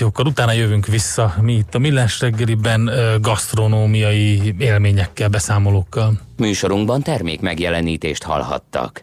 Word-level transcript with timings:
Utána 0.00 0.52
jövünk 0.52 0.86
vissza 0.86 1.34
mi 1.40 1.52
itt 1.52 1.74
a 1.74 1.78
Millás 1.78 2.20
reggeliben 2.20 2.90
gasztronómiai 3.20 4.54
élményekkel, 4.58 5.28
beszámolókkal. 5.28 6.12
Műsorunkban 6.36 7.02
termék 7.02 7.40
megjelenítést 7.40 8.22
hallhattak. 8.22 9.02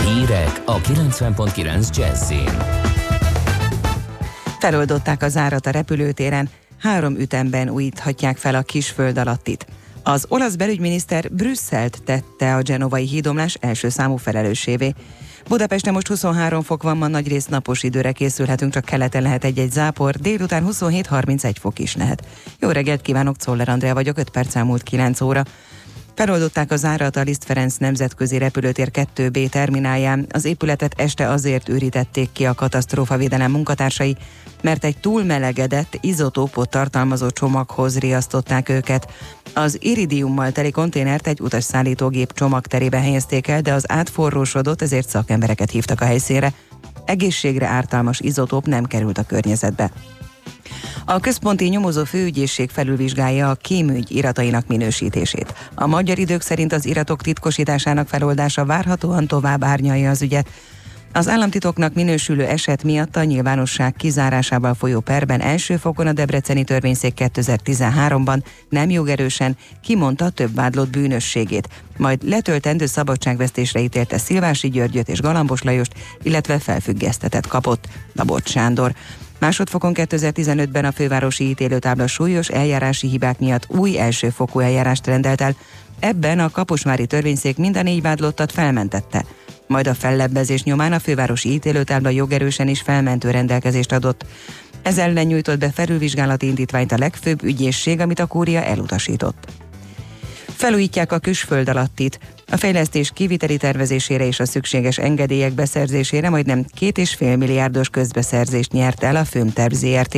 Hírek 0.00 0.62
a 0.64 0.80
90.9 0.80 1.96
Jazzin. 1.96 2.58
Feloldották 4.58 5.22
az 5.22 5.36
árat 5.36 5.66
a 5.66 5.70
repülőtéren, 5.70 6.48
három 6.78 7.16
ütemben 7.16 7.68
újíthatják 7.68 8.36
fel 8.36 8.54
a 8.54 8.62
kisföld 8.62 9.18
alattit. 9.18 9.66
Az 10.02 10.26
olasz 10.28 10.54
belügyminiszter 10.54 11.32
Brüsszelt 11.32 12.02
tette 12.04 12.54
a 12.54 12.62
genovai 12.62 13.06
hídomlás 13.06 13.56
első 13.60 13.88
számú 13.88 14.16
felelősévé. 14.16 14.94
Budapesten 15.48 15.92
most 15.92 16.06
23 16.06 16.62
fok 16.62 16.82
van, 16.82 16.96
ma 16.96 17.06
nagy 17.06 17.28
rész 17.28 17.46
napos 17.46 17.82
időre 17.82 18.12
készülhetünk, 18.12 18.72
csak 18.72 18.84
keleten 18.84 19.22
lehet 19.22 19.44
egy-egy 19.44 19.72
zápor, 19.72 20.14
délután 20.14 20.66
27-31 20.70 21.54
fok 21.60 21.78
is 21.78 21.96
lehet. 21.96 22.26
Jó 22.60 22.70
reggelt 22.70 23.00
kívánok, 23.00 23.36
Czoller 23.36 23.68
Andrea 23.68 23.94
vagyok, 23.94 24.18
5 24.18 24.30
perc 24.30 24.56
elmúlt 24.56 24.82
9 24.82 25.20
óra. 25.20 25.44
Feloldották 26.14 26.70
az 26.70 26.84
árat 26.84 27.16
a 27.16 27.22
Liszt 27.22 27.44
Ferenc 27.44 27.76
nemzetközi 27.76 28.38
repülőtér 28.38 28.90
2B 28.92 29.48
terminálján. 29.48 30.26
Az 30.32 30.44
épületet 30.44 30.94
este 30.96 31.28
azért 31.28 31.68
őrítették 31.68 32.32
ki 32.32 32.46
a 32.46 32.54
katasztrófavédelem 32.54 33.50
munkatársai, 33.50 34.16
mert 34.62 34.84
egy 34.84 34.98
túlmelegedett, 34.98 35.98
izotópot 36.00 36.70
tartalmazó 36.70 37.30
csomaghoz 37.30 37.98
riasztották 37.98 38.68
őket. 38.68 39.10
Az 39.54 39.78
iridiummal 39.80 40.52
teli 40.52 40.70
konténert 40.70 41.26
egy 41.26 41.40
utasszállítógép 41.40 42.32
csomagterébe 42.32 42.98
helyezték 42.98 43.48
el, 43.48 43.60
de 43.60 43.72
az 43.72 43.90
átforrósodott, 43.90 44.82
ezért 44.82 45.08
szakembereket 45.08 45.70
hívtak 45.70 46.00
a 46.00 46.04
helyszínre. 46.04 46.52
Egészségre 47.04 47.66
ártalmas 47.66 48.20
izotóp 48.20 48.66
nem 48.66 48.84
került 48.84 49.18
a 49.18 49.22
környezetbe. 49.22 49.90
A 51.04 51.20
központi 51.20 51.68
nyomozó 51.68 52.04
főügyészség 52.04 52.70
felülvizsgálja 52.70 53.50
a 53.50 53.54
kémügy 53.54 54.10
iratainak 54.10 54.66
minősítését. 54.66 55.54
A 55.74 55.86
magyar 55.86 56.18
idők 56.18 56.40
szerint 56.40 56.72
az 56.72 56.86
iratok 56.86 57.22
titkosításának 57.22 58.08
feloldása 58.08 58.64
várhatóan 58.64 59.26
tovább 59.26 59.64
árnyalja 59.64 60.10
az 60.10 60.22
ügyet. 60.22 60.48
Az 61.14 61.28
államtitoknak 61.28 61.94
minősülő 61.94 62.44
eset 62.44 62.82
miatt 62.82 63.16
a 63.16 63.24
nyilvánosság 63.24 63.94
kizárásával 63.94 64.74
folyó 64.74 65.00
perben 65.00 65.40
első 65.40 65.76
fokon 65.76 66.06
a 66.06 66.12
Debreceni 66.12 66.64
törvényszék 66.64 67.14
2013-ban 67.16 68.42
nem 68.68 68.90
jogerősen 68.90 69.56
kimondta 69.82 70.30
több 70.30 70.54
vádlott 70.54 70.90
bűnösségét, 70.90 71.68
majd 71.96 72.28
letöltendő 72.28 72.86
szabadságvesztésre 72.86 73.80
ítélte 73.80 74.18
Szilvási 74.18 74.68
Györgyöt 74.68 75.08
és 75.08 75.20
Galambos 75.20 75.62
Lajost, 75.62 75.92
illetve 76.22 76.58
felfüggesztetet 76.58 77.46
kapott 77.46 77.88
Dabot 78.14 78.48
Sándor. 78.48 78.94
Másodfokon 79.42 79.92
2015-ben 79.94 80.84
a 80.84 80.92
fővárosi 80.92 81.48
ítélőtábla 81.48 82.06
súlyos 82.06 82.48
eljárási 82.48 83.08
hibák 83.08 83.38
miatt 83.38 83.66
új 83.68 83.98
elsőfokú 83.98 84.58
eljárást 84.60 85.06
rendelt 85.06 85.40
el. 85.40 85.56
Ebben 86.00 86.38
a 86.38 86.50
Kaposvári 86.50 87.06
törvényszék 87.06 87.56
minden 87.56 87.84
négy 87.84 88.02
vádlottat 88.02 88.52
felmentette. 88.52 89.24
Majd 89.66 89.86
a 89.86 89.94
fellebbezés 89.94 90.62
nyomán 90.62 90.92
a 90.92 90.98
fővárosi 90.98 91.52
ítélőtábla 91.52 92.08
jogerősen 92.08 92.68
is 92.68 92.80
felmentő 92.80 93.30
rendelkezést 93.30 93.92
adott. 93.92 94.26
Ez 94.82 94.98
ellen 94.98 95.26
nyújtott 95.26 95.58
be 95.58 95.70
felülvizsgálati 95.70 96.46
indítványt 96.46 96.92
a 96.92 96.98
legfőbb 96.98 97.42
ügyészség, 97.42 98.00
amit 98.00 98.20
a 98.20 98.26
kúria 98.26 98.62
elutasított. 98.64 99.61
Felújítják 100.62 101.12
a 101.12 101.18
küsföld 101.18 101.68
alattit. 101.68 102.18
A 102.46 102.56
fejlesztés 102.56 103.10
kiviteli 103.14 103.56
tervezésére 103.56 104.26
és 104.26 104.40
a 104.40 104.46
szükséges 104.46 104.98
engedélyek 104.98 105.52
beszerzésére 105.52 106.30
majdnem 106.30 106.64
két 106.74 106.98
és 106.98 107.14
fél 107.14 107.36
milliárdos 107.36 107.88
közbeszerzést 107.88 108.72
nyert 108.72 109.02
el 109.02 109.16
a 109.16 109.24
Főmterv 109.24 109.72
ZRT. 109.72 110.16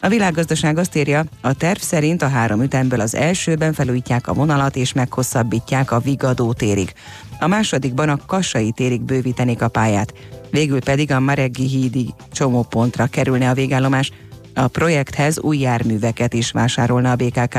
A 0.00 0.08
világgazdaság 0.08 0.78
azt 0.78 0.96
írja, 0.96 1.24
a 1.40 1.54
terv 1.54 1.78
szerint 1.78 2.22
a 2.22 2.28
három 2.28 2.62
ütemből 2.62 3.00
az 3.00 3.14
elsőben 3.14 3.72
felújítják 3.72 4.28
a 4.28 4.32
vonalat 4.32 4.76
és 4.76 4.92
meghosszabbítják 4.92 5.90
a 5.90 5.98
Vigadó 5.98 6.52
térig. 6.52 6.92
A 7.40 7.46
másodikban 7.46 8.08
a 8.08 8.18
Kassai 8.26 8.72
térig 8.72 9.00
bővítenék 9.00 9.62
a 9.62 9.68
pályát. 9.68 10.14
Végül 10.50 10.80
pedig 10.80 11.12
a 11.12 11.20
Mareggi 11.20 11.66
hídi 11.66 12.14
csomópontra 12.32 13.06
kerülne 13.06 13.50
a 13.50 13.54
végállomás. 13.54 14.10
A 14.54 14.68
projekthez 14.68 15.40
új 15.40 15.58
járműveket 15.58 16.34
is 16.34 16.50
vásárolna 16.50 17.10
a 17.10 17.16
BKK. 17.16 17.58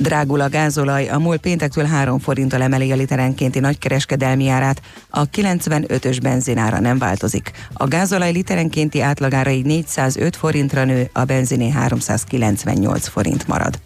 Drágul 0.00 0.40
a 0.40 0.48
gázolaj, 0.48 1.08
a 1.08 1.18
MOL 1.18 1.36
péntektől 1.36 1.84
3 1.84 2.18
forinttal 2.18 2.62
emeli 2.62 2.92
a 2.92 2.96
literenkénti 2.96 3.58
nagykereskedelmi 3.58 4.48
árát, 4.48 4.80
a 5.10 5.28
95-ös 5.28 6.18
benzinára 6.22 6.80
nem 6.80 6.98
változik. 6.98 7.50
A 7.72 7.86
gázolaj 7.86 8.32
literenkénti 8.32 9.00
átlagára 9.00 9.50
így 9.50 9.64
405 9.64 10.36
forintra 10.36 10.84
nő, 10.84 11.10
a 11.12 11.24
benziné 11.24 11.68
398 11.68 13.08
forint 13.08 13.46
marad. 13.46 13.78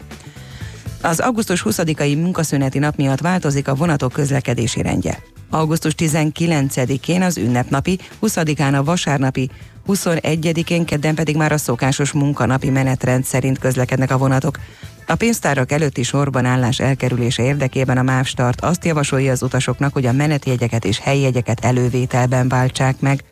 Az 1.01 1.19
augusztus 1.19 1.63
20-ai 1.65 2.21
munkaszüneti 2.21 2.79
nap 2.79 2.95
miatt 2.95 3.21
változik 3.21 3.67
a 3.67 3.75
vonatok 3.75 4.11
közlekedési 4.11 4.81
rendje. 4.81 5.19
Augusztus 5.49 5.93
19-én 5.97 7.21
az 7.21 7.37
ünnepnapi, 7.37 7.99
20-án 8.21 8.77
a 8.77 8.83
vasárnapi, 8.83 9.49
21-én 9.87 10.85
kedden 10.85 11.15
pedig 11.15 11.35
már 11.35 11.51
a 11.51 11.57
szokásos 11.57 12.11
munkanapi 12.11 12.69
menetrend 12.69 13.23
szerint 13.23 13.59
közlekednek 13.59 14.11
a 14.11 14.17
vonatok. 14.17 14.59
A 15.07 15.15
pénztárak 15.15 15.71
előtti 15.71 16.03
sorban 16.03 16.45
állás 16.45 16.79
elkerülése 16.79 17.43
érdekében 17.43 17.97
a 17.97 18.03
MÁV 18.03 18.25
Start 18.25 18.61
azt 18.61 18.85
javasolja 18.85 19.31
az 19.31 19.43
utasoknak, 19.43 19.93
hogy 19.93 20.05
a 20.05 20.11
menetjegyeket 20.11 20.85
és 20.85 20.99
helyjegyeket 20.99 21.65
elővételben 21.65 22.47
váltsák 22.47 22.99
meg. 22.99 23.23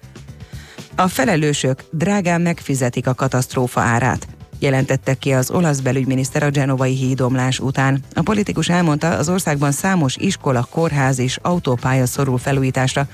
A 0.96 1.08
felelősök 1.08 1.84
drágán 1.92 2.42
megfizetik 2.42 3.08
a 3.08 3.14
katasztrófa 3.14 3.82
árát 3.82 4.28
jelentette 4.60 5.14
ki 5.14 5.32
az 5.34 5.52
olasz 5.52 5.80
belügyminiszter 5.80 6.44
a 6.44 6.50
genovai 6.50 6.96
hídomlás 6.96 7.60
után. 7.60 8.00
A 8.14 8.22
politikus 8.22 8.70
elmondta, 8.70 9.18
az 9.18 9.30
országban 9.30 9.72
számos 9.72 10.16
iskola, 10.16 10.68
kórház 10.70 11.20
és 11.20 11.40
autópálya 11.42 12.06
szorul 12.06 12.38
felújításra, 12.38 13.08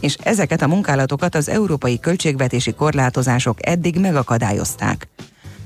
és 0.00 0.16
ezeket 0.22 0.62
a 0.62 0.66
munkálatokat 0.66 1.34
az 1.34 1.48
európai 1.48 2.00
költségvetési 2.00 2.72
korlátozások 2.72 3.66
eddig 3.66 4.00
megakadályozták 4.00 5.08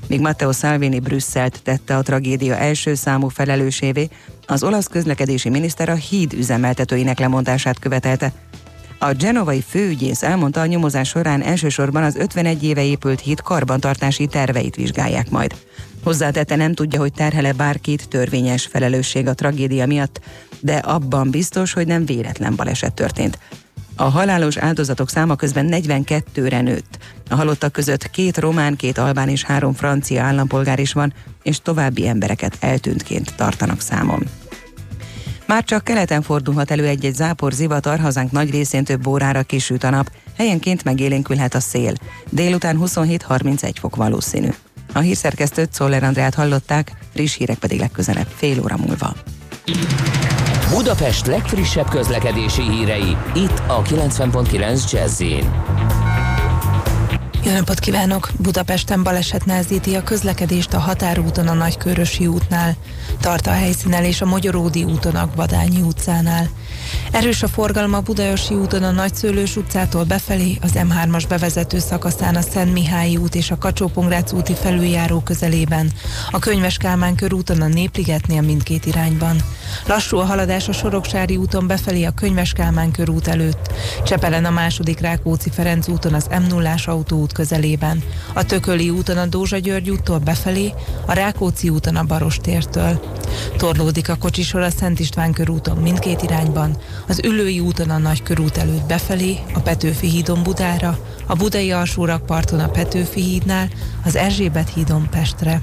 míg 0.08 0.20
Matteo 0.20 0.52
Salvini 0.52 0.98
Brüsszelt 0.98 1.60
tette 1.62 1.96
a 1.96 2.02
tragédia 2.02 2.56
első 2.56 2.94
számú 2.94 3.28
felelősévé, 3.28 4.08
az 4.46 4.62
olasz 4.62 4.86
közlekedési 4.86 5.48
miniszter 5.48 5.88
a 5.88 5.94
híd 5.94 6.32
üzemeltetőinek 6.32 7.18
lemondását 7.18 7.78
követelte. 7.78 8.32
A 8.98 9.12
genovai 9.12 9.64
főügyész 9.68 10.22
elmondta 10.22 10.60
a 10.60 10.66
nyomozás 10.66 11.08
során 11.08 11.42
elsősorban 11.42 12.02
az 12.02 12.16
51 12.16 12.62
éve 12.64 12.84
épült 12.84 13.20
híd 13.20 13.40
karbantartási 13.40 14.26
terveit 14.26 14.76
vizsgálják 14.76 15.30
majd. 15.30 15.54
Hozzátette 16.02 16.56
nem 16.56 16.74
tudja, 16.74 17.00
hogy 17.00 17.12
terhele 17.12 17.52
bárkit 17.52 18.08
törvényes 18.08 18.66
felelősség 18.66 19.26
a 19.26 19.34
tragédia 19.34 19.86
miatt, 19.86 20.20
de 20.60 20.76
abban 20.76 21.30
biztos, 21.30 21.72
hogy 21.72 21.86
nem 21.86 22.04
véletlen 22.04 22.56
baleset 22.56 22.94
történt. 22.94 23.38
A 24.00 24.08
halálos 24.08 24.56
áldozatok 24.56 25.10
száma 25.10 25.34
közben 25.34 25.68
42-re 25.70 26.60
nőtt. 26.60 26.98
A 27.30 27.34
halottak 27.34 27.72
között 27.72 28.10
két 28.10 28.38
román, 28.38 28.76
két 28.76 28.98
albán 28.98 29.28
és 29.28 29.44
három 29.44 29.72
francia 29.72 30.22
állampolgár 30.22 30.78
is 30.78 30.92
van, 30.92 31.12
és 31.42 31.60
további 31.62 32.08
embereket 32.08 32.56
eltűntként 32.60 33.34
tartanak 33.34 33.80
számon. 33.80 34.26
Már 35.46 35.64
csak 35.64 35.84
keleten 35.84 36.22
fordulhat 36.22 36.70
elő 36.70 36.86
egy-egy 36.86 37.14
zápor 37.14 37.52
zivatar, 37.52 37.98
hazánk 37.98 38.30
nagy 38.30 38.50
részén 38.50 38.84
több 38.84 39.06
órára 39.06 39.42
kisüt 39.42 39.84
a 39.84 39.90
nap, 39.90 40.10
helyenként 40.36 40.84
megélénkülhet 40.84 41.54
a 41.54 41.60
szél. 41.60 41.92
Délután 42.30 42.78
27-31 42.80 43.72
fok 43.80 43.96
valószínű. 43.96 44.48
A 44.92 44.98
hírszerkesztőt 44.98 45.72
Szoller 45.72 46.02
Andrát 46.02 46.34
hallották, 46.34 46.92
friss 47.14 47.36
hírek 47.36 47.58
pedig 47.58 47.78
legközelebb 47.78 48.28
fél 48.36 48.60
óra 48.62 48.76
múlva. 48.76 49.14
Budapest 50.70 51.26
legfrissebb 51.26 51.88
közlekedési 51.88 52.62
hírei, 52.62 53.16
itt 53.34 53.62
a 53.66 53.82
90.9 53.82 54.90
jazz 54.90 55.20
Jó 57.44 57.52
napot 57.52 57.78
kívánok! 57.78 58.30
Budapesten 58.38 59.02
baleset 59.02 59.44
nehezíti 59.44 59.94
a 59.94 60.02
közlekedést 60.02 60.72
a 60.72 60.78
határúton 60.78 61.48
a 61.48 61.52
Nagykörösi 61.52 62.26
útnál, 62.26 62.76
tart 63.20 63.46
a 63.46 63.50
helyszínen 63.50 64.04
és 64.04 64.20
a 64.20 64.26
Magyaródi 64.26 64.84
úton 64.84 65.14
a 65.14 65.30
Badányi 65.36 65.80
utcánál. 65.80 66.48
Erős 67.12 67.42
a 67.42 67.48
forgalom 67.48 67.94
a 67.94 68.00
Budajosi 68.00 68.54
úton 68.54 68.82
a 68.82 68.90
Nagyszőlős 68.90 69.56
utcától 69.56 70.04
befelé, 70.04 70.58
az 70.62 70.72
M3-as 70.74 71.24
bevezető 71.28 71.78
szakaszán 71.78 72.34
a 72.34 72.40
Szent 72.40 72.72
Mihályi 72.72 73.16
út 73.16 73.34
és 73.34 73.50
a 73.50 73.58
kacsó 73.58 73.90
úti 74.32 74.54
felüljáró 74.54 75.20
közelében, 75.20 75.90
a 76.30 76.38
Könyves 76.38 76.76
Kálmán 76.76 77.14
körúton 77.14 77.60
a 77.60 77.66
Népligetnél 77.66 78.40
mindkét 78.40 78.86
irányban. 78.86 79.36
Lassú 79.86 80.16
a 80.16 80.24
haladás 80.24 80.68
a 80.68 80.72
Soroksári 80.72 81.36
úton 81.36 81.66
befelé 81.66 82.04
a 82.04 82.10
Könyves 82.10 82.52
Kálmán 82.52 82.90
körút 82.90 83.28
előtt, 83.28 83.72
Csepelen 84.04 84.44
a 84.44 84.50
második 84.50 85.00
Rákóczi 85.00 85.50
Ferenc 85.50 85.88
úton 85.88 86.14
az 86.14 86.26
m 86.30 86.46
0 86.48 86.74
autóút 86.86 87.32
közelében, 87.32 88.02
a 88.32 88.44
Tököli 88.44 88.90
úton 88.90 89.16
a 89.16 89.26
Dózsa 89.26 89.58
György 89.58 89.90
úttól 89.90 90.18
befelé, 90.18 90.72
a 91.06 91.12
Rákóczi 91.12 91.68
úton 91.68 91.96
a 91.96 92.04
Barostértől. 92.04 93.00
Torlódik 93.56 94.08
a 94.08 94.16
kocsisor 94.16 94.60
a 94.60 94.70
Szent 94.70 95.00
István 95.00 95.32
körúton 95.32 95.76
mindkét 95.76 96.22
irányban, 96.22 96.77
az 97.08 97.20
Ülői 97.24 97.60
úton 97.60 97.90
a 97.90 97.98
Nagy 97.98 98.22
körút 98.22 98.56
előtt 98.56 98.86
befelé, 98.86 99.38
a 99.54 99.60
Petőfi 99.60 100.08
hídon 100.08 100.42
Budára, 100.42 100.98
a 101.28 101.34
Budai 101.34 101.72
alsórakparton 101.72 102.60
a 102.60 102.68
Petőfi 102.68 103.20
hídnál, 103.20 103.68
az 104.04 104.16
Erzsébet 104.16 104.72
hídon 104.74 105.08
Pestre. 105.10 105.62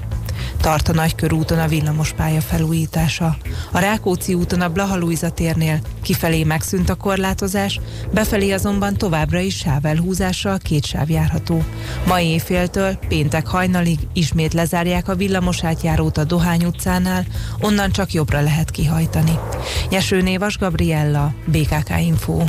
Tart 0.60 0.88
a 0.88 0.92
Nagykörúton 0.92 1.58
a 1.58 1.66
villamospálya 1.66 2.40
felújítása. 2.40 3.36
A 3.72 3.78
Rákóczi 3.78 4.34
úton 4.34 4.60
a 4.60 4.68
Blaha 4.68 4.98
térnél 5.34 5.80
kifelé 6.02 6.44
megszűnt 6.44 6.90
a 6.90 6.94
korlátozás, 6.94 7.80
befelé 8.12 8.50
azonban 8.50 8.96
továbbra 8.96 9.38
is 9.38 9.56
sávelhúzással 9.56 10.58
két 10.58 10.84
sáv 10.84 11.10
járható. 11.10 11.64
Ma 12.06 12.20
éjféltől 12.20 12.98
péntek 13.08 13.46
hajnalig 13.46 13.98
ismét 14.12 14.54
lezárják 14.54 15.08
a 15.08 15.14
villamos 15.14 15.64
átjárót 15.64 16.18
a 16.18 16.24
Dohány 16.24 16.64
utcánál, 16.64 17.24
onnan 17.60 17.90
csak 17.90 18.12
jobbra 18.12 18.40
lehet 18.40 18.70
kihajtani. 18.70 19.38
Nyeső 19.90 20.22
Névas 20.22 20.58
Gabriella, 20.58 21.34
BKK 21.44 21.90
Info. 22.00 22.42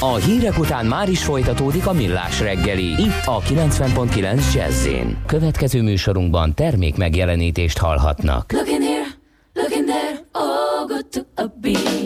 A 0.00 0.14
hírek 0.14 0.58
után 0.58 0.86
már 0.86 1.08
is 1.08 1.24
folytatódik 1.24 1.86
a 1.86 1.92
millás 1.92 2.40
reggeli, 2.40 2.84
itt 2.84 3.22
a 3.24 3.40
90.9 3.40 4.54
jazz 4.54 4.88
Következő 5.26 5.82
műsorunkban 5.82 6.54
termék 6.54 6.96
megjelenítést 6.96 7.78
hallhatnak. 7.78 8.52
Looking 8.52 8.82
here, 8.82 9.06
looking 9.52 9.84
there, 9.84 10.24
oh 10.32 10.86
good 10.86 11.06
to 11.06 11.20
a 11.42 11.46
beat. 11.60 12.05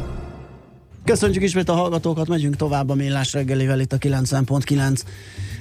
Köszönjük 1.11 1.43
ismét 1.43 1.69
a 1.69 1.73
hallgatókat, 1.73 2.27
megyünk 2.27 2.55
tovább 2.55 2.89
a 2.89 2.93
millás 2.93 3.33
reggelivel 3.33 3.79
itt 3.79 3.93
a 3.93 3.97
90.9 3.97 5.01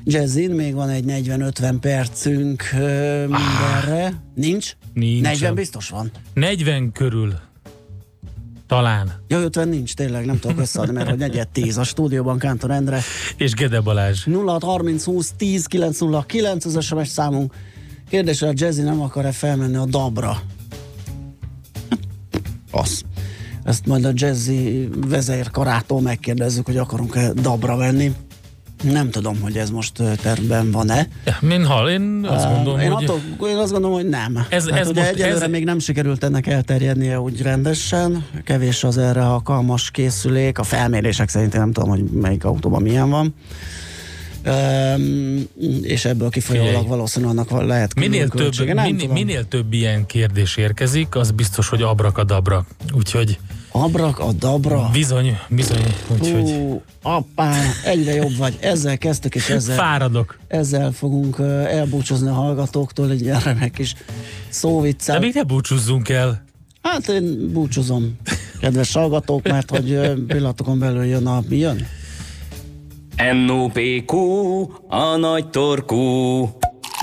Jazzin, 0.04 0.50
még 0.50 0.74
van 0.74 0.88
egy 0.88 1.04
40-50 1.06 1.74
percünk 1.80 2.62
ö, 2.72 3.26
mindenre. 3.26 4.04
Ah, 4.04 4.12
Nincs? 4.34 4.76
Nincs. 4.92 5.22
40 5.22 5.54
biztos 5.54 5.88
van. 5.88 6.10
40 6.34 6.92
körül. 6.92 7.34
Talán. 8.66 9.12
Ja, 9.28 9.38
50 9.38 9.68
nincs, 9.68 9.94
tényleg 9.94 10.24
nem 10.24 10.38
tudok 10.38 10.60
összeadni, 10.60 10.92
mert 10.94 11.08
hogy 11.08 11.18
negyed 11.18 11.48
10 11.48 11.78
a 11.78 11.84
stúdióban 11.84 12.38
Kántor 12.38 12.70
Endre. 12.70 13.00
És 13.36 13.52
Gede 13.52 13.80
Balázs. 13.80 14.24
0630 14.24 15.04
20 15.04 15.32
10 15.36 15.66
909 15.66 16.64
az 16.64 16.84
SMS 16.84 17.08
számunk. 17.08 17.54
Kérdésre 18.08 18.48
a 18.48 18.52
Jazzy 18.54 18.82
nem 18.82 19.00
akar-e 19.00 19.32
felmenni 19.32 19.76
a 19.76 19.84
Dabra? 19.84 20.40
Az. 22.70 23.04
Ezt 23.64 23.86
majd 23.86 24.04
a 24.04 24.10
Jazzy 24.14 24.88
vezérkarától 25.08 26.00
megkérdezzük, 26.00 26.66
hogy 26.66 26.76
akarunk-e 26.76 27.32
Dabra 27.32 27.76
venni. 27.76 28.12
Nem 28.82 29.10
tudom, 29.10 29.40
hogy 29.40 29.56
ez 29.56 29.70
most 29.70 29.92
tervben 30.22 30.70
van-e. 30.70 31.08
Min 31.40 31.64
hal, 31.64 31.88
én 31.90 32.24
azt 32.28 32.46
gondolom, 32.54 32.80
én, 32.80 32.90
hogy... 32.90 33.04
attól, 33.04 33.48
én 33.48 33.56
azt 33.56 33.72
gondolom, 33.72 33.96
hogy 33.96 34.08
nem. 34.08 34.46
Ez- 34.48 34.68
hát 34.68 34.78
ez 34.80 34.88
ugye 34.88 35.00
most- 35.00 35.12
egyelőre 35.12 35.44
ez- 35.44 35.50
még 35.50 35.64
nem 35.64 35.78
sikerült 35.78 36.24
ennek 36.24 36.46
elterjednie 36.46 37.20
úgy 37.20 37.42
rendesen. 37.42 38.24
Kevés 38.44 38.84
az 38.84 38.98
erre 38.98 39.26
alkalmas 39.26 39.90
készülék. 39.90 40.58
A 40.58 40.62
felmérések 40.62 41.28
szerint 41.28 41.54
én 41.54 41.60
nem 41.60 41.72
tudom, 41.72 41.88
hogy 41.88 42.02
melyik 42.02 42.44
autóban 42.44 42.82
milyen 42.82 43.10
van. 43.10 43.34
Um, 44.46 45.46
és 45.82 46.04
ebből 46.04 46.28
kifolyólag 46.30 46.88
valószínűleg 46.88 47.34
annak 47.34 47.50
van- 47.50 47.66
lehet 47.66 47.94
Minél 47.94 48.28
több, 48.28 48.52
minél, 48.58 49.08
minél 49.12 49.48
több 49.48 49.72
ilyen 49.72 50.06
kérdés 50.06 50.56
érkezik, 50.56 51.14
az 51.16 51.30
biztos, 51.30 51.68
hogy 51.68 51.82
abrakadabra. 51.82 52.64
Úgyhogy 52.92 53.38
Abrak 53.72 54.18
a 54.18 54.32
dabra. 54.32 54.88
bizony, 54.92 55.38
bizony, 55.48 55.94
úgyhogy 56.08 56.50
Hú, 56.50 56.82
appá, 57.02 57.54
egyre 57.84 58.14
jobb 58.14 58.36
vagy. 58.36 58.56
Ezzel 58.60 58.98
kezdtük, 58.98 59.34
és 59.34 59.48
ezzel, 59.48 59.76
fáradok. 59.76 60.38
ezzel 60.48 60.92
fogunk 60.92 61.38
elbúcsúzni 61.68 62.28
a 62.28 62.32
hallgatóktól, 62.32 63.10
egy 63.10 63.20
ilyen 63.20 63.40
remek 63.40 63.72
kis 63.72 63.92
De 63.92 64.00
szóviccel. 64.48 65.18
még 65.20 65.34
ne 65.34 65.42
búcsúzzunk 65.42 66.08
el. 66.08 66.44
Hát 66.82 67.08
én 67.08 67.50
búcsúzom, 67.52 68.16
kedves 68.60 68.92
hallgatók, 68.92 69.42
mert 69.48 69.70
hogy 69.70 70.14
pillanatokon 70.26 70.78
belül 70.78 71.04
jön 71.04 71.26
a... 71.26 71.42
Mi 71.48 71.56
jön? 71.56 71.86
NOPQ, 73.46 74.16
a 74.88 75.16
nagy 75.16 75.48
torkú. 75.50 76.48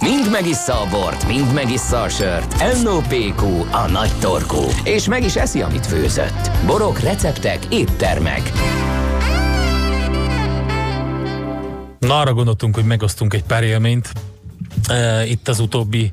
Mind 0.01 0.31
megissza 0.31 0.81
a 0.81 0.87
bort, 0.89 1.27
mind 1.27 1.53
megissza 1.53 2.01
a 2.01 2.09
sört. 2.09 2.55
NOPQ, 2.83 3.45
a 3.71 3.87
nagy 3.91 4.11
torkú. 4.19 4.61
És 4.83 5.07
meg 5.07 5.23
is 5.23 5.35
eszi, 5.35 5.61
amit 5.61 5.85
főzött. 5.85 6.51
Borok, 6.65 6.99
receptek, 6.99 7.59
éttermek. 7.69 8.51
Na, 11.99 12.19
arra 12.19 12.33
gondoltunk, 12.33 12.75
hogy 12.75 12.83
megosztunk 12.85 13.33
egy 13.33 13.43
pár 13.43 13.63
élményt 13.63 14.11
uh, 14.89 15.29
itt 15.29 15.47
az 15.47 15.59
utóbbi 15.59 16.11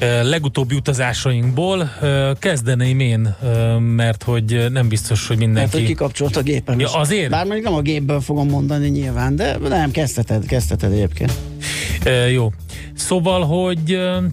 uh, 0.00 0.22
legutóbbi 0.22 0.74
utazásainkból. 0.74 1.90
Uh, 2.02 2.38
kezdeném 2.38 3.00
én, 3.00 3.34
mert 3.96 4.22
hogy 4.22 4.66
nem 4.70 4.88
biztos, 4.88 5.26
hogy 5.26 5.36
Mert 5.38 5.48
hogy 5.50 5.58
mindenki... 5.60 5.86
kikapcsolt 5.86 6.36
a 6.36 6.42
gépem 6.42 6.78
Ja, 6.80 6.86
is. 6.86 6.92
azért? 6.94 7.30
Bár 7.30 7.46
még 7.46 7.62
nem 7.62 7.74
a 7.74 7.80
gépből 7.80 8.20
fogom 8.20 8.48
mondani 8.48 8.88
nyilván, 8.88 9.36
de 9.36 9.56
nem, 9.68 9.90
kezdheted, 9.90 10.46
kezdheted 10.46 10.92
egyébként. 10.92 11.32
Uh, 12.04 12.32
jó. 12.32 12.52
Szóval, 12.94 13.44
hogy 13.44 13.94
uh, 13.94 14.24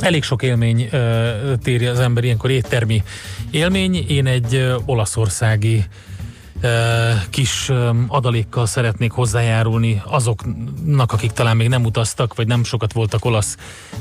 elég 0.00 0.22
sok 0.22 0.42
élmény 0.42 0.88
uh, 0.92 1.54
téri 1.62 1.86
az 1.86 1.98
ember 1.98 2.24
ilyenkor 2.24 2.50
éttermi 2.50 3.02
élmény. 3.50 4.04
Én 4.08 4.26
egy 4.26 4.54
uh, 4.54 4.74
olaszországi 4.86 5.84
kis 7.30 7.70
adalékkal 8.06 8.66
szeretnék 8.66 9.10
hozzájárulni 9.10 10.02
azoknak, 10.04 11.12
akik 11.12 11.30
talán 11.30 11.56
még 11.56 11.68
nem 11.68 11.84
utaztak, 11.84 12.34
vagy 12.34 12.46
nem 12.46 12.64
sokat 12.64 12.92
voltak 12.92 13.24
olasz 13.24 13.56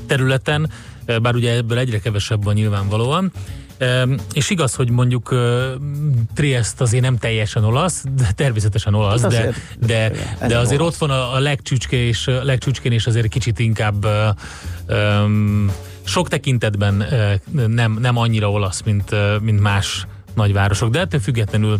területen, 0.07 0.71
bár 1.21 1.35
ugye 1.35 1.55
ebből 1.55 1.77
egyre 1.77 1.99
kevesebb 1.99 2.43
van 2.43 2.53
nyilvánvalóan. 2.53 3.31
És 4.33 4.49
igaz, 4.49 4.75
hogy 4.75 4.89
mondjuk 4.89 5.35
Triest 6.35 6.81
azért 6.81 7.03
nem 7.03 7.17
teljesen 7.17 7.63
olasz, 7.63 8.03
de 8.15 8.31
természetesen 8.35 8.93
olasz, 8.93 9.21
Hát 9.21 9.31
de, 9.31 9.37
azért- 9.37 9.77
de, 9.85 10.11
de 10.47 10.57
azért 10.57 10.81
olasz. 10.81 10.93
ott 10.93 10.99
van 10.99 11.09
a, 11.09 11.33
a 11.33 11.39
legcsücske 11.39 11.97
és 11.97 12.27
a 12.27 12.43
legcsücskén 12.43 12.91
és 12.91 13.07
azért 13.07 13.27
kicsit 13.27 13.59
inkább 13.59 14.05
um, 14.87 15.71
sok 16.03 16.27
tekintetben 16.27 17.05
nem, 17.67 17.97
nem 17.99 18.17
annyira 18.17 18.51
olasz, 18.51 18.81
mint, 18.81 19.15
mint 19.41 19.59
más 19.59 20.07
nagyvárosok, 20.33 20.89
de 20.89 20.99
ettől 20.99 21.19
függetlenül 21.19 21.79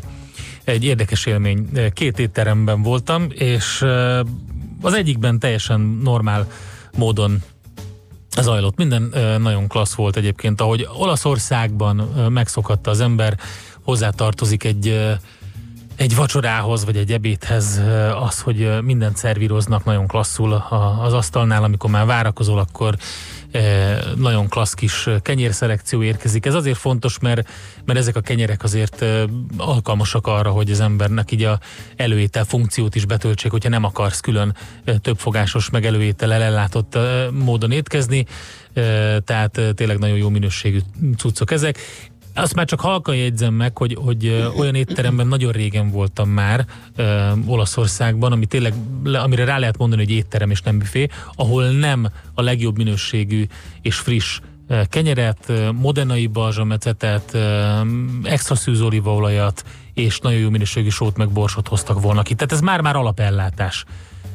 egy 0.63 0.84
érdekes 0.84 1.25
élmény. 1.25 1.70
Két 1.94 2.20
étteremben 2.20 2.82
voltam, 2.82 3.27
és 3.29 3.86
az 4.82 4.94
egyikben 4.94 5.39
teljesen 5.39 5.79
normál 6.03 6.48
módon 6.98 7.41
zajlott. 8.41 8.77
Minden 8.77 9.13
nagyon 9.41 9.67
klassz 9.67 9.93
volt 9.93 10.15
egyébként, 10.15 10.62
ahogy 10.62 10.88
Olaszországban 10.93 11.96
megszokhatta 12.29 12.89
az 12.89 13.00
ember, 13.00 13.38
hozzátartozik 13.84 14.63
egy 14.63 15.17
egy 16.00 16.15
vacsorához, 16.15 16.86
vagy 16.86 16.98
egy 16.98 17.12
ebédhez 17.12 17.82
az, 18.27 18.41
hogy 18.41 18.70
mindent 18.84 19.18
szervíroznak 19.18 19.84
nagyon 19.84 20.08
klasszul 20.08 20.53
az 21.01 21.13
asztalnál, 21.13 21.63
amikor 21.63 21.89
már 21.89 22.06
várakozol, 22.06 22.60
akkor 22.60 22.96
nagyon 24.15 24.48
klassz 24.48 24.74
kis 24.74 25.10
kenyérszelekció 25.22 26.03
érkezik. 26.03 26.46
Ez 26.46 26.53
azért 26.53 26.77
fontos, 26.77 27.20
mert, 27.20 27.50
mert 27.86 28.00
ezek 28.00 28.15
a 28.15 28.22
kenyerek 28.22 28.63
azért 28.63 29.06
alkalmasak 29.58 30.27
arra, 30.27 30.50
hogy 30.50 30.72
az 30.72 30.79
embernek 30.79 31.32
így 31.32 31.44
a 31.44 31.60
előétel 31.96 32.46
funkciót 32.46 32.96
is 32.96 33.06
betöltsék, 33.06 33.51
hogyha 33.51 33.70
nem 33.70 33.84
akarsz 33.84 34.20
külön 34.20 34.56
többfogásos 35.01 35.70
meg 35.70 35.86
előétel 35.86 36.34
ellátott 36.34 36.98
módon 37.32 37.72
étkezni, 37.72 38.25
tehát 39.24 39.62
tényleg 39.75 39.98
nagyon 39.98 40.18
jó 40.18 40.29
minőségű 40.29 40.79
cuccok 41.18 41.51
ezek. 41.51 41.77
Azt 42.33 42.55
már 42.55 42.65
csak 42.65 42.79
halkan 42.79 43.15
jegyzem 43.15 43.53
meg, 43.53 43.77
hogy, 43.77 43.98
hogy 44.01 44.51
olyan 44.57 44.75
étteremben 44.75 45.27
nagyon 45.27 45.51
régen 45.51 45.91
voltam 45.91 46.29
már 46.29 46.65
ö, 46.95 47.31
Olaszországban, 47.45 48.31
ami 48.31 48.45
tényleg, 48.45 48.74
le- 49.03 49.19
amire 49.19 49.45
rá 49.45 49.57
lehet 49.57 49.77
mondani, 49.77 50.03
hogy 50.03 50.13
étterem 50.13 50.51
és 50.51 50.62
nem 50.62 50.77
büfé, 50.77 51.07
ahol 51.36 51.69
nem 51.69 52.07
a 52.33 52.41
legjobb 52.41 52.77
minőségű 52.77 53.45
és 53.81 53.95
friss 53.95 54.39
kenyeret, 54.89 55.51
modenai 55.74 56.27
balzsamecetet, 56.27 57.38
extra 58.24 58.55
szűz 58.55 58.81
olívaolajat 58.81 59.63
és 59.93 60.19
nagyon 60.19 60.39
jó 60.39 60.50
minőségű 60.50 60.89
sót 60.89 61.17
meg 61.17 61.29
borsot 61.29 61.67
hoztak 61.67 62.01
volna 62.01 62.21
ki. 62.21 62.33
Tehát 62.33 62.51
ez 62.51 62.62
már-már 62.62 62.95
alapellátás. 62.95 63.86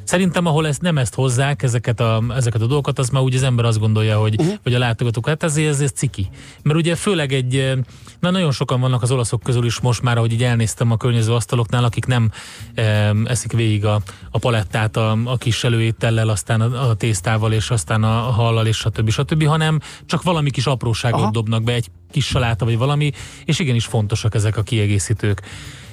Szerintem, 0.04 0.46
ahol 0.46 0.66
ezt 0.66 0.80
nem 0.80 0.98
ezt 0.98 1.14
hozzák, 1.14 1.62
ezeket 1.62 2.00
a, 2.00 2.22
ezeket 2.36 2.60
a 2.60 2.66
dolgokat, 2.66 2.98
az 2.98 3.08
már 3.08 3.22
úgy 3.22 3.34
az 3.34 3.42
ember 3.42 3.64
azt 3.64 3.78
gondolja, 3.78 4.18
hogy, 4.18 4.40
uh-huh. 4.40 4.54
hogy 4.62 4.74
a 4.74 4.78
látogatók, 4.78 5.28
hát 5.28 5.42
ezért 5.42 5.68
ez, 5.68 5.80
ez 5.80 5.90
ciki. 5.90 6.28
Mert 6.62 6.78
ugye 6.78 6.94
főleg 6.94 7.32
egy, 7.32 7.56
eh, 7.56 7.78
na 8.20 8.30
nagyon 8.30 8.52
sokan 8.52 8.80
vannak 8.80 9.02
az 9.02 9.10
olaszok 9.10 9.42
közül 9.42 9.64
is 9.64 9.80
most 9.80 10.02
már, 10.02 10.16
ahogy 10.16 10.32
így 10.32 10.42
elnéztem 10.42 10.90
a 10.90 10.96
környező 10.96 11.32
asztaloknál, 11.32 11.84
akik 11.84 12.06
nem 12.06 12.30
eh, 12.74 13.10
eszik 13.24 13.52
végig 13.52 13.84
a, 13.84 14.00
a 14.30 14.38
palettát 14.38 14.96
a, 14.96 15.18
a 15.24 15.36
kis 15.36 15.64
előétellel, 15.64 16.28
aztán 16.28 16.60
a, 16.60 16.88
a 16.88 16.94
tésztával, 16.94 17.52
és 17.52 17.70
aztán 17.70 18.02
a, 18.02 18.08
hallal, 18.08 18.66
és 18.66 18.76
stb. 18.76 19.10
stb., 19.10 19.46
hanem 19.46 19.80
csak 20.06 20.22
valami 20.22 20.50
kis 20.50 20.66
apróságot. 20.66 21.20
Aha. 21.20 21.30
dobnak 21.30 21.62
be, 21.62 21.72
egy 21.72 21.90
kis 22.10 22.26
saláta 22.26 22.64
vagy 22.64 22.78
valami, 22.78 23.12
és 23.44 23.58
igenis 23.58 23.84
fontosak 23.84 24.34
ezek 24.34 24.56
a 24.56 24.62
kiegészítők. 24.62 25.42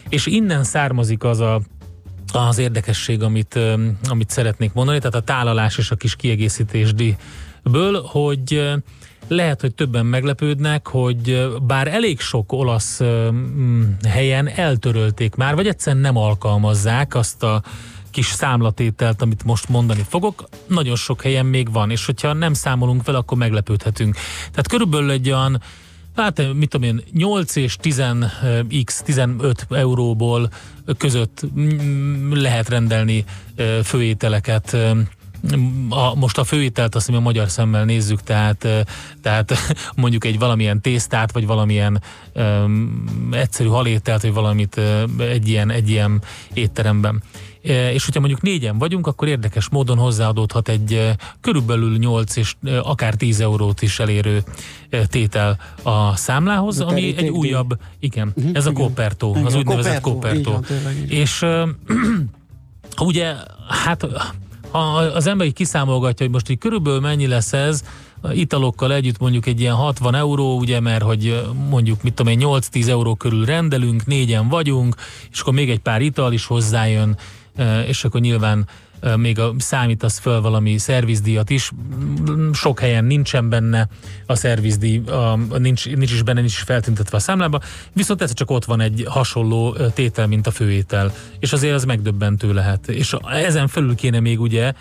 És 0.10 0.25
innen 0.25 0.63
származik 0.63 1.24
az 1.24 1.39
a 1.39 1.62
az 2.40 2.58
érdekesség, 2.58 3.24
amit, 3.24 3.60
amit 4.10 4.30
szeretnék 4.30 4.74
mondani, 4.74 4.98
tehát 4.98 5.16
a 5.16 5.22
tálalás 5.22 5.78
és 5.78 5.92
a 5.92 5.96
kis 5.96 6.16
kiegészítésdiből, 6.16 8.02
hogy 8.04 8.72
lehet, 9.28 9.62
hogy 9.62 9.76
többen 9.76 10.06
meglepődnek, 10.06 10.88
hogy 10.88 11.50
bár 11.62 11.88
elég 11.88 12.20
sok 12.20 12.52
olasz 12.52 13.02
helyen 14.08 14.48
eltörölték 14.48 15.36
már, 15.36 15.56
vagy 15.56 15.68
egyszerűen 15.68 16.02
nem 16.02 16.18
alkalmazzák 16.18 17.16
azt 17.16 17.44
a 17.44 17.62
kis 18.12 18.26
számlatételt, 18.26 19.22
amit 19.22 19.44
most 19.44 19.70
mondani 19.70 20.06
fogok, 20.10 20.50
nagyon 20.68 20.96
sok 20.96 21.22
helyen 21.22 21.46
még 21.46 21.72
van, 21.72 21.92
és 21.92 22.06
hogyha 22.06 22.34
nem 22.34 22.54
számolunk 22.54 23.06
vele, 23.06 23.18
akkor 23.18 23.38
meglepődhetünk. 23.38 24.16
Tehát 24.40 24.68
körülbelül 24.68 25.12
egy 25.12 25.30
olyan 25.32 25.62
hát 26.16 26.54
mit 26.54 26.70
tudom 26.70 26.88
én, 26.88 27.04
8 27.14 27.56
és 27.56 27.76
10x, 27.84 29.00
15 29.00 29.66
euróból 29.70 30.50
között 30.98 31.41
mm, 31.60 32.33
lehet 32.33 32.69
rendelni 32.69 33.25
főételeket 33.83 34.77
a, 35.89 36.15
most 36.15 36.38
a 36.38 36.43
főételt 36.43 36.95
azt 36.95 37.10
a 37.10 37.19
magyar 37.19 37.50
szemmel 37.50 37.86
nézzük, 37.86 38.24
tehát, 38.24 38.67
tehát 39.21 39.53
mondjuk 39.95 40.25
egy 40.25 40.39
valamilyen 40.39 40.81
tésztát, 40.81 41.31
vagy 41.31 41.45
valamilyen 41.45 42.01
um, 42.36 43.29
egyszerű 43.31 43.69
halételt, 43.69 44.21
vagy 44.21 44.33
valamit 44.33 44.81
egy 45.17 45.48
ilyen, 45.48 45.69
egy 45.69 45.89
ilyen 45.89 46.21
étteremben. 46.53 47.24
És 47.62 48.06
hogyha 48.06 48.20
mondjuk 48.20 48.41
négyen 48.41 48.77
vagyunk, 48.77 49.08
akkor 49.08 49.27
érdekes 49.27 49.70
módon 49.70 49.98
hozzáadódhat 49.98 50.70
egy 50.70 51.15
körülbelül 51.41 51.98
8 51.98 52.36
és 52.36 52.56
akár 52.82 53.13
10 53.13 53.39
eurót 53.39 53.82
is 53.82 54.00
elérő 54.00 54.44
tétel 55.08 55.58
a 55.84 56.15
számlához, 56.15 56.80
a 56.80 56.88
ami 56.88 57.18
egy 57.18 57.30
újabb, 57.30 57.77
igen, 58.00 58.34
uh-huh, 58.36 58.51
ez 58.56 58.65
a 58.65 58.72
Kopertó, 58.72 59.38
az 59.44 59.56
úgynevezett 59.56 60.01
Kopertó. 60.01 60.63
És 61.08 61.46
ugye, 63.12 63.36
hát 63.68 64.08
ha 64.72 64.80
az 64.96 65.27
ember 65.27 65.48
így 65.48 65.53
kiszámolgatja, 65.53 66.25
hogy 66.25 66.34
most 66.34 66.50
így 66.50 66.58
körülbelül 66.58 67.00
mennyi 67.00 67.27
lesz 67.27 67.53
ez, 67.53 67.84
italokkal 68.30 68.94
együtt 68.94 69.20
mondjuk 69.20 69.46
egy 69.46 69.60
ilyen 69.60 69.75
60 69.75 70.15
euró, 70.15 70.58
ugye, 70.58 70.80
mert 70.80 71.03
hogy 71.03 71.41
mondjuk, 71.70 72.03
mit 72.03 72.13
tudom 72.13 72.32
én, 72.32 72.39
8-10 72.41 72.88
euró 72.88 73.15
körül 73.15 73.46
rendelünk, 73.46 74.06
négyen 74.06 74.48
vagyunk, 74.48 74.96
és 75.32 75.39
akkor 75.39 75.53
még 75.53 75.70
egy 75.70 75.80
pár 75.80 76.01
ital 76.01 76.34
is 76.34 76.46
hozzájön, 76.46 77.18
és 77.88 78.03
akkor 78.03 78.22
nyilván 78.22 78.67
még 79.15 79.39
a, 79.39 79.53
számítasz 79.58 80.20
föl 80.20 80.41
valami 80.41 80.77
szervizdíjat 80.77 81.50
is, 81.50 81.72
sok 82.53 82.79
helyen 82.79 83.05
nincsen 83.05 83.50
benne 83.50 83.88
a 84.25 84.36
szervizdíj, 84.36 84.98
a, 84.98 85.36
nincs, 85.58 85.89
nincs 85.89 86.12
is 86.12 86.24
benne, 86.24 86.39
nincs 86.39 86.51
is 86.51 86.62
feltüntetve 86.62 87.17
a 87.17 87.20
számlába, 87.20 87.60
viszont 87.93 88.22
ez 88.22 88.34
csak 88.34 88.51
ott 88.51 88.65
van 88.65 88.79
egy 88.79 89.05
hasonló 89.08 89.75
tétel, 89.93 90.27
mint 90.27 90.48
a 90.48 90.51
főétel, 90.51 91.13
és 91.39 91.53
azért 91.53 91.74
az 91.74 91.86
megdöbbentő 91.86 92.53
lehet. 92.53 92.88
És 92.89 93.15
ezen 93.31 93.67
felül 93.67 93.96
kéne 93.96 94.20
még 94.20 94.39
ugye 94.39 94.74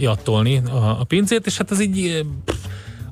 jattolni 0.00 0.56
a, 0.56 1.00
a 1.00 1.04
pincét, 1.04 1.46
és 1.46 1.56
hát 1.56 1.70
az 1.70 1.80
így 1.80 2.24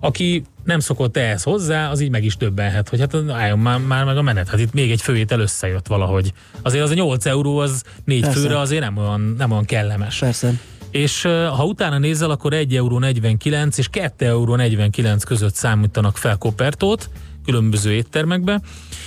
aki 0.01 0.45
nem 0.69 0.79
szokott 0.81 1.17
ehhez 1.17 1.43
hozzá, 1.43 1.91
az 1.91 2.01
így 2.01 2.11
meg 2.11 2.25
is 2.25 2.37
döbbenhet, 2.37 2.89
hogy 2.89 3.01
hát 3.01 3.15
álljon 3.29 3.59
már, 3.59 3.79
már 3.79 4.05
meg 4.05 4.17
a 4.17 4.23
menet. 4.23 4.49
Hát 4.49 4.61
itt 4.61 4.73
még 4.73 4.91
egy 4.91 5.03
főétel 5.03 5.41
összejött 5.41 5.87
valahogy. 5.87 6.33
Azért 6.63 6.85
az 6.85 6.91
a 6.91 6.95
8 6.95 7.27
euró, 7.27 7.59
az 7.59 7.83
négy 8.05 8.21
Persze. 8.21 8.41
főre 8.41 8.59
azért 8.59 8.83
nem 8.83 8.97
olyan, 8.97 9.35
nem 9.39 9.51
olyan 9.51 9.65
kellemes. 9.65 10.19
Persze. 10.19 10.53
És 10.91 11.23
ha 11.57 11.65
utána 11.65 11.99
nézel, 11.99 12.31
akkor 12.31 12.53
1 12.53 12.77
euró 12.77 12.99
49 12.99 13.79
és 13.79 13.89
2 13.89 14.27
euró 14.27 14.57
49 14.57 15.25
között 15.25 15.55
számítanak 15.55 16.17
fel 16.17 16.37
kopertót 16.37 17.11
különböző 17.49 17.93
éttermekbe, 17.93 18.61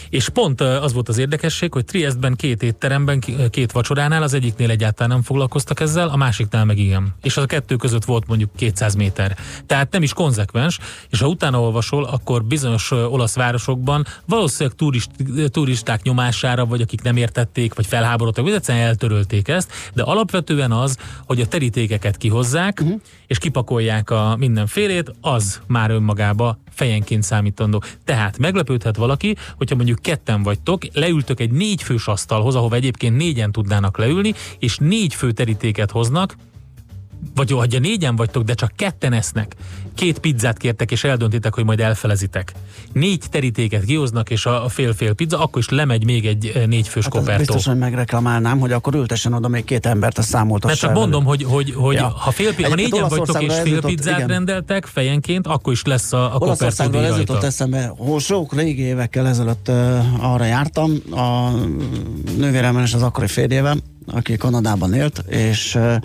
és 0.10 0.30
pont 0.30 0.62
az 0.62 0.94
volt 0.94 1.10
az 1.10 1.18
érdekesség, 1.18 1.74
hogy 1.74 1.86
Triestben 1.86 2.36
két 2.36 2.64
étteremben, 2.64 3.24
két 3.50 3.72
vacsoránál, 3.72 4.24
az 4.24 4.34
egyiknél 4.34 4.70
egyáltalán 4.70 5.12
nem 5.12 5.22
foglalkoztak 5.22 5.80
ezzel, 5.80 6.08
a 6.08 6.16
másiknál 6.16 6.66
meg 6.66 6.78
igen. 6.78 7.16
És 7.22 7.38
az 7.38 7.44
a 7.44 7.46
kettő 7.46 7.76
között 7.76 8.06
volt 8.06 8.28
mondjuk 8.28 8.50
200 8.56 8.96
méter. 8.96 9.38
Tehát 9.66 9.92
nem 9.92 10.04
is 10.04 10.14
konzekvens, 10.14 10.80
és 11.10 11.20
ha 11.20 11.28
utána 11.28 11.62
olvasol, 11.62 12.04
akkor 12.04 12.44
bizonyos 12.44 12.92
olasz 12.92 13.36
városokban 13.36 14.06
valószínűleg 14.26 14.78
turist, 14.78 15.10
turisták 15.52 16.02
nyomására, 16.02 16.66
vagy 16.66 16.82
akik 16.82 17.02
nem 17.02 17.18
értették, 17.18 17.74
vagy 17.74 17.86
felháborodtak, 17.86 18.44
vagy 18.44 18.54
egyszerűen 18.54 18.86
eltörölték 18.86 19.48
ezt, 19.48 19.72
de 19.94 20.04
alapvetően 20.04 20.72
az, 20.72 20.98
hogy 21.26 21.42
a 21.42 21.48
terítékeket 21.48 22.18
kihozzák, 22.18 22.80
uh-huh. 22.82 23.00
és 23.28 23.38
kipakolják 23.38 24.10
a 24.10 24.36
mindenfélét, 24.38 25.14
az 25.22 25.62
már 25.68 25.92
önmagába 25.92 26.58
fejenként 26.72 27.24
számítandó. 27.24 27.84
Tehát 28.06 28.38
meglepődhet 28.38 28.96
valaki, 28.96 29.36
hogyha 29.56 29.76
mondjuk 29.76 30.00
ketten 30.02 30.44
vagytok, 30.44 30.82
leültök 30.94 31.40
egy 31.40 31.52
négy 31.52 31.84
fős 31.84 32.08
asztalhoz, 32.08 32.56
ahova 32.56 32.76
egyébként 32.76 33.18
négyen 33.18 33.52
tudnának 33.52 33.98
leülni, 33.98 34.34
és 34.60 34.78
négy 34.78 35.14
fő 35.14 35.32
terítéket 35.32 35.92
hoznak, 35.92 36.36
vagy 37.48 37.72
ha 37.72 37.80
négyen 37.80 38.16
vagytok, 38.16 38.44
de 38.44 38.54
csak 38.54 38.72
ketten 38.76 39.14
esznek, 39.14 39.56
két 39.96 40.20
pizzát 40.20 40.58
kértek, 40.58 40.92
és 40.92 41.04
eldöntitek, 41.04 41.54
hogy 41.54 41.64
majd 41.64 41.80
elfelezitek. 41.80 42.54
Négy 42.94 43.24
terítéket 43.30 43.86
kihoznak, 43.86 44.30
és 44.30 44.46
a 44.46 44.70
fél-fél 44.70 45.14
pizza, 45.14 45.40
akkor 45.40 45.62
is 45.62 45.70
lemegy 45.70 46.06
még 46.06 46.26
egy 46.26 46.52
eh, 46.56 46.66
négyfős 46.66 47.04
hát 47.04 47.14
kopertó. 47.14 47.38
Biztos, 47.38 47.66
hogy 47.66 47.78
megreklamálnám, 47.78 48.60
hogy 48.60 48.72
akkor 48.72 48.96
ültessen 48.96 49.34
oda 49.34 49.48
még 49.48 49.64
két 49.64 49.86
embert, 49.86 50.18
a 50.18 50.22
számoltass 50.22 50.70
Mert 50.70 50.80
csak 50.80 50.94
mondom, 50.94 51.24
hogy, 51.24 51.44
hogy, 51.44 51.74
hogy 51.76 51.96
ja. 51.96 52.08
ha, 52.08 52.32
fél, 52.32 52.54
ha 52.70 52.76
négyen 52.76 53.08
vagytok 53.08 53.44
és 53.44 53.54
fél 53.64 53.82
pizzát 53.82 54.16
igen. 54.16 54.28
rendeltek 54.28 54.86
fejenként, 54.86 55.48
akkor 55.48 55.74
is 55.74 55.84
lesz 55.84 56.14
a, 56.14 56.36
a 56.36 56.38
kopertó 56.38 57.00
ez 57.00 57.18
jutott 57.18 57.44
eszembe, 57.44 57.94
sok 58.20 58.56
régi 58.56 58.82
évekkel 58.82 59.28
ezelőtt 59.28 59.68
uh, 59.68 60.34
arra 60.34 60.46
jártam, 60.46 60.92
a 61.12 61.50
nővéremben 62.38 62.84
és 62.84 62.94
az 62.94 63.02
akkori 63.02 63.28
férjével, 63.28 63.78
aki 64.08 64.38
Kanadában 64.38 64.94
élt, 64.94 65.24
és 65.28 65.76
uh, 65.76 65.96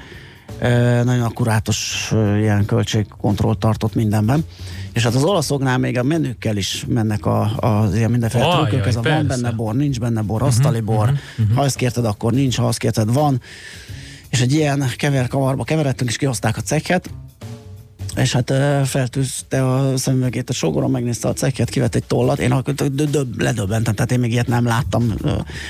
nagyon 1.05 1.23
akkurátus 1.23 2.11
ilyen 2.13 2.65
költségkontrollt 2.65 3.59
tartott 3.59 3.95
mindenben. 3.95 4.45
És 4.93 5.03
hát 5.03 5.15
az 5.15 5.25
olaszoknál 5.25 5.79
még 5.79 5.99
a 5.99 6.03
menükkel 6.03 6.57
is 6.57 6.85
mennek 6.89 7.27
a, 7.27 7.41
a 7.41 7.89
ilyen 7.95 8.11
mindenféle 8.11 8.47
oh, 8.47 8.55
trükkök, 8.59 8.87
ez 8.87 8.97
a 8.97 9.03
van 9.03 9.27
benne 9.27 9.51
bor, 9.51 9.75
nincs 9.75 10.01
benne 10.01 10.23
bor, 10.23 10.41
mhm, 10.41 10.49
asztali 10.49 10.79
uh-huh, 10.79 10.95
bor, 10.95 11.13
uh-huh. 11.39 11.57
ha 11.57 11.65
ezt 11.65 11.77
kérted, 11.77 12.05
akkor 12.05 12.33
nincs, 12.33 12.57
ha 12.57 12.67
azt 12.67 12.79
kérted, 12.79 13.13
van. 13.13 13.41
És 14.29 14.41
egy 14.41 14.53
ilyen 14.53 14.85
kever-kavarba 14.97 15.65
keveredtünk, 15.65 16.11
és 16.11 16.17
kihozták 16.17 16.57
a 16.57 16.61
cekket, 16.61 17.11
és 18.17 18.33
hát 18.33 18.53
feltűzte 18.85 19.73
a 19.73 19.97
szemüvegét 19.97 20.51
a 20.51 20.53
sogoron, 20.53 20.91
megnézte 20.91 21.29
a 21.29 21.33
cekket, 21.33 21.71
kivett 21.71 21.95
egy 21.95 22.05
tollat, 22.05 22.39
én 22.39 22.63
ledöbbentem, 23.39 23.95
tehát 23.95 24.13
én 24.13 24.21
még 24.21 24.33
ilyet 24.33 24.47
nem 24.47 24.65
láttam. 24.65 25.15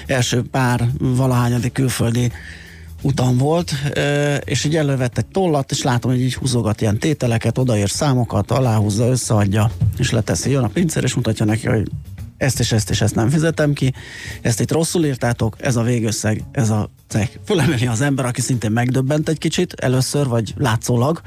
Első 0.07 0.43
pár 0.43 0.89
valahányadik 0.99 1.73
külföldi 1.73 2.33
utam 3.07 3.37
volt, 3.37 3.73
és 4.45 4.65
így 4.65 4.77
elővett 4.77 5.19
egy 5.19 5.27
tollat, 5.27 5.71
és 5.71 5.83
látom, 5.83 6.11
hogy 6.11 6.21
így 6.21 6.35
húzogat 6.35 6.81
ilyen 6.81 6.99
tételeket, 6.99 7.59
odaér 7.59 7.89
számokat, 7.89 8.51
aláhúzza, 8.51 9.07
összeadja, 9.07 9.71
és 9.99 10.11
leteszi. 10.11 10.51
Jön 10.51 10.65
a 10.65 10.69
pincér, 10.69 11.03
és 11.03 11.15
mutatja 11.15 11.45
neki, 11.45 11.67
hogy 11.67 11.89
ezt 12.37 12.61
és 12.61 12.73
ezt 12.73 12.91
és 12.91 13.01
ezt 13.01 13.15
nem 13.15 13.29
fizetem 13.29 13.73
ki, 13.73 13.95
ezt 14.43 14.61
itt 14.61 14.73
rosszul 14.73 15.05
írtátok, 15.05 15.57
ez 15.61 15.77
a 15.77 15.83
végösszeg, 15.83 16.43
ez 16.53 16.71
a 16.71 16.91
cek. 17.09 17.39
Fölemeli 17.45 17.87
az 17.87 18.01
ember, 18.01 18.25
aki 18.25 18.41
szintén 18.41 18.71
megdöbbent 18.71 19.29
egy 19.29 19.39
kicsit 19.39 19.73
először, 19.73 20.27
vagy 20.27 20.55
látszólag, 20.57 21.21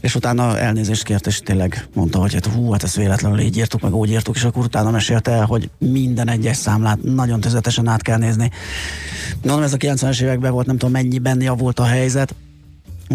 és 0.00 0.14
utána 0.14 0.58
elnézést 0.58 1.02
kért, 1.02 1.26
és 1.26 1.38
tényleg 1.38 1.88
mondta, 1.94 2.18
hogy 2.18 2.34
hát 2.34 2.46
hú, 2.46 2.70
hát 2.70 2.82
ezt 2.82 2.96
véletlenül 2.96 3.40
így 3.40 3.56
írtuk, 3.56 3.80
meg 3.80 3.94
úgy 3.94 4.10
írtuk, 4.10 4.36
és 4.36 4.44
akkor 4.44 4.64
utána 4.64 4.90
mesélte 4.90 5.30
el, 5.30 5.44
hogy 5.44 5.70
minden 5.78 6.28
egyes 6.28 6.56
számlát 6.56 7.02
nagyon 7.02 7.40
tüzetesen 7.40 7.88
át 7.88 8.02
kell 8.02 8.18
nézni. 8.18 8.50
Mondom, 9.42 9.62
ez 9.62 9.72
a 9.72 9.76
90-es 9.76 10.22
években 10.22 10.52
volt, 10.52 10.66
nem 10.66 10.76
tudom 10.76 10.92
mennyiben 10.92 11.40
javult 11.40 11.78
a 11.78 11.84
helyzet, 11.84 12.34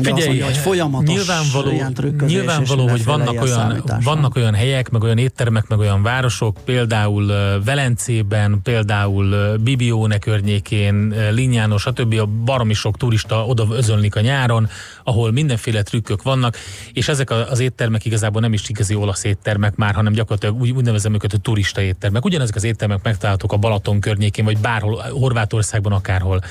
Figyelj, 0.04 0.26
mondja, 0.26 0.46
hogy 0.46 0.58
folyamatos 0.58 1.16
nyilvánvaló, 1.16 1.72
ilyen 1.72 1.96
nyilvánvaló 2.26 2.88
hogy 2.88 3.04
vannak 3.04 3.42
olyan, 3.42 3.84
vannak 4.04 4.36
olyan 4.36 4.54
helyek, 4.54 4.90
meg 4.90 5.04
olyan 5.04 5.18
éttermek, 5.18 5.68
meg 5.68 5.80
olyan 5.80 6.04
városok, 6.04 6.58
például 6.66 7.26
Velencében, 7.66 8.60
például 8.64 9.58
Bibióne 9.58 10.18
környékén, 10.18 11.14
Linyános, 11.32 11.82
stb. 11.82 12.14
a 12.14 12.26
baromi 12.26 12.74
sok 12.74 12.98
turista 12.98 13.46
oda 13.46 13.68
özönlik 13.70 14.16
a 14.16 14.20
nyáron, 14.20 14.70
ahol 15.04 15.32
mindenféle 15.32 15.82
trükkök 15.82 16.24
vannak, 16.24 16.58
és 16.94 17.08
ezek 17.08 17.30
az 17.30 17.60
éttermek 17.60 18.06
igazából 18.06 18.42
nem 18.42 18.54
is 18.54 18.70
igazi 18.70 18.96
olasz 18.96 19.24
éttermek 19.24 19.76
már, 19.76 19.96
hanem 19.96 20.14
gyakorlatilag 20.14 20.62
úgy, 20.62 20.72
úgy 20.72 20.84
nevezem 20.84 21.14
őket, 21.14 21.32
hogy 21.32 21.42
turista 21.42 21.82
éttermek. 21.82 22.26
Ugyanezek 22.26 22.56
az 22.56 22.64
éttermek 22.64 23.04
megtalálhatók 23.04 23.54
a 23.54 23.58
Balaton 23.58 24.00
környékén, 24.00 24.46
vagy 24.46 24.58
bárhol, 24.58 25.04
Horvátországban 25.10 25.92
akárhol. 25.92 26.42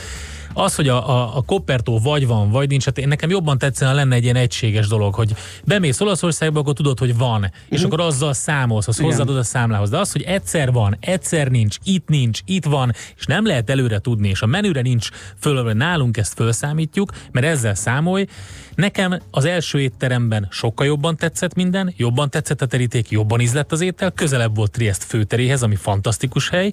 Az, 0.54 0.74
hogy 0.74 0.88
a, 0.88 1.08
a, 1.08 1.36
a 1.36 1.42
Kopertó 1.42 1.98
vagy 1.98 2.26
van, 2.26 2.50
vagy 2.50 2.68
nincs, 2.68 2.84
hát 2.84 2.98
én 2.98 3.08
nekem 3.08 3.30
jobban 3.30 3.58
tetszene 3.58 3.92
lenne 3.92 4.14
egy 4.14 4.22
ilyen 4.22 4.36
egységes 4.36 4.86
dolog, 4.86 5.14
hogy 5.14 5.34
bemész 5.64 6.00
Olaszországba, 6.00 6.60
akkor 6.60 6.74
tudod, 6.74 6.98
hogy 6.98 7.16
van, 7.16 7.40
uh-huh. 7.40 7.54
és 7.68 7.78
mhm. 7.78 7.86
akkor 7.86 8.00
azzal 8.00 8.32
számolsz, 8.32 8.88
az 8.88 8.98
hozzáadod 8.98 9.36
a 9.36 9.42
számlához. 9.42 9.90
De 9.90 9.98
az, 9.98 10.12
hogy 10.12 10.22
egyszer 10.22 10.72
van, 10.72 10.96
egyszer 11.00 11.48
nincs, 11.48 11.76
itt 11.84 12.08
nincs, 12.08 12.40
itt 12.44 12.64
van, 12.64 12.92
és 13.16 13.26
nem 13.26 13.46
lehet 13.46 13.70
előre 13.70 13.98
tudni, 13.98 14.28
és 14.28 14.42
a 14.42 14.46
menüre 14.46 14.80
nincs 14.80 15.08
föl, 15.40 15.72
nálunk 15.72 16.16
ezt 16.16 16.34
felszámítjuk, 16.34 17.12
mert 17.32 17.46
ezzel 17.46 17.74
számolj. 17.74 18.26
Nekem 18.74 19.20
az 19.30 19.44
első 19.44 19.80
étteremben 19.80 20.46
sokkal 20.50 20.86
jobban 20.86 21.16
tetszett 21.16 21.54
minden, 21.54 21.94
jobban 21.96 22.30
tetszett 22.30 22.62
a 22.62 22.66
teríték, 22.66 23.10
jobban 23.10 23.40
ízlett 23.40 23.72
az 23.72 23.80
étel, 23.80 24.10
közelebb 24.10 24.56
volt 24.56 24.70
Triest 24.70 25.04
főteréhez, 25.04 25.62
ami 25.62 25.74
fantasztikus 25.74 26.48
hely, 26.48 26.72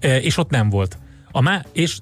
e, 0.00 0.20
és 0.20 0.36
ott 0.36 0.50
nem 0.50 0.70
volt. 0.70 0.98
A 1.32 1.40
má- 1.40 1.66
és 1.72 1.98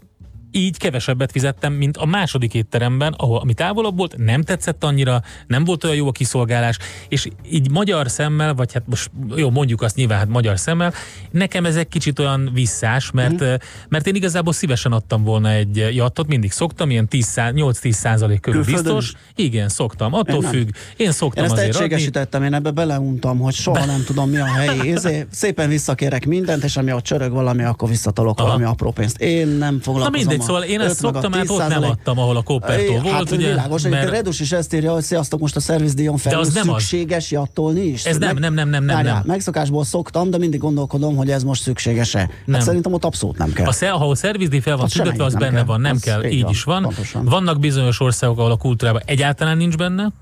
így 0.50 0.76
kevesebbet 0.76 1.32
fizettem, 1.32 1.72
mint 1.72 1.96
a 1.96 2.06
második 2.06 2.54
étteremben, 2.54 3.14
ahol 3.16 3.38
ami 3.38 3.54
távolabb 3.54 3.96
volt, 3.96 4.16
nem 4.16 4.42
tetszett 4.42 4.84
annyira, 4.84 5.22
nem 5.46 5.64
volt 5.64 5.84
olyan 5.84 5.96
jó 5.96 6.08
a 6.08 6.12
kiszolgálás, 6.12 6.78
és 7.08 7.28
így 7.50 7.70
magyar 7.70 8.10
szemmel, 8.10 8.54
vagy 8.54 8.72
hát 8.72 8.82
most 8.86 9.10
jó, 9.36 9.50
mondjuk 9.50 9.82
azt 9.82 9.96
nyilván 9.96 10.18
hát 10.18 10.28
magyar 10.28 10.58
szemmel, 10.58 10.92
nekem 11.30 11.64
ez 11.64 11.76
egy 11.76 11.88
kicsit 11.88 12.18
olyan 12.18 12.50
visszás, 12.52 13.10
mert, 13.10 13.44
mm. 13.44 13.54
mert 13.88 14.06
én 14.06 14.14
igazából 14.14 14.52
szívesen 14.52 14.92
adtam 14.92 15.24
volna 15.24 15.50
egy 15.50 15.76
jattot, 15.94 16.26
mindig 16.26 16.52
szoktam, 16.52 16.90
ilyen 16.90 17.08
8-10 17.10 17.90
százalék 17.90 18.40
körül 18.40 18.64
Külföldön 18.64 18.94
biztos. 18.94 19.20
Igen, 19.34 19.68
szoktam, 19.68 20.14
attól 20.14 20.42
én 20.42 20.50
függ. 20.50 20.68
Én 20.96 21.12
szoktam 21.12 21.44
én 21.44 21.50
ezt 21.50 21.58
azért 21.58 21.74
egységesítettem, 21.74 22.42
én 22.42 22.54
ebbe 22.54 22.70
beleuntam, 22.70 23.38
hogy 23.38 23.54
soha 23.54 23.80
Be... 23.80 23.86
nem 23.86 24.04
tudom 24.04 24.30
mi 24.30 24.38
a 24.38 24.46
helyi. 24.46 24.92
Ezért 24.98 25.26
szépen 25.34 25.68
visszakérek 25.68 26.26
mindent, 26.26 26.64
és 26.64 26.76
ami 26.76 26.92
ott 26.92 27.04
csörög 27.04 27.32
valami, 27.32 27.62
akkor 27.62 27.88
visszatolok 27.88 28.38
Aha. 28.38 28.46
valami 28.46 28.64
apró 28.64 28.90
pénzt. 28.90 29.20
Én 29.20 29.48
nem 29.48 29.80
foglalkozom 29.80 30.37
mindegy, 30.38 30.46
szóval 30.46 30.62
én 30.62 30.80
ezt 30.80 30.98
szoktam, 30.98 31.32
hát 31.32 31.50
ott 31.50 31.68
nem 31.68 31.82
adtam, 31.82 32.18
ahol 32.18 32.36
a 32.36 32.42
Koppertó 32.42 32.94
hát, 32.94 33.02
volt. 33.02 33.30
Ugye, 33.30 33.48
világos, 33.48 33.82
mert... 33.82 34.10
Redus 34.10 34.40
is 34.40 34.52
ezt 34.52 34.74
írja, 34.74 34.92
hogy 34.92 35.02
sziasztok, 35.02 35.40
most 35.40 35.56
a 35.56 35.60
szervizdíjon 35.60 36.16
felül 36.16 36.40
de 36.40 36.46
az 36.46 36.54
nem 36.54 36.64
szükséges 36.64 37.34
az. 37.54 37.76
is. 37.76 38.04
Ez 38.04 38.16
nem, 38.16 38.36
nem, 38.36 38.54
nem, 38.54 38.68
nem, 38.68 38.84
nem, 38.84 39.04
nem. 39.04 39.22
Megszokásból 39.26 39.84
szoktam, 39.84 40.30
de 40.30 40.38
mindig 40.38 40.60
gondolkodom, 40.60 41.16
hogy 41.16 41.30
ez 41.30 41.42
most 41.42 41.62
szükséges-e. 41.62 42.30
Hát 42.52 42.62
szerintem 42.62 42.92
ott 42.92 43.04
abszolút 43.04 43.38
nem 43.38 43.52
kell. 43.52 43.66
A 43.66 43.72
szer, 43.72 43.90
ahol 43.90 44.10
a 44.10 44.14
szervizdíj 44.14 44.60
fel 44.60 44.76
van 44.76 44.88
tüntetve, 44.88 45.24
az 45.24 45.34
benne 45.34 45.64
van, 45.64 45.80
nem 45.80 45.98
kell, 45.98 46.24
így 46.24 46.50
is 46.50 46.62
van. 46.62 46.92
Vannak 47.12 47.58
bizonyos 47.58 48.00
országok, 48.00 48.38
ahol 48.38 48.50
a 48.50 48.56
kultúrában 48.56 49.02
egyáltalán 49.04 49.56
nincs 49.56 49.76
benne, 49.76 50.12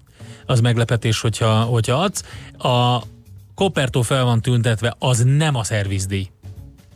az 0.47 0.61
meglepetés, 0.61 1.21
hogyha, 1.21 1.61
hogyha 1.61 1.95
adsz. 1.97 2.23
A 2.59 3.03
Kopertó 3.55 4.03
fel 4.03 4.25
van 4.25 4.41
tüntetve, 4.41 4.95
az 4.99 5.25
nem 5.37 5.55
a 5.55 5.65
szervizdíj. 5.65 6.29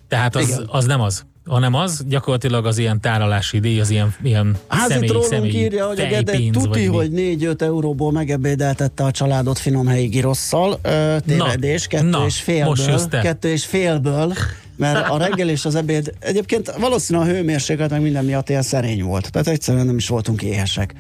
Tehát 0.09 0.37
az, 0.37 0.63
az 0.67 0.85
nem 0.85 1.01
az 1.01 1.25
hanem 1.51 1.75
az 1.75 2.05
gyakorlatilag 2.09 2.67
az 2.67 2.79
ilyen 2.79 3.01
tárolási 3.01 3.59
díj, 3.59 3.81
az 3.81 3.91
ilyen, 3.91 4.15
ilyen 4.23 4.57
hát 4.69 4.89
személy, 4.89 5.11
személy 5.23 5.51
írja, 5.51 5.87
hogy 5.87 6.01
a 6.01 6.07
Gede 6.07 6.39
tuti, 6.53 6.85
hogy 6.85 7.11
4-5 7.15 7.61
euróból 7.61 8.13
megebédeltette 8.13 9.05
a 9.05 9.11
családot 9.11 9.59
finom 9.59 9.87
helyi 9.87 10.07
girosszal, 10.07 10.81
tévedés, 11.27 11.87
kettő 11.87 12.09
na, 12.09 12.25
és 12.27 12.41
félből, 12.41 13.09
kettő 13.23 13.49
és 13.49 13.65
félből, 13.65 14.35
mert 14.77 15.09
a 15.09 15.17
reggel 15.17 15.49
és 15.49 15.65
az 15.65 15.75
ebéd 15.75 16.13
egyébként 16.19 16.73
valószínűleg 16.79 17.29
a 17.29 17.33
hőmérséklet 17.33 17.91
meg 17.91 18.01
minden 18.01 18.25
miatt 18.25 18.49
ilyen 18.49 18.63
szerény 18.63 19.03
volt. 19.03 19.31
Tehát 19.31 19.49
egyszerűen 19.49 19.87
nem 19.87 19.97
is 19.97 20.09
voltunk 20.09 20.43
éhesek. 20.43 20.95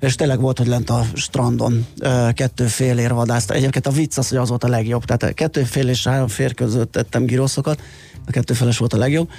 És 0.00 0.14
tényleg 0.14 0.40
volt, 0.40 0.58
hogy 0.58 0.66
lent 0.66 0.90
a 0.90 1.04
strandon 1.14 1.86
kettő 2.32 2.66
fél 2.66 2.98
ér 2.98 3.12
vadászta. 3.12 3.54
Egyébként 3.54 3.86
a 3.86 3.90
vicc 3.90 4.18
az, 4.18 4.28
hogy 4.28 4.38
az 4.38 4.48
volt 4.48 4.64
a 4.64 4.68
legjobb. 4.68 5.04
Tehát 5.04 5.34
kettő 5.34 5.62
fél 5.62 5.88
és 5.88 6.06
három 6.06 6.28
fér 6.28 6.54
között 6.54 6.92
tettem 6.92 7.24
giroszokat, 7.24 7.80
a 8.26 8.30
kettő 8.30 8.54
feles 8.54 8.78
volt 8.78 8.92
a 8.92 8.96
legjobb 8.98 9.30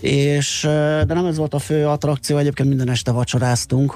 és, 0.00 0.60
de 1.06 1.14
nem 1.14 1.26
ez 1.26 1.36
volt 1.36 1.54
a 1.54 1.58
fő 1.58 1.86
attrakció, 1.86 2.36
egyébként 2.36 2.68
minden 2.68 2.90
este 2.90 3.10
vacsoráztunk. 3.10 3.94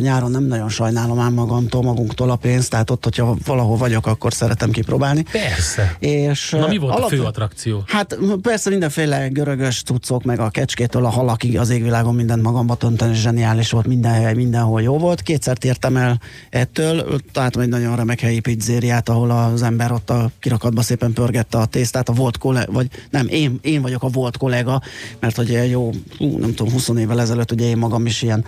Nyáron 0.00 0.30
nem 0.30 0.44
nagyon 0.44 0.68
sajnálom 0.68 1.18
ám 1.18 1.32
magamtól, 1.32 1.82
magunktól 1.82 2.30
a 2.30 2.36
pénzt, 2.36 2.70
tehát 2.70 2.90
ott, 2.90 3.04
hogyha 3.04 3.36
valahol 3.44 3.76
vagyok, 3.76 4.06
akkor 4.06 4.32
szeretem 4.32 4.70
kipróbálni. 4.70 5.24
Persze. 5.32 5.96
És 5.98 6.50
Na 6.50 6.66
mi 6.66 6.76
volt 6.76 6.94
alap... 6.94 7.06
a 7.06 7.08
fő 7.08 7.22
attrakció? 7.22 7.82
Hát 7.86 8.18
persze 8.42 8.70
mindenféle 8.70 9.28
görögös 9.28 9.82
cuccok, 9.82 10.24
meg 10.24 10.38
a 10.40 10.48
kecskétől 10.48 11.04
a 11.04 11.08
halakig 11.08 11.58
az 11.58 11.70
égvilágon 11.70 12.14
mindent 12.14 12.42
magamba 12.42 12.74
tönteni, 12.74 13.14
zseniális 13.14 13.70
volt, 13.70 13.86
minden 13.86 14.12
hely, 14.12 14.34
mindenhol 14.34 14.82
jó 14.82 14.98
volt. 14.98 15.22
Kétszer 15.22 15.56
tértem 15.56 15.96
el 15.96 16.20
ettől, 16.50 17.20
tehát 17.32 17.56
egy 17.56 17.68
nagyon 17.68 17.96
remek 17.96 18.20
helyi 18.20 18.40
pizzériát, 18.40 19.08
ahol 19.08 19.30
az 19.30 19.62
ember 19.62 19.92
ott 19.92 20.10
a 20.10 20.30
kirakatba 20.40 20.82
szépen 20.82 21.12
pörgette 21.12 21.58
a 21.58 21.66
tésztát, 21.66 22.08
a 22.08 22.12
volt 22.12 22.38
kollega, 22.38 22.72
vagy 22.72 22.88
nem, 23.10 23.26
én, 23.28 23.58
én 23.62 23.82
vagyok 23.82 24.02
a 24.02 24.08
volt 24.08 24.36
kollega, 24.36 24.82
mert 25.20 25.33
mert 25.36 25.48
hogy 25.48 25.70
jó, 25.70 25.90
nem 26.18 26.54
tudom, 26.54 26.72
20 26.72 26.88
évvel 26.88 27.20
ezelőtt 27.20 27.52
ugye 27.52 27.66
én 27.66 27.76
magam 27.76 28.06
is 28.06 28.22
ilyen 28.22 28.44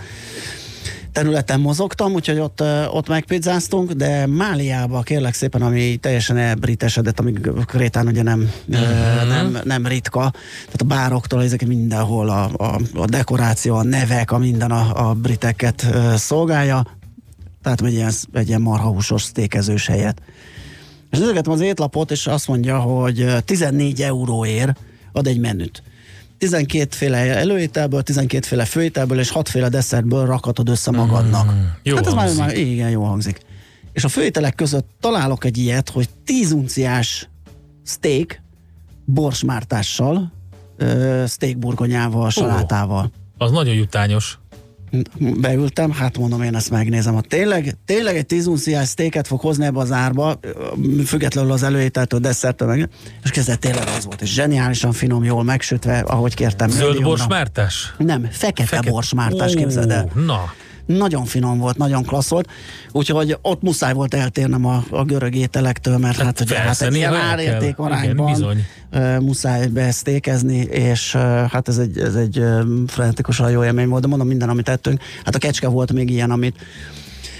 területen 1.11 1.59
mozogtam, 1.59 2.13
úgyhogy 2.13 2.39
ott, 2.39 2.63
ott 2.91 3.07
megpizzáztunk, 3.07 3.91
de 3.91 4.27
Máliába 4.27 5.01
kérlek 5.01 5.33
szépen, 5.33 5.61
ami 5.61 5.95
teljesen 5.95 6.37
elbritesedett, 6.37 7.19
ami 7.19 7.33
Krétán 7.65 8.07
ugye 8.07 8.23
nem, 8.23 8.51
uh-huh. 8.67 9.27
nem, 9.27 9.57
nem 9.63 9.87
ritka, 9.87 10.31
tehát 10.65 10.81
a 10.81 10.85
bároktól 10.85 11.43
ezek 11.43 11.67
mindenhol 11.67 12.29
a, 12.29 12.49
a, 12.57 12.79
a 12.93 13.05
dekoráció, 13.05 13.75
a 13.75 13.83
nevek, 13.83 14.31
a 14.31 14.37
minden 14.37 14.71
a, 14.71 15.09
a 15.09 15.13
briteket 15.13 15.85
szolgálja, 16.15 16.87
tehát 17.63 17.81
egy 17.81 17.93
ilyen, 17.93 18.11
egy 18.33 18.47
ilyen 18.47 18.61
marhahúsos 18.61 19.21
sztékezős 19.21 19.87
helyet. 19.87 20.21
És 21.11 21.17
nézegetem 21.17 21.51
az 21.51 21.61
étlapot, 21.61 22.11
és 22.11 22.27
azt 22.27 22.47
mondja, 22.47 22.79
hogy 22.79 23.35
14 23.45 24.01
euróért 24.01 24.79
ad 25.11 25.27
egy 25.27 25.39
menüt. 25.39 25.83
12 26.37 26.95
féle 26.95 27.17
előételből, 27.17 28.01
12 28.01 28.45
féle 28.47 28.65
főételből 28.65 29.19
és 29.19 29.29
6 29.29 29.49
féle 29.49 29.69
desszertből 29.69 30.25
rakhatod 30.25 30.69
össze 30.69 30.91
magadnak. 30.91 31.51
Mm, 31.51 31.59
jó 31.83 31.95
hát 31.95 32.07
ez 32.07 32.13
már, 32.13 32.35
már, 32.37 32.57
igen, 32.57 32.89
jó 32.89 33.03
hangzik. 33.03 33.39
És 33.93 34.03
a 34.03 34.07
főételek 34.07 34.55
között 34.55 34.89
találok 34.99 35.45
egy 35.45 35.57
ilyet, 35.57 35.89
hogy 35.89 36.09
10 36.25 36.51
unciás 36.51 37.29
steak 37.85 38.41
borsmártással, 39.05 40.31
steak 41.27 41.57
burgonyával, 41.57 42.29
salátával. 42.29 43.11
Az 43.37 43.51
nagyon 43.51 43.75
jutányos 43.75 44.39
beültem, 45.19 45.91
hát 45.91 46.17
mondom, 46.17 46.41
én 46.41 46.55
ezt 46.55 46.69
megnézem. 46.69 47.13
Ha 47.13 47.21
tényleg, 47.21 47.75
tényleg 47.85 48.15
egy 48.15 48.25
10 48.25 48.47
unciás 48.47 48.87
sztéket 48.87 49.27
fog 49.27 49.39
hozni 49.39 49.65
ebbe 49.65 49.79
az 49.79 49.91
árba, 49.91 50.39
függetlenül 51.05 51.51
az 51.51 51.63
előételtől, 51.63 52.19
desszertől, 52.19 52.67
meg, 52.67 52.89
és 53.23 53.29
kezdett 53.29 53.59
tényleg 53.59 53.87
az 53.97 54.05
volt, 54.05 54.21
és 54.21 54.33
zseniálisan 54.33 54.91
finom, 54.91 55.23
jól 55.23 55.43
megsütve, 55.43 55.99
ahogy 55.99 56.33
kértem. 56.33 56.69
Zöld 56.69 57.01
borsmártás? 57.01 57.93
Nem, 57.97 58.27
fekete, 58.31 58.67
fekete. 58.67 58.89
borsmártás, 58.89 59.53
képzeld 59.53 59.91
el. 59.91 60.11
Na. 60.25 60.53
Nagyon 60.87 61.25
finom 61.25 61.57
volt, 61.57 61.77
nagyon 61.77 62.03
klassz 62.03 62.29
volt, 62.29 62.49
úgyhogy 62.91 63.37
ott 63.41 63.61
muszáj 63.61 63.93
volt 63.93 64.13
eltérnem 64.13 64.65
a, 64.65 64.83
a 64.89 65.03
görög 65.03 65.35
ételektől, 65.35 65.97
mert 65.97 66.17
hát, 66.17 66.39
ugye, 66.39 66.57
hát 66.57 66.81
egy 66.81 66.95
ilyen 66.95 67.13
árérték 67.13 67.77
arányban 67.77 68.57
uh, 68.93 69.19
muszáj 69.19 69.67
besztékezni, 69.67 70.57
és 70.57 71.13
uh, 71.13 71.21
hát 71.21 71.67
ez 71.67 71.77
egy, 71.77 71.97
ez 71.97 72.15
egy 72.15 72.39
uh, 72.39 72.61
frenetikusan 72.87 73.51
jó 73.51 73.63
élmény 73.63 73.87
volt, 73.87 74.01
de 74.01 74.07
mondom 74.07 74.27
minden, 74.27 74.49
amit 74.49 74.65
tettünk. 74.65 75.01
Hát 75.25 75.35
a 75.35 75.39
kecske 75.39 75.67
volt 75.67 75.93
még 75.93 76.09
ilyen, 76.09 76.31
amit 76.31 76.55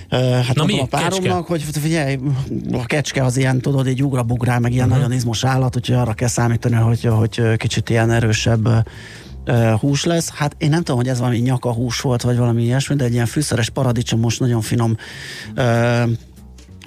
hát 0.10 0.56
Na 0.56 0.66
mi? 0.66 0.80
a 0.80 0.86
páromnak, 0.86 1.48
kecske? 1.48 1.66
hogy 1.66 1.82
figyelj, 1.82 2.20
a 2.72 2.86
kecske 2.86 3.24
az 3.24 3.38
ilyen, 3.38 3.62
tudod, 3.62 3.88
egy 3.88 4.04
ugrabugrál, 4.04 4.60
meg 4.60 4.72
ilyen 4.72 4.86
uh-huh. 4.86 5.02
nagyon 5.02 5.18
izmos 5.18 5.44
állat, 5.44 5.76
úgyhogy 5.76 5.96
arra 5.96 6.14
kell 6.14 6.28
számítani, 6.28 6.76
hogy, 6.76 7.04
hogy 7.04 7.58
kicsit 7.58 7.90
ilyen 7.90 8.12
erősebb 8.12 8.68
hús 9.80 10.04
lesz. 10.04 10.30
Hát 10.30 10.56
én 10.58 10.70
nem 10.70 10.80
tudom, 10.80 10.96
hogy 10.96 11.08
ez 11.08 11.20
valami 11.20 11.38
nyaka 11.38 11.74
hús 11.74 12.02
volt, 12.02 12.22
vagy 12.22 12.38
valami 12.38 12.64
ilyesmi, 12.64 12.96
de 12.96 13.04
egy 13.04 13.14
ilyen 13.14 13.26
fűszeres 13.26 13.70
paradicsomos, 13.70 14.38
nagyon 14.38 14.62
finom 14.62 14.96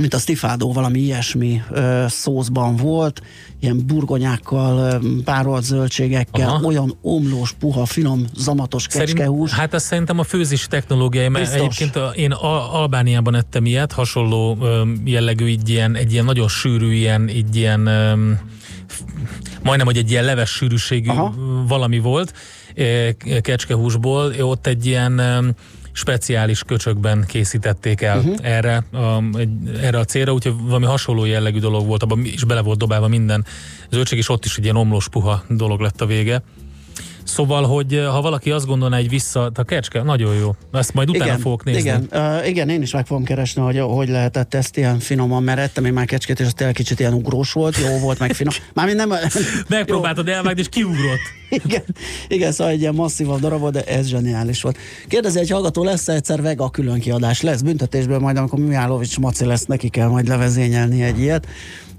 mint 0.01 0.15
a 0.15 0.19
stifádó, 0.19 0.73
valami 0.73 0.99
ilyesmi 0.99 1.63
ö, 1.71 2.05
szószban 2.09 2.77
volt, 2.77 3.23
ilyen 3.61 3.87
burgonyákkal, 3.87 5.03
párolt 5.25 5.65
zöldségekkel, 5.65 6.49
Aha. 6.49 6.67
olyan 6.67 6.99
omlós, 7.03 7.53
puha, 7.53 7.85
finom, 7.85 8.25
zamatos 8.37 8.87
kecskehús. 8.87 9.53
hát 9.53 9.75
azt 9.75 9.85
szerintem 9.85 10.19
a 10.19 10.23
főzés 10.23 10.67
technológiai, 10.67 11.29
mert 11.29 11.45
Biztos. 11.45 11.61
egyébként 11.61 11.97
a, 11.97 12.13
én 12.15 12.33
a, 12.33 12.81
Albániában 12.81 13.35
ettem 13.35 13.67
ilyet, 13.67 13.93
hasonló 13.93 14.57
ö, 14.61 14.83
jellegű, 15.05 15.47
így 15.47 15.69
ilyen, 15.69 15.97
egy 15.97 16.13
ilyen 16.13 16.25
nagyon 16.25 16.49
sűrű, 16.49 16.93
ilyen, 16.93 17.29
így 17.29 17.57
ilyen 17.57 17.87
ö, 17.87 18.33
majdnem, 19.63 19.87
hogy 19.87 19.97
egy 19.97 20.11
ilyen 20.11 20.25
leves 20.25 20.51
sűrűségű 20.51 21.09
Aha. 21.09 21.35
valami 21.67 21.99
volt, 21.99 22.35
kecskehúsból, 23.41 24.33
ott 24.41 24.67
egy 24.67 24.87
ilyen 24.87 25.21
speciális 25.93 26.63
köcsökben 26.63 27.25
készítették 27.27 28.01
el 28.01 28.19
uh-huh. 28.19 28.37
erre, 28.43 28.85
a, 28.93 29.23
egy, 29.39 29.51
erre 29.81 29.99
a 29.99 30.05
célra, 30.05 30.33
úgyhogy 30.33 30.55
valami 30.63 30.85
hasonló 30.85 31.25
jellegű 31.25 31.59
dolog 31.59 31.87
volt, 31.87 32.03
abban 32.03 32.25
is 32.25 32.45
bele 32.45 32.61
volt 32.61 32.79
dobálva 32.79 33.09
minden 33.09 33.45
zöldség, 33.91 34.19
és 34.19 34.29
ott 34.29 34.45
is 34.45 34.57
egy 34.57 34.65
ilyen 34.65 34.77
omlós 34.77 35.09
puha 35.09 35.45
dolog 35.49 35.81
lett 35.81 36.01
a 36.01 36.07
vége. 36.07 36.43
Szóval, 37.25 37.65
hogy 37.65 37.95
eh, 37.95 38.07
ha 38.07 38.21
valaki 38.21 38.51
azt 38.51 38.67
gondolná, 38.67 38.97
hogy 38.97 39.09
vissza, 39.09 39.51
a 39.55 39.63
kecske, 39.63 40.03
nagyon 40.03 40.35
jó. 40.35 40.55
Ezt 40.73 40.95
majd 40.95 41.09
utána 41.09 41.25
igen, 41.25 41.39
fogok 41.39 41.65
nézni. 41.65 41.81
Igen, 41.81 42.09
uh, 42.13 42.49
igen, 42.49 42.69
én 42.69 42.83
is 42.83 42.93
meg 42.93 43.07
fogom 43.07 43.25
keresni, 43.25 43.63
hogy 43.63 43.79
hogy 43.79 44.09
lehetett 44.09 44.55
ezt 44.55 44.77
ilyen 44.77 44.99
finoman, 44.99 45.43
mert 45.43 45.59
ettem 45.59 45.85
én 45.85 45.93
már 45.93 46.07
kecskét, 46.07 46.41
és 46.41 46.47
az 46.47 46.53
tényleg 46.53 46.75
kicsit 46.75 47.01
ilyen 47.01 47.13
ugrós 47.13 47.53
volt, 47.53 47.77
jó 47.77 47.99
volt, 47.99 48.19
meg 48.19 48.33
finom. 48.33 48.55
Mármint 48.75 48.99
nem... 48.99 49.13
Megpróbáltad 49.69 50.29
elvágni, 50.29 50.61
és 50.61 50.69
kiugrott. 50.69 51.39
igen, 51.65 51.83
igen, 52.29 52.53
szóval 52.53 52.73
egy 52.73 52.81
ilyen 52.81 52.95
masszívabb 52.95 53.41
darab, 53.41 53.71
de 53.71 53.85
ez 53.85 54.07
zseniális 54.07 54.63
volt. 54.63 54.79
Kérdezi 55.09 55.39
egy 55.39 55.51
hallgató, 55.51 55.85
lesz 55.85 56.09
egyszer 56.09 56.43
vega 56.43 56.71
külön 56.71 57.01
kiadás? 57.01 57.41
Lesz 57.41 57.61
büntetésből 57.61 58.19
majd, 58.19 58.37
amikor 58.37 58.59
Mihálovics 58.59 59.19
Maci 59.19 59.45
lesz, 59.45 59.65
neki 59.65 59.89
kell 59.89 60.09
majd 60.09 60.29
levezényelni 60.29 61.03
egy 61.03 61.19
ilyet. 61.19 61.47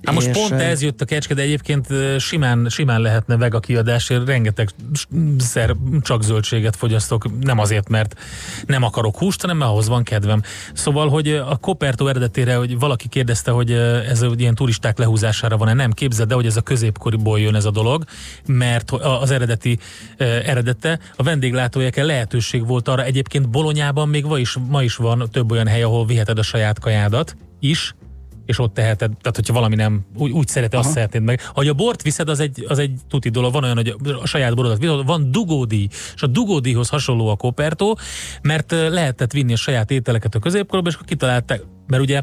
Hát 0.03 0.15
most 0.15 0.31
pont 0.31 0.51
ez 0.51 0.81
jött 0.81 1.01
a 1.01 1.05
kecske, 1.05 1.33
de 1.33 1.41
egyébként 1.41 1.87
simán, 2.17 2.69
simán 2.69 3.01
lehetne 3.01 3.37
vega 3.37 3.59
kiadás, 3.59 4.09
rengeteg 4.25 4.69
szer 5.37 5.75
csak 6.01 6.23
zöldséget 6.23 6.75
fogyasztok, 6.75 7.39
nem 7.39 7.59
azért, 7.59 7.89
mert 7.89 8.15
nem 8.65 8.83
akarok 8.83 9.17
húst, 9.17 9.41
hanem 9.41 9.61
ahhoz 9.61 9.87
van 9.87 10.03
kedvem. 10.03 10.41
Szóval, 10.73 11.09
hogy 11.09 11.27
a 11.29 11.55
Kopertó 11.55 12.07
eredetére, 12.07 12.55
hogy 12.55 12.79
valaki 12.79 13.07
kérdezte, 13.07 13.51
hogy 13.51 13.71
ez 13.71 14.25
ilyen 14.35 14.55
turisták 14.55 14.97
lehúzására 14.97 15.57
van-e, 15.57 15.73
nem 15.73 15.91
képzeld, 15.91 16.27
de 16.27 16.35
hogy 16.35 16.45
ez 16.45 16.57
a 16.57 16.61
középkoriból 16.61 17.39
jön 17.39 17.55
ez 17.55 17.65
a 17.65 17.71
dolog, 17.71 18.03
mert 18.45 18.91
az 18.91 19.31
eredeti 19.31 19.79
eredete. 20.17 20.99
A 21.15 21.23
vendéglátójelken 21.23 22.05
lehetőség 22.05 22.67
volt 22.67 22.87
arra, 22.87 23.03
egyébként 23.03 23.49
Bolonyában 23.49 24.09
még 24.09 24.25
ma 24.25 24.39
is, 24.39 24.57
ma 24.67 24.83
is 24.83 24.95
van 24.95 25.29
több 25.31 25.51
olyan 25.51 25.67
hely, 25.67 25.83
ahol 25.83 26.05
viheted 26.05 26.37
a 26.37 26.43
saját 26.43 26.79
kajádat 26.79 27.35
is, 27.59 27.95
és 28.51 28.59
ott 28.59 28.73
teheted, 28.73 29.11
tehát 29.21 29.35
hogyha 29.35 29.53
valami 29.53 29.75
nem 29.75 30.05
úgy, 30.17 30.31
úgy 30.31 30.47
szereti, 30.47 30.75
azt 30.75 30.91
szeretnéd 30.91 31.23
meg. 31.23 31.41
Hogy 31.53 31.67
a 31.67 31.73
bort 31.73 32.01
viszed, 32.01 32.29
az 32.29 32.39
egy, 32.39 32.65
az 32.67 32.79
egy 32.79 32.99
tuti 33.09 33.29
dolog, 33.29 33.53
van 33.53 33.63
olyan, 33.63 33.75
hogy 33.75 33.95
a 34.21 34.27
saját 34.27 34.55
borodat 34.55 34.77
viszed, 34.77 35.05
van 35.05 35.31
dugódi, 35.31 35.89
és 36.15 36.21
a 36.21 36.27
dugódihoz 36.27 36.89
hasonló 36.89 37.27
a 37.27 37.35
kopertó, 37.35 37.97
mert 38.41 38.71
lehetett 38.71 39.31
vinni 39.31 39.53
a 39.53 39.55
saját 39.55 39.91
ételeket 39.91 40.35
a 40.35 40.39
középkorban, 40.39 40.89
és 40.89 40.95
akkor 40.95 41.07
kitalálták, 41.07 41.61
mert 41.87 42.01
ugye 42.01 42.21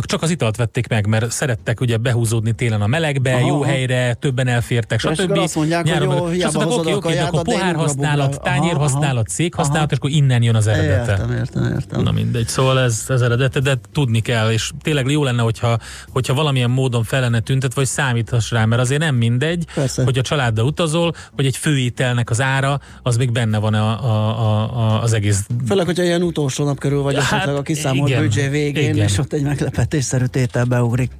csak 0.00 0.22
az 0.22 0.30
italt 0.30 0.56
vették 0.56 0.88
meg, 0.88 1.06
mert 1.06 1.30
szerettek 1.30 1.80
ugye 1.80 1.96
behúzódni 1.96 2.52
télen 2.52 2.80
a 2.80 2.86
melegbe, 2.86 3.34
aha, 3.34 3.46
jó 3.46 3.62
helyre, 3.62 4.14
többen 4.14 4.46
elfértek, 4.48 5.00
stb. 5.00 5.38
azt 5.38 5.54
mondják, 5.54 5.84
Nyáron 5.84 6.08
hogy 6.08 6.18
jó, 6.18 6.26
hiába 6.26 6.64
mondták, 6.64 6.96
oké, 6.96 7.08
oké, 7.08 7.18
akkor 7.18 7.42
pohár 7.42 7.74
használat, 7.74 8.42
tányér 8.42 8.76
használat, 8.76 9.28
szék 9.28 9.54
használat, 9.54 9.90
és 9.90 9.96
akkor 9.96 10.10
innen 10.10 10.42
jön 10.42 10.54
az 10.54 10.66
eredete. 10.66 11.10
Értem, 11.10 11.32
értem, 11.32 11.64
értem. 11.64 12.02
Na 12.02 12.10
mindegy, 12.10 12.46
szóval 12.46 12.80
ez 12.80 13.04
az 13.08 13.22
eredete, 13.22 13.60
de 13.60 13.76
tudni 13.92 14.20
kell, 14.20 14.50
és 14.50 14.70
tényleg 14.82 15.10
jó 15.10 15.24
lenne, 15.24 15.42
hogyha, 15.42 15.78
hogyha 16.12 16.34
valamilyen 16.34 16.70
módon 16.70 17.04
fel 17.04 17.20
lenne 17.20 17.40
tüntet, 17.40 17.74
vagy 17.74 17.86
számíthass 17.86 18.50
rá, 18.50 18.64
mert 18.64 18.80
azért 18.80 19.00
nem 19.00 19.14
mindegy, 19.14 19.64
Persze. 19.74 20.04
hogy 20.04 20.18
a 20.18 20.22
családdal 20.22 20.66
utazol, 20.66 21.14
hogy 21.32 21.46
egy 21.46 21.56
főételnek 21.56 22.30
az 22.30 22.40
ára, 22.40 22.80
az 23.02 23.16
még 23.16 23.32
benne 23.32 23.58
van 23.58 23.74
a, 23.74 24.04
a, 24.04 24.40
a, 24.40 24.76
a, 24.78 25.02
az 25.02 25.12
egész. 25.12 25.46
Főleg, 25.66 25.86
hogyha 25.86 26.02
ilyen 26.02 26.22
utolsó 26.22 26.64
nap 26.64 26.78
körül 26.78 27.02
vagy, 27.02 27.14
hát, 27.14 27.32
esetleg 27.32 27.56
a 27.56 27.62
kiszámolt 27.62 28.18
büdzsé 28.18 28.48
végén, 28.48 28.94
igen. 28.94 29.06
és 29.06 29.18
ott 29.18 29.32
egy 29.32 29.42
meglepetésszerű 29.68 30.24
tétel 30.24 30.64
beugrik. 30.64 31.10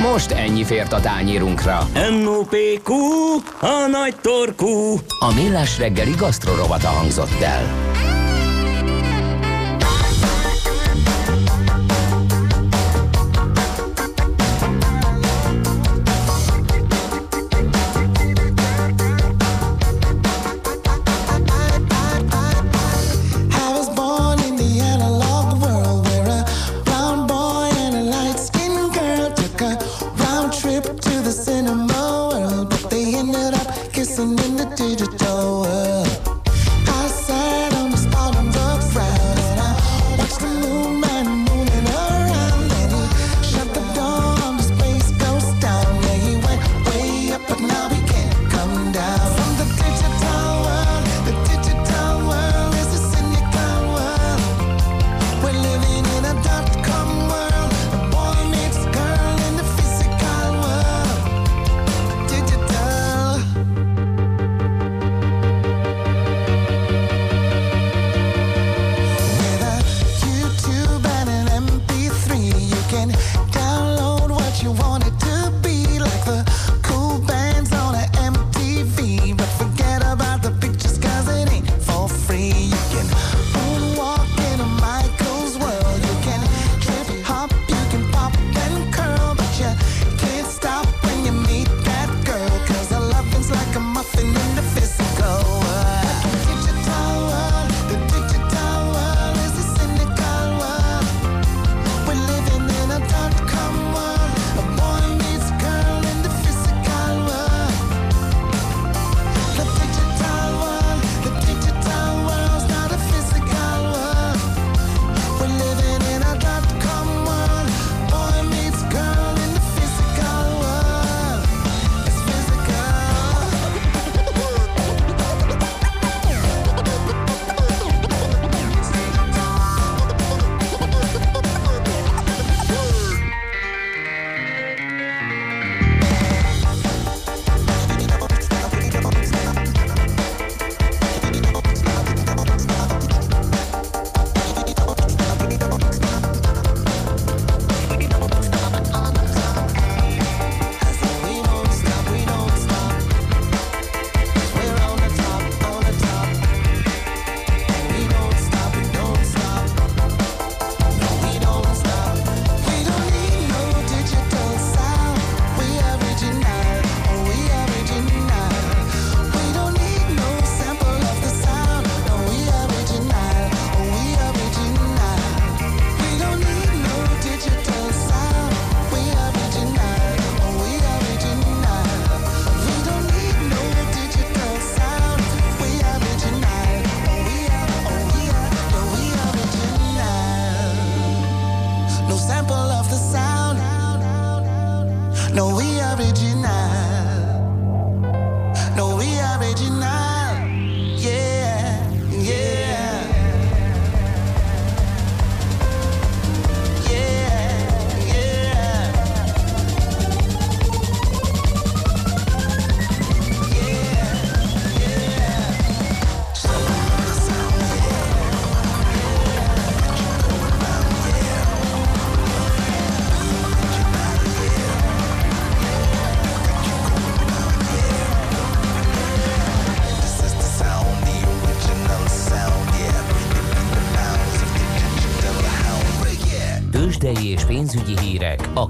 Most 0.00 0.30
ennyi 0.30 0.64
fért 0.64 0.92
a 0.92 1.00
tányírunkra. 1.00 1.88
M.O.P.Q. 1.94 2.92
A 3.60 3.86
nagy 3.90 4.16
torkú. 4.20 5.00
A 5.18 5.34
millás 5.34 5.78
reggeli 5.78 6.10
gasztrorovata 6.10 6.88
hangzott 6.88 7.40
el. 7.40 7.90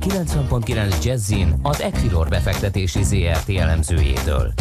90.9 0.02 1.04
Jazzin 1.04 1.54
az 1.62 1.80
Equilor 1.80 2.28
befektetési 2.28 3.02
ZRT 3.02 3.48
elemzőjétől. 3.48 4.52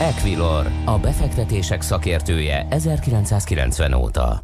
Equilor, 0.00 0.66
a 0.84 0.98
befektetések 0.98 1.80
szakértője 1.80 2.66
1990 2.70 3.92
óta. 3.92 4.40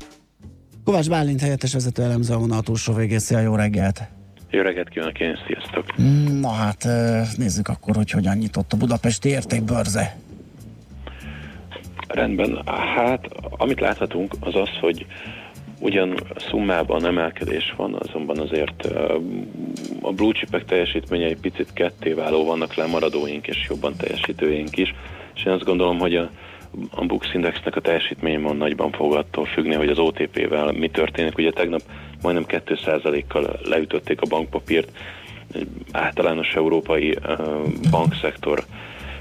Kovács 0.85 1.09
Bálint 1.09 1.41
helyettes 1.41 1.73
vezető 1.73 2.03
elemző 2.03 2.35
a 2.35 2.39
vonal 2.39 2.63
túlsó 2.63 2.93
végén. 2.93 3.19
Szia, 3.19 3.39
jó 3.39 3.55
reggelt! 3.55 4.09
Jó 4.51 4.63
reggelt 4.63 4.89
kívánok 4.89 5.21
én, 5.21 5.39
sziasztok! 5.47 5.97
Na 6.41 6.51
hát 6.51 6.89
nézzük 7.37 7.69
akkor, 7.69 7.97
hogy 7.97 8.11
hogyan 8.11 8.37
nyitott 8.37 8.73
a 8.73 8.77
budapesti 8.77 9.29
értékbörze. 9.29 10.17
Rendben, 12.09 12.63
hát 12.97 13.27
amit 13.51 13.81
láthatunk 13.81 14.37
az 14.41 14.55
az, 14.55 14.69
hogy 14.81 15.07
ugyan 15.87 16.21
szummában 16.37 17.07
emelkedés 17.07 17.75
van, 17.77 17.95
azonban 17.99 18.39
azért 18.39 18.87
a 20.03 20.13
blue 20.13 20.33
chipek 20.33 20.65
teljesítménye 20.65 21.35
picit 21.41 21.73
kettéváló, 21.73 22.45
vannak 22.45 22.75
lemaradóink 22.75 23.47
és 23.47 23.67
jobban 23.69 23.97
teljesítőink 23.97 24.77
is, 24.77 24.95
és 25.35 25.45
én 25.45 25.53
azt 25.53 25.65
gondolom, 25.65 25.99
hogy 25.99 26.17
a, 26.17 26.31
a 26.91 27.05
Bux 27.05 27.35
Indexnek 27.35 27.77
a 27.77 27.81
teljesítménye 27.81 28.39
van 28.39 28.57
nagyban 28.57 28.91
fog 28.93 29.15
attól 29.15 29.45
függni, 29.45 29.75
hogy 29.75 29.89
az 29.89 29.99
OTP-vel 29.99 30.73
mi 30.73 30.89
történik. 30.89 31.39
Ugye 31.39 31.51
tegnap 31.51 31.81
majdnem 32.23 32.45
2%-kal 32.49 33.59
leütötték 33.65 34.21
a 34.21 34.27
bankpapírt, 34.29 34.91
általános 35.93 36.55
európai 36.55 37.19
bankszektor 37.91 38.65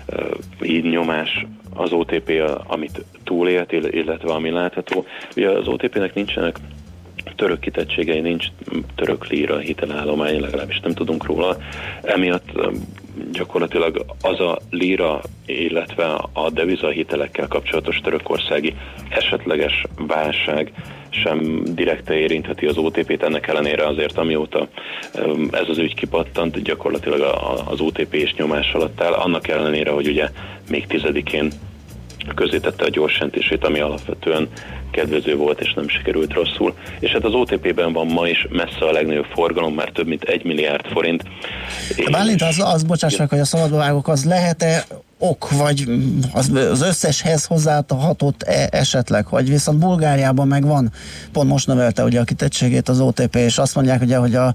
uh, 0.08 0.30
így 0.62 0.84
nyomás 0.84 1.46
az 1.74 1.92
OTP, 1.92 2.32
amit 2.68 3.06
túlélt, 3.24 3.72
illetve 3.72 4.34
ami 4.34 4.50
látható. 4.50 5.06
Ugye 5.36 5.50
az 5.50 5.68
OTP-nek 5.68 6.14
nincsenek 6.14 6.60
török 7.36 7.60
kitettségei, 7.60 8.20
nincs 8.20 8.48
török 8.96 9.28
líra 9.28 9.58
hitelállomány, 9.58 10.40
legalábbis 10.40 10.80
nem 10.80 10.94
tudunk 10.94 11.26
róla. 11.26 11.58
Emiatt 12.02 12.52
gyakorlatilag 13.32 14.06
az 14.22 14.40
a 14.40 14.60
líra, 14.70 15.22
illetve 15.46 16.06
a 16.34 16.50
deviza 16.50 16.90
hitelekkel 16.90 17.48
kapcsolatos 17.48 18.00
törökországi 18.00 18.76
esetleges 19.10 19.84
válság 19.98 20.72
sem 21.24 21.64
direkte 21.64 22.14
érintheti 22.14 22.66
az 22.66 22.78
OTP-t, 22.78 23.24
ennek 23.24 23.48
ellenére 23.48 23.88
azért 23.88 24.18
amióta 24.18 24.68
ez 25.52 25.70
az 25.70 25.78
ügy 25.78 25.96
kipattant, 25.96 26.62
gyakorlatilag 26.62 27.22
az 27.66 27.80
OTP 27.80 28.14
is 28.14 28.34
nyomás 28.34 28.72
alatt 28.74 29.02
áll, 29.02 29.14
annak 29.14 29.48
ellenére, 29.48 29.92
hogy 29.92 30.08
ugye 30.08 30.30
még 30.70 30.88
tizedikén 30.88 31.52
közétette 32.36 32.86
a 32.86 32.90
gyorsentését, 32.90 33.66
ami 33.66 33.80
alapvetően 33.80 34.50
kedvező 34.92 35.36
volt, 35.36 35.62
és 35.62 35.74
nem 35.74 35.88
sikerült 35.88 36.34
rosszul. 36.34 36.74
És 37.00 37.12
hát 37.12 37.24
az 37.24 37.34
OTP-ben 37.34 37.94
van 37.94 38.08
ma 38.08 38.28
is 38.28 38.48
messze 38.50 38.86
a 38.86 38.92
legnagyobb 38.92 39.26
forgalom, 39.34 39.74
már 39.74 39.90
több 39.90 40.08
mint 40.08 40.24
egy 40.24 40.44
milliárd 40.44 40.86
forint. 40.86 41.24
Bálint, 42.12 42.42
az, 42.42 42.60
az 42.60 42.84
bocsáss 42.84 43.18
meg, 43.18 43.30
hogy 43.30 43.40
a 43.40 43.46
szabadvágok, 43.46 44.08
az 44.08 44.26
lehet-e 44.26 44.86
ok, 45.30 45.52
vagy 45.52 45.90
az, 46.34 46.52
az 46.72 46.82
összeshez 46.82 47.46
hozzáadhatott 47.46 48.44
-e 48.44 48.68
esetleg, 48.72 49.26
vagy 49.30 49.50
viszont 49.50 49.80
Bulgáriában 49.80 50.48
meg 50.48 50.66
van, 50.66 50.92
pont 51.32 51.50
most 51.50 51.68
növelte 51.68 52.04
ugye 52.04 52.20
a 52.20 52.24
kitettségét 52.24 52.90
az 52.90 53.00
OTP, 53.00 53.36
és 53.36 53.58
azt 53.58 53.76
mondják 53.76 54.02
ugye, 54.02 54.18
hogy 54.18 54.36
a 54.36 54.54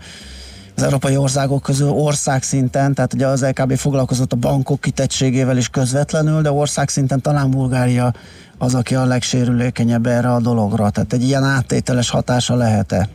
az 0.77 0.83
európai 0.87 1.17
országok 1.17 1.63
közül 1.63 1.89
országszinten, 1.89 2.95
tehát 2.95 3.15
ugye 3.15 3.27
az 3.27 3.45
LKB 3.45 3.77
foglalkozott 3.77 4.33
a 4.33 4.37
bankok 4.37 4.81
kitettségével 4.81 5.57
is 5.57 5.69
közvetlenül, 5.69 6.43
de 6.43 6.53
országszinten 6.53 7.21
talán 7.21 7.51
Bulgária 7.51 8.13
az, 8.59 8.75
aki 8.75 8.95
a 8.95 9.05
legsérülékenyebb 9.05 10.07
erre 10.07 10.33
a 10.33 10.41
dologra. 10.41 10.91
Tehát 10.91 11.13
egy 11.13 11.23
ilyen 11.23 11.45
áttételes 11.45 12.11
hatása 12.11 12.55
lehet-e? 12.55 13.09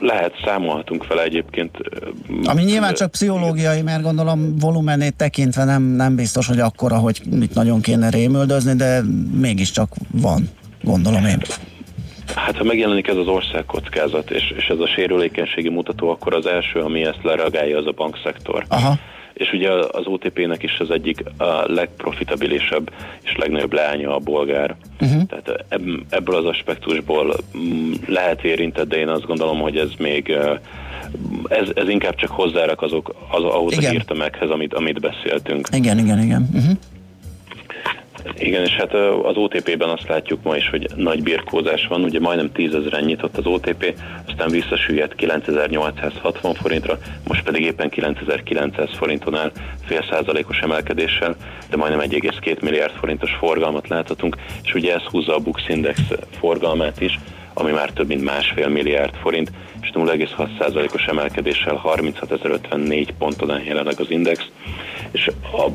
Lehet, 0.00 0.32
számolhatunk 0.44 1.06
vele 1.06 1.22
egyébként. 1.22 1.76
Ami 2.44 2.62
nyilván 2.62 2.94
csak 2.94 3.10
pszichológiai, 3.10 3.82
mert 3.82 4.02
gondolom 4.02 4.58
volumenét 4.58 5.16
tekintve 5.16 5.64
nem, 5.64 5.82
nem 5.82 6.16
biztos, 6.16 6.46
hogy 6.46 6.60
akkora, 6.60 6.96
hogy 6.96 7.20
mit 7.30 7.54
nagyon 7.54 7.80
kéne 7.80 8.08
rémüldözni, 8.08 8.74
de 8.74 9.00
mégiscsak 9.40 9.88
van, 10.10 10.48
gondolom 10.82 11.24
én. 11.24 11.42
Hát 12.34 12.56
ha 12.56 12.64
megjelenik 12.64 13.08
ez 13.08 13.16
az 13.16 13.26
országkockázat, 13.26 14.30
és, 14.30 14.54
és 14.56 14.66
ez 14.66 14.78
a 14.78 14.86
sérülékenységi 14.86 15.68
mutató, 15.68 16.10
akkor 16.10 16.34
az 16.34 16.46
első, 16.46 16.80
ami 16.80 17.04
ezt 17.04 17.22
lereagálja, 17.22 17.78
az 17.78 17.86
a 17.86 17.92
bankszektor. 17.92 18.64
Aha. 18.68 18.98
És 19.38 19.52
ugye 19.52 19.70
az 19.72 20.06
OTP-nek 20.06 20.62
is 20.62 20.78
az 20.78 20.90
egyik 20.90 21.22
a 21.36 21.64
legprofitabilisebb 21.66 22.92
és 23.22 23.36
legnagyobb 23.36 23.72
leánya 23.72 24.14
a 24.14 24.18
bolgár. 24.18 24.76
Uh-huh. 25.00 25.22
Tehát 25.26 25.64
ebből 26.08 26.36
az 26.36 26.44
aspektusból 26.44 27.36
mm, 27.58 27.92
lehet 28.06 28.44
érintett, 28.44 28.88
de 28.88 28.96
én 28.96 29.08
azt 29.08 29.26
gondolom, 29.26 29.60
hogy 29.60 29.76
ez 29.76 29.90
még 29.98 30.36
ez, 31.48 31.68
ez 31.74 31.88
inkább 31.88 32.14
csak 32.14 32.30
hozzárak 32.30 32.82
azok, 32.82 33.14
az, 33.30 33.42
ahhoz 33.42 33.72
igen. 33.72 33.84
a 33.84 33.90
hírtemekhez, 33.90 34.50
amit, 34.50 34.74
amit 34.74 35.00
beszéltünk. 35.00 35.68
Igen, 35.72 35.98
igen, 35.98 36.22
igen. 36.22 36.48
Uh-huh. 36.54 36.76
Igen, 38.38 38.64
és 38.64 38.72
hát 38.72 38.94
az 39.22 39.36
OTP-ben 39.36 39.88
azt 39.88 40.08
látjuk 40.08 40.42
ma 40.42 40.56
is, 40.56 40.68
hogy 40.68 40.88
nagy 40.96 41.22
birkózás 41.22 41.86
van, 41.86 42.02
ugye 42.02 42.20
majdnem 42.20 42.52
10 42.52 42.74
ezeren 42.74 43.04
nyitott 43.04 43.36
az 43.36 43.46
OTP, 43.46 43.94
aztán 44.26 44.50
visszasüllyedt 44.50 45.14
9860 45.14 46.54
forintra, 46.54 46.98
most 47.28 47.42
pedig 47.42 47.62
éppen 47.62 47.88
9900 47.88 48.88
forinton 48.96 49.34
áll 49.34 49.52
fél 49.84 50.04
százalékos 50.10 50.58
emelkedéssel, 50.58 51.36
de 51.70 51.76
majdnem 51.76 52.08
1,2 52.08 52.60
milliárd 52.62 52.92
forintos 52.92 53.30
forgalmat 53.38 53.88
láthatunk, 53.88 54.36
és 54.64 54.74
ugye 54.74 54.94
ez 54.94 55.02
húzza 55.02 55.34
a 55.34 55.38
Bux 55.38 55.68
Index 55.68 56.00
forgalmát 56.38 57.00
is, 57.00 57.18
ami 57.54 57.70
már 57.70 57.90
több 57.90 58.06
mint 58.06 58.24
másfél 58.24 58.68
milliárd 58.68 59.14
forint, 59.14 59.50
és 59.80 59.90
0,6%-os 59.94 61.06
emelkedéssel 61.06 61.80
36.054 61.84 63.08
ponton 63.18 63.50
áll 63.50 63.60
jelenleg 63.60 64.00
az 64.00 64.10
index, 64.10 64.50
és 65.10 65.30
a, 65.52 65.70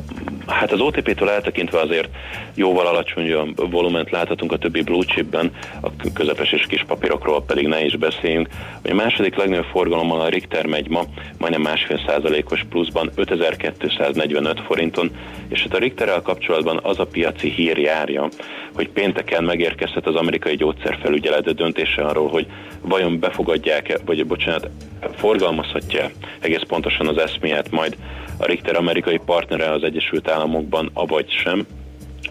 hát 0.46 0.72
az 0.72 0.80
OTP-től 0.80 1.30
eltekintve 1.30 1.80
azért 1.80 2.08
jóval 2.54 2.86
alacsonyabb 2.86 3.70
volument 3.70 4.10
láthatunk 4.10 4.52
a 4.52 4.58
többi 4.58 4.82
blue 4.82 5.04
chipben, 5.04 5.50
a 5.80 5.90
közepes 6.12 6.52
és 6.52 6.66
kis 6.66 6.84
papírokról 6.86 7.42
pedig 7.42 7.66
ne 7.66 7.84
is 7.84 7.96
beszéljünk. 7.96 8.48
A 8.84 8.94
második 8.94 9.36
legnagyobb 9.36 9.64
forgalommal 9.64 10.20
a 10.20 10.28
Richter 10.28 10.66
megy 10.66 10.88
ma, 10.88 11.04
majdnem 11.38 11.62
másfél 11.62 12.00
százalékos 12.06 12.64
pluszban 12.68 13.10
5245 13.14 14.60
forinton, 14.60 15.10
és 15.48 15.62
hát 15.62 15.74
a 15.74 15.78
Richterrel 15.78 16.22
kapcsolatban 16.22 16.80
az 16.82 16.98
a 16.98 17.06
piaci 17.06 17.50
hír 17.50 17.78
járja, 17.78 18.28
hogy 18.74 18.88
pénteken 18.88 19.44
megérkezhet 19.44 20.06
az 20.06 20.14
amerikai 20.14 20.56
gyógyszerfelügyelet 20.56 21.54
döntése 21.54 22.02
arról, 22.02 22.28
hogy 22.28 22.46
vajon 22.80 23.18
befogadják-e, 23.18 23.98
vagy 24.04 24.26
bocsánat, 24.26 24.70
forgalmazhatja 25.16 26.10
egész 26.40 26.62
pontosan 26.68 27.08
az 27.08 27.18
eszméját 27.18 27.70
majd 27.70 27.96
a 28.36 28.46
Richter 28.46 28.76
amerikai 28.76 29.20
partnere 29.26 29.70
az 29.70 29.82
Egyesült 29.82 30.30
Államokban, 30.30 30.90
avagy 30.92 31.30
sem. 31.30 31.66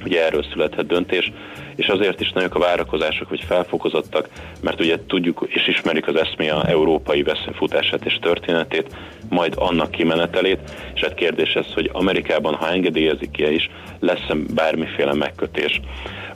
Ugye 0.06 0.26
erről 0.26 0.46
születhet 0.52 0.86
döntés, 0.86 1.32
és 1.76 1.88
azért 1.88 2.20
is 2.20 2.32
nagyok 2.32 2.56
a 2.56 2.60
várakozások, 2.60 3.28
hogy 3.28 3.44
felfokozottak, 3.48 4.30
mert 4.62 4.80
ugye 4.80 4.98
tudjuk 5.08 5.46
és 5.48 5.68
ismerjük 5.68 6.08
az 6.08 6.16
eszméja 6.16 6.64
európai 6.64 7.24
veszélyfutását 7.24 8.06
és 8.06 8.18
történetét, 8.22 8.96
majd 9.30 9.54
annak 9.58 9.92
kimenetelét, 9.92 10.60
és 10.94 11.02
hát 11.02 11.14
kérdés 11.14 11.54
ez, 11.54 11.74
hogy 11.74 11.90
Amerikában, 11.94 12.54
ha 12.54 12.70
engedélyezik 12.70 13.32
ki 13.32 13.54
is, 13.54 13.70
lesz-e 14.00 14.36
bármiféle 14.54 15.14
megkötés. 15.14 15.82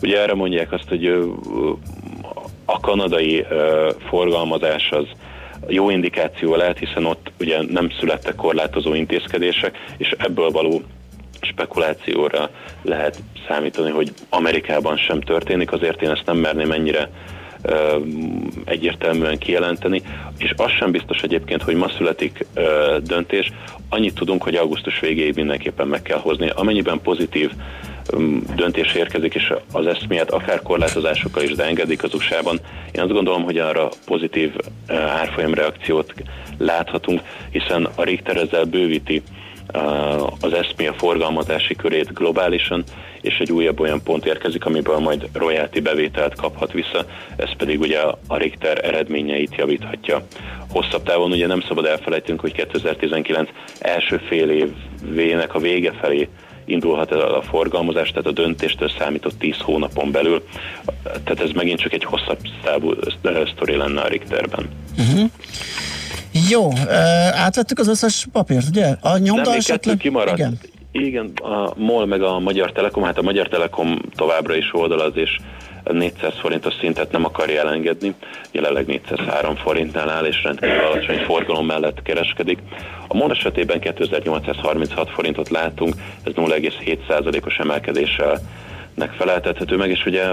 Ugye 0.01 0.21
erre 0.21 0.34
mondják 0.34 0.71
azt, 0.71 0.89
hogy 0.89 1.08
a 2.65 2.80
kanadai 2.80 3.45
forgalmazás 4.10 4.91
az 4.91 5.06
jó 5.67 5.89
indikáció 5.89 6.56
lehet, 6.56 6.80
hiszen 6.80 7.06
ott 7.06 7.32
ugye 7.39 7.62
nem 7.70 7.89
születtek 8.00 8.36
korlátozó 8.36 8.93
intézkedések, 8.93 9.78
és 9.98 10.15
ebből 10.17 10.50
való 10.50 10.82
spekulációra 11.41 12.50
lehet 12.82 13.17
számítani, 13.48 13.91
hogy 13.91 14.13
Amerikában 14.30 14.98
sem 14.98 15.22
történik, 15.22 15.72
azért 15.72 16.02
én 16.02 16.10
ezt 16.10 16.26
nem 16.26 16.38
merném 16.38 16.72
ennyire 16.72 17.10
egyértelműen 18.65 19.38
kijelenteni, 19.38 20.02
és 20.38 20.54
az 20.58 20.72
sem 20.72 20.91
biztos 20.91 21.22
egyébként, 21.22 21.63
hogy 21.63 21.76
ma 21.76 21.89
születik 21.89 22.46
döntés. 23.04 23.52
Annyit 23.89 24.15
tudunk, 24.15 24.43
hogy 24.43 24.56
augusztus 24.56 25.00
végéig 25.00 25.36
mindenképpen 25.36 25.88
meg 25.88 26.02
kell 26.02 26.20
hozni. 26.20 26.50
Amennyiben 26.56 27.02
pozitív 27.02 27.52
döntés 28.56 28.93
érkezik, 28.93 29.34
és 29.34 29.54
az 29.72 29.88
eszmélet 29.88 30.32
akár 30.32 30.62
korlátozásokkal 30.62 31.43
is, 31.43 31.52
de 31.52 31.63
engedik 31.63 32.04
az 32.04 32.13
USA-ban. 32.13 32.60
Én 32.91 33.02
azt 33.02 33.12
gondolom, 33.12 33.43
hogy 33.43 33.58
arra 33.58 33.89
pozitív 34.06 34.52
árfolyam 34.88 35.54
reakciót 35.54 36.13
láthatunk, 36.58 37.22
hiszen 37.52 37.88
a 37.96 38.04
Richter 38.04 38.38
ezzel 38.38 38.63
bővíti 38.63 39.22
az 40.39 40.53
eszmé 40.53 40.88
a 40.88 40.93
forgalmazási 40.93 41.75
körét 41.75 42.13
globálisan, 42.13 42.84
és 43.21 43.38
egy 43.38 43.51
újabb 43.51 43.80
olyan 43.80 44.03
pont 44.03 44.25
érkezik, 44.25 44.65
amiből 44.65 44.97
majd 44.97 45.30
royalty 45.34 45.80
bevételt 45.80 46.36
kaphat 46.36 46.71
vissza, 46.71 47.06
ez 47.36 47.56
pedig 47.58 47.80
ugye 47.80 47.99
a 48.27 48.38
Richter 48.38 48.86
eredményeit 48.86 49.56
javíthatja. 49.56 50.25
Hosszabb 50.71 51.03
távon 51.03 51.32
ugye 51.32 51.47
nem 51.47 51.62
szabad 51.62 51.86
elfelejtünk, 51.86 52.39
hogy 52.39 52.51
2019 52.51 53.49
első 53.80 54.17
fél 54.17 54.49
évének 54.49 55.53
a 55.53 55.60
vége 55.60 55.91
felé 55.91 56.27
indulhat 56.65 57.12
el 57.12 57.21
a 57.21 57.41
forgalmazás, 57.41 58.10
tehát 58.10 58.25
a 58.25 58.32
döntéstől 58.32 58.89
számított 58.99 59.39
10 59.39 59.58
hónapon 59.58 60.12
belül. 60.12 60.43
Tehát 61.03 61.41
ez 61.41 61.51
megint 61.51 61.80
csak 61.80 61.93
egy 61.93 62.03
hosszabb 62.03 62.39
távú 62.63 62.93
sztori 63.53 63.75
lenne 63.75 64.01
a 64.01 64.08
Richterben. 64.08 64.69
Uh-huh. 64.97 65.30
Jó, 66.50 66.70
átvettük 67.32 67.80
az 67.80 67.88
összes 67.88 68.28
papírt, 68.32 68.68
ugye? 68.68 68.95
A 69.02 69.18
nyomda 69.18 69.41
Nem, 69.41 69.52
még 69.52 69.60
esetleg? 69.60 69.98
kimaradt. 69.98 70.38
Igen. 70.38 70.60
Igen, 70.91 71.32
a 71.36 71.74
MOL 71.76 72.06
meg 72.06 72.22
a 72.22 72.39
Magyar 72.39 72.72
Telekom, 72.72 73.04
hát 73.04 73.18
a 73.18 73.22
Magyar 73.22 73.48
Telekom 73.48 74.00
továbbra 74.16 74.56
is 74.56 74.74
oldalaz, 74.74 75.12
és 75.16 75.38
400 75.84 76.34
forintos 76.39 76.74
szintet 76.80 77.12
nem 77.12 77.26
akarja 77.26 77.60
elengedni, 77.60 78.16
jelenleg 78.52 78.86
403 78.86 79.56
forintnál 79.56 80.10
áll, 80.10 80.26
és 80.26 80.43
rendkívül 80.43 80.80
alacsony 80.80 81.18
forgalom 81.18 81.66
mellett 81.66 82.02
kereskedik. 82.02 82.60
A 83.08 83.16
MOL 83.16 83.32
esetében 83.32 83.80
2836 83.80 85.10
forintot 85.10 85.50
látunk, 85.50 85.95
ez 86.24 86.32
0,7%-os 86.36 87.58
emelkedéssel 87.58 88.39
nek 88.98 89.12
feleltethető 89.12 89.76
meg, 89.76 89.89
és 89.89 90.06
ugye 90.06 90.24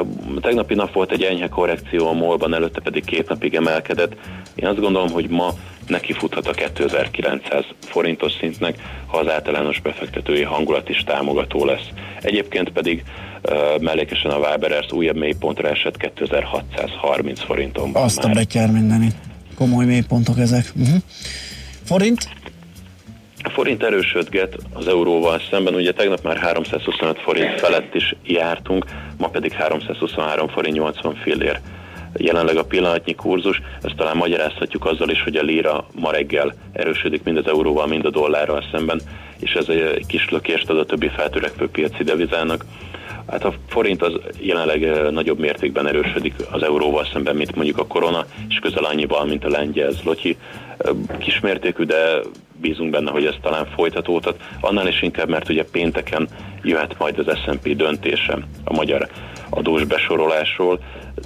tegnapi 0.41 0.75
nap 0.75 0.93
volt 0.93 1.13
egy 1.13 1.23
enyhe 1.23 1.49
korrekció 1.49 2.09
a 2.09 2.13
molban, 2.13 2.55
előtte 2.55 2.81
pedig 2.81 3.05
két 3.05 3.29
napig 3.29 3.55
emelkedett. 3.55 4.13
Én 4.55 4.67
azt 4.67 4.81
gondolom, 4.81 5.11
hogy 5.11 5.29
ma 5.29 5.55
neki 5.87 6.13
futhat 6.13 6.47
a 6.47 6.53
2900 6.53 7.65
forintos 7.81 8.33
szintnek, 8.41 8.79
ha 9.07 9.19
az 9.19 9.29
általános 9.29 9.81
befektetői 9.81 10.43
hangulat 10.43 10.89
is 10.89 11.03
támogató 11.07 11.65
lesz. 11.65 11.89
Egyébként 12.21 12.71
pedig 12.71 13.05
uh, 13.43 13.81
mellékesen 13.81 14.31
a 14.31 14.39
Waberers 14.39 14.93
újabb 14.93 15.17
mélypontra 15.17 15.69
esett 15.69 15.97
2630 15.97 17.41
forinton. 17.41 17.91
Azt 17.95 18.25
a 18.25 18.27
már. 18.27 18.37
betyár 18.37 18.71
mindenit. 18.71 19.15
Komoly 19.57 19.85
mélypontok 19.85 20.39
ezek. 20.39 20.73
Uh-huh. 20.77 20.97
Forint? 21.85 22.29
A 23.47 23.51
forint 23.51 23.83
erősödget 23.83 24.57
az 24.73 24.89
euróval 24.89 25.41
szemben, 25.51 25.75
ugye 25.75 25.93
tegnap 25.93 26.23
már 26.23 26.37
325 26.37 27.19
forint 27.19 27.61
felett 27.61 27.95
is 27.95 28.15
jártunk, 28.27 28.85
ma 29.19 29.29
pedig 29.29 29.53
323 29.53 30.49
forint 30.49 30.77
80 30.77 31.15
fillér. 31.15 31.61
Jelenleg 32.17 32.57
a 32.57 32.65
pillanatnyi 32.65 33.15
kurzus, 33.15 33.61
ezt 33.83 33.97
talán 33.97 34.17
magyarázhatjuk 34.17 34.87
azzal 34.87 35.09
is, 35.09 35.23
hogy 35.23 35.37
a 35.37 35.43
lira 35.43 35.87
ma 35.95 36.11
reggel 36.11 36.55
erősödik 36.73 37.23
mind 37.23 37.37
az 37.37 37.47
euróval, 37.47 37.87
mind 37.87 38.05
a 38.05 38.11
dollárral 38.11 38.65
szemben, 38.73 39.01
és 39.41 39.53
ez 39.53 39.69
egy 39.69 40.07
kis 40.07 40.29
lökést 40.29 40.71
ad 40.71 40.79
a 40.79 40.85
többi 40.85 41.09
feltörekvő 41.09 41.69
piaci 41.69 42.05
devizának. 42.05 42.65
Hát 43.31 43.45
a 43.45 43.55
forint 43.69 44.03
az 44.03 44.13
jelenleg 44.39 44.85
eh, 44.85 45.11
nagyobb 45.11 45.39
mértékben 45.39 45.87
erősödik 45.87 46.35
az 46.51 46.63
euróval 46.63 47.09
szemben, 47.13 47.37
mint 47.37 47.55
mondjuk 47.55 47.79
a 47.79 47.87
korona, 47.87 48.27
és 48.49 48.59
közel 48.59 48.85
annyival, 48.85 49.25
mint 49.25 49.45
a 49.45 49.49
lengyel 49.49 49.91
zlotyi. 49.91 50.37
Kismértékű, 51.19 51.85
de 51.85 52.21
bízunk 52.61 52.91
benne, 52.91 53.11
hogy 53.11 53.27
ez 53.27 53.35
talán 53.43 53.67
folytatódhat. 53.67 54.41
Annál 54.61 54.89
is 54.89 55.03
inkább, 55.03 55.29
mert 55.29 55.49
ugye 55.49 55.65
pénteken 55.65 56.29
jöhet 56.63 56.99
majd 56.99 57.19
az 57.19 57.39
S&P 57.39 57.77
döntése 57.77 58.39
a 58.65 58.73
magyar 58.73 59.09
adós 59.51 59.85
besorolásról. 59.85 60.81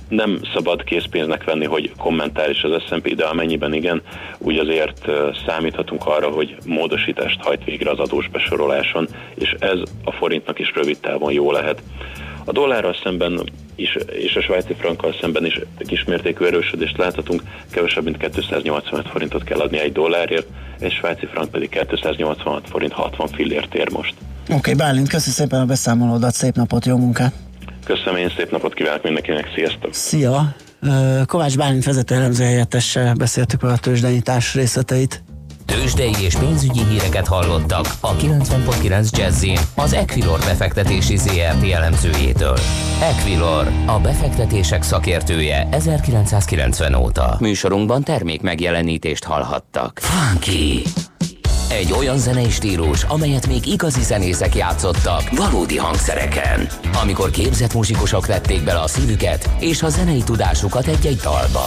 Nem 0.08 0.40
szabad 0.54 0.84
készpénznek 0.84 1.44
venni, 1.44 1.64
hogy 1.64 1.92
kommentál 1.96 2.50
is 2.50 2.62
az 2.62 2.82
S&P, 2.82 3.14
de 3.14 3.24
amennyiben 3.24 3.74
igen, 3.74 4.02
úgy 4.38 4.58
azért 4.58 5.10
számíthatunk 5.46 6.06
arra, 6.06 6.28
hogy 6.28 6.56
módosítást 6.66 7.40
hajt 7.40 7.64
végre 7.64 7.90
az 7.90 7.98
adós 7.98 8.28
besoroláson, 8.28 9.08
és 9.34 9.54
ez 9.58 9.78
a 10.04 10.12
forintnak 10.12 10.58
is 10.58 10.72
rövid 10.74 10.98
távon 10.98 11.32
jó 11.32 11.52
lehet. 11.52 11.82
A 12.44 12.52
dollárral 12.52 12.94
szemben 13.02 13.40
is, 13.78 13.96
és 14.12 14.36
a 14.36 14.40
svájci 14.40 14.74
frankkal 14.74 15.14
szemben 15.20 15.44
is 15.44 15.60
kismértékű 15.86 16.44
erősödést 16.44 16.96
láthatunk, 16.96 17.42
kevesebb 17.70 18.04
mint 18.04 18.16
285 18.16 19.08
forintot 19.08 19.44
kell 19.44 19.58
adni 19.58 19.78
egy 19.78 19.92
dollárért, 19.92 20.46
egy 20.78 20.92
svájci 20.92 21.26
frank 21.26 21.50
pedig 21.50 21.68
286 21.68 22.68
forint 22.68 22.92
60 22.92 23.28
fillért 23.28 23.74
ér 23.74 23.90
most. 23.90 24.14
Oké, 24.42 24.54
okay, 24.54 24.74
Bálint, 24.74 25.08
köszi 25.08 25.30
szépen 25.30 25.60
a 25.60 25.64
beszámolódat, 25.64 26.34
szép 26.34 26.54
napot, 26.54 26.86
jó 26.86 26.96
munkát! 26.96 27.32
Köszönöm, 27.84 28.16
én 28.16 28.32
szép 28.36 28.50
napot 28.50 28.74
kívánok 28.74 29.02
mindenkinek, 29.02 29.52
sziasztok! 29.54 29.94
Szia! 29.94 30.54
Kovács 31.26 31.56
Bálint 31.56 31.84
vezető 31.84 32.14
elemző 32.14 32.44
helyettessel 32.44 33.14
beszéltük 33.14 33.62
a 33.62 33.76
tőzsdenyítás 33.76 34.54
részleteit. 34.54 35.22
Tőzsdei 35.68 36.14
és 36.20 36.34
pénzügyi 36.34 36.84
híreket 36.84 37.26
hallottak 37.26 37.86
a 38.00 38.16
90.9 38.16 39.10
Jazzin 39.10 39.58
az 39.74 39.92
Equilor 39.92 40.38
befektetési 40.38 41.16
ZRT 41.16 41.70
elemzőjétől. 41.72 42.58
Equilor, 43.02 43.70
a 43.86 43.98
befektetések 43.98 44.82
szakértője 44.82 45.68
1990 45.70 46.94
óta. 46.94 47.36
Műsorunkban 47.40 48.02
termék 48.02 48.40
megjelenítést 48.40 49.24
hallhattak. 49.24 49.98
Funky! 50.02 50.82
Egy 51.70 51.92
olyan 51.92 52.18
zenei 52.18 52.50
stílus, 52.50 53.02
amelyet 53.02 53.46
még 53.46 53.66
igazi 53.66 54.02
zenészek 54.02 54.54
játszottak 54.54 55.22
valódi 55.36 55.76
hangszereken. 55.76 56.68
Amikor 57.02 57.30
képzett 57.30 57.74
muzsikusok 57.74 58.26
vették 58.26 58.64
bele 58.64 58.80
a 58.80 58.88
szívüket 58.88 59.50
és 59.60 59.82
a 59.82 59.88
zenei 59.88 60.22
tudásukat 60.22 60.86
egy-egy 60.86 61.20
dalba. 61.22 61.66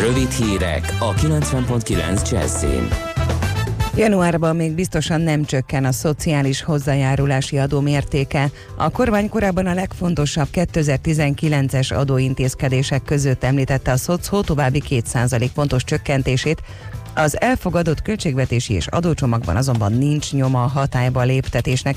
Rövid 0.00 0.30
hírek 0.30 0.96
a 0.98 1.14
90.9 1.14 2.30
Jazzin. 2.30 2.88
Januárban 3.96 4.56
még 4.56 4.72
biztosan 4.72 5.20
nem 5.20 5.44
csökken 5.44 5.84
a 5.84 5.92
szociális 5.92 6.62
hozzájárulási 6.62 7.58
adó 7.58 7.80
mértéke. 7.80 8.50
A 8.76 8.90
kormány 8.90 9.28
korábban 9.28 9.66
a 9.66 9.74
legfontosabb 9.74 10.48
2019-es 10.52 11.96
adóintézkedések 11.96 13.02
között 13.02 13.44
említette 13.44 13.92
a 13.92 13.96
szocó 13.96 14.40
további 14.40 14.82
2% 14.88 15.48
pontos 15.54 15.84
csökkentését, 15.84 16.62
az 17.14 17.40
elfogadott 17.40 18.02
költségvetési 18.02 18.74
és 18.74 18.86
adócsomagban 18.86 19.56
azonban 19.56 19.92
nincs 19.92 20.32
nyoma 20.32 20.62
a 20.62 20.66
hatályba 20.66 21.22
léptetésnek. 21.22 21.96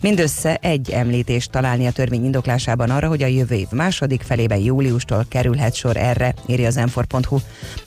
Mindössze 0.00 0.54
egy 0.54 0.90
említést 0.90 1.50
találni 1.50 1.86
a 1.86 1.92
törvény 1.92 2.24
indoklásában 2.24 2.90
arra, 2.90 3.08
hogy 3.08 3.22
a 3.22 3.26
jövő 3.26 3.54
év 3.54 3.70
második 3.70 4.22
felében 4.22 4.58
júliustól 4.58 5.26
kerülhet 5.28 5.74
sor 5.74 5.96
erre, 5.96 6.34
írja 6.46 6.66
az 6.66 6.76
m 6.76 7.00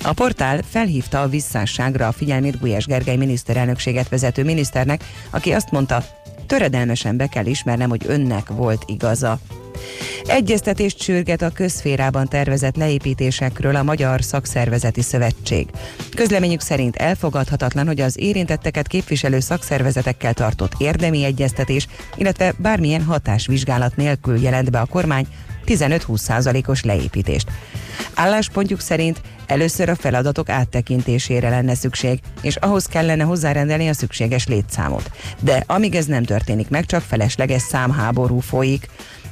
A 0.04 0.14
portál 0.14 0.62
felhívta 0.70 1.22
a 1.22 1.28
visszásságra 1.28 2.08
a 2.08 2.12
figyelmét 2.12 2.60
Gulyás 2.60 2.86
Gergely 2.86 3.16
miniszterelnökséget 3.16 4.10
vezető 4.10 4.44
miniszternek, 4.44 5.04
aki 5.30 5.52
azt 5.52 5.72
mondta, 5.72 6.04
töredelmesen 6.46 7.18
be 7.18 7.28
kell 7.28 7.46
ismernem, 7.46 7.90
hogy 7.90 8.06
önnek 8.08 8.48
volt 8.48 8.84
igaza. 8.86 9.40
Egyeztetést 10.26 11.02
sürget 11.02 11.42
a 11.42 11.50
közférában 11.50 12.28
tervezett 12.28 12.76
leépítésekről 12.76 13.76
a 13.76 13.84
Magyar 13.84 14.24
Szakszervezeti 14.24 15.02
Szövetség. 15.02 15.68
Közleményük 16.16 16.62
szerint 16.62 16.96
elfogadhatatlan, 16.96 17.88
hogy 17.88 18.02
az 18.02 18.20
érintetteket 18.20 18.88
képviselő 18.88 19.40
szakszervezetekkel 19.40 20.34
tartott 20.34 20.74
érdemi 20.78 21.24
egyeztetés, 21.24 21.88
illetve 22.16 22.54
bármilyen 22.58 23.04
hatásvizsgálat 23.04 23.96
nélkül 23.96 24.42
jelent 24.42 24.72
be 24.72 24.80
a 24.80 24.86
kormány 24.86 25.28
15-20%-os 25.66 26.84
leépítést. 26.84 27.48
Álláspontjuk 28.14 28.80
szerint 28.80 29.22
először 29.48 29.90
a 29.90 29.96
feladatok 29.96 30.50
áttekintésére 30.50 31.50
lenne 31.50 31.76
szükség, 31.76 32.20
és 32.42 32.56
ahhoz 32.56 32.86
kellene 32.86 33.24
hozzárendelni 33.24 33.88
a 33.88 33.94
szükséges 33.94 34.48
létszámot. 34.48 35.12
De 35.40 35.64
amíg 35.68 35.96
ez 35.96 36.06
nem 36.06 36.24
történik 36.24 36.70
meg, 36.70 36.86
csak 36.86 37.02
felesleges 37.02 37.62
számháború 37.62 38.40
folyik. 38.40 38.88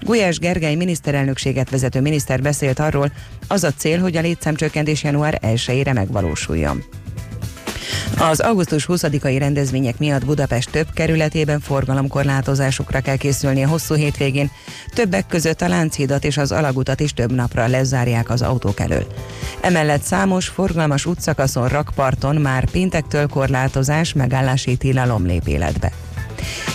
Gulyás 0.08 0.40
Gergely 0.40 0.76
miniszterelnökséget 0.76 1.70
vezető 1.70 2.02
miniszter 2.02 2.42
beszélt 2.42 2.80
arról, 2.80 3.12
az 3.48 3.64
a 3.64 3.72
cél, 3.78 4.00
hogy 4.00 4.18
a 4.18 4.22
létszámcsökkentés 4.22 5.04
január 5.04 5.40
1-ére 5.44 5.94
megvalósuljon. 5.94 6.84
Az 8.20 8.40
augusztus 8.40 8.86
20-ai 8.90 9.36
rendezvények 9.40 9.98
miatt 9.98 10.26
Budapest 10.26 10.72
több 10.72 10.88
kerületében 10.94 11.60
forgalomkorlátozásokra 11.60 13.00
kell 13.00 13.16
készülni 13.16 13.64
a 13.64 13.68
hosszú 13.68 13.96
hétvégén. 13.96 14.52
Többek 14.94 15.28
között 15.28 15.62
a 15.62 15.68
Lánchidat 15.68 16.24
és 16.24 16.38
az 16.38 16.52
Alagutat 16.52 17.00
is 17.00 17.14
több 17.14 17.32
napra 17.32 17.68
lezárják 17.68 18.30
az 18.30 18.42
autók 18.42 18.80
elől. 18.80 19.08
Emellett 19.62 20.02
számos 20.02 20.48
forgalmas 20.48 21.06
útszakaszon 21.06 21.68
rakparton 21.68 22.36
már 22.36 22.70
péntektől 22.70 23.28
korlátozás, 23.28 24.14
megállási 24.14 24.76
tilalom 24.76 25.26
lép 25.26 25.48
életbe. 25.48 25.92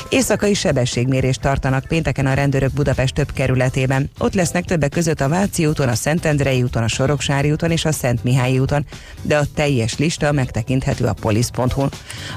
Éjszakai 0.08 0.54
sebességmérést 0.54 1.40
tartanak 1.40 1.84
pénteken 1.84 2.26
a 2.26 2.34
rendőrök 2.34 2.72
Budapest 2.72 3.14
több 3.14 3.32
kerületében. 3.32 4.10
Ott 4.18 4.34
lesznek 4.34 4.64
többek 4.64 4.90
között 4.90 5.20
a 5.20 5.28
Váci 5.28 5.66
úton, 5.66 5.88
a 5.88 5.94
Szentendrei 5.94 6.62
úton, 6.62 6.82
a 6.82 6.88
Soroksári 6.88 7.50
úton 7.50 7.70
és 7.70 7.84
a 7.84 7.92
Szent 7.92 8.24
Mihályi 8.24 8.58
úton, 8.58 8.86
de 9.22 9.36
a 9.36 9.46
teljes 9.54 9.98
lista 9.98 10.32
megtekinthető 10.32 11.04
a 11.04 11.12
polisz.hu. 11.12 11.86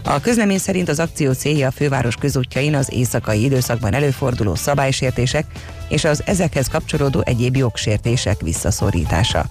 A 0.03 0.19
közlemény 0.19 0.57
szerint 0.57 0.89
az 0.89 0.99
akció 0.99 1.31
célja 1.31 1.67
a 1.67 1.71
főváros 1.71 2.15
közútjain 2.15 2.75
az 2.75 2.93
éjszakai 2.93 3.43
időszakban 3.43 3.93
előforduló 3.93 4.55
szabálysértések 4.55 5.45
és 5.89 6.03
az 6.03 6.23
ezekhez 6.25 6.67
kapcsolódó 6.67 7.21
egyéb 7.25 7.55
jogsértések 7.55 8.41
visszaszorítása. 8.41 9.45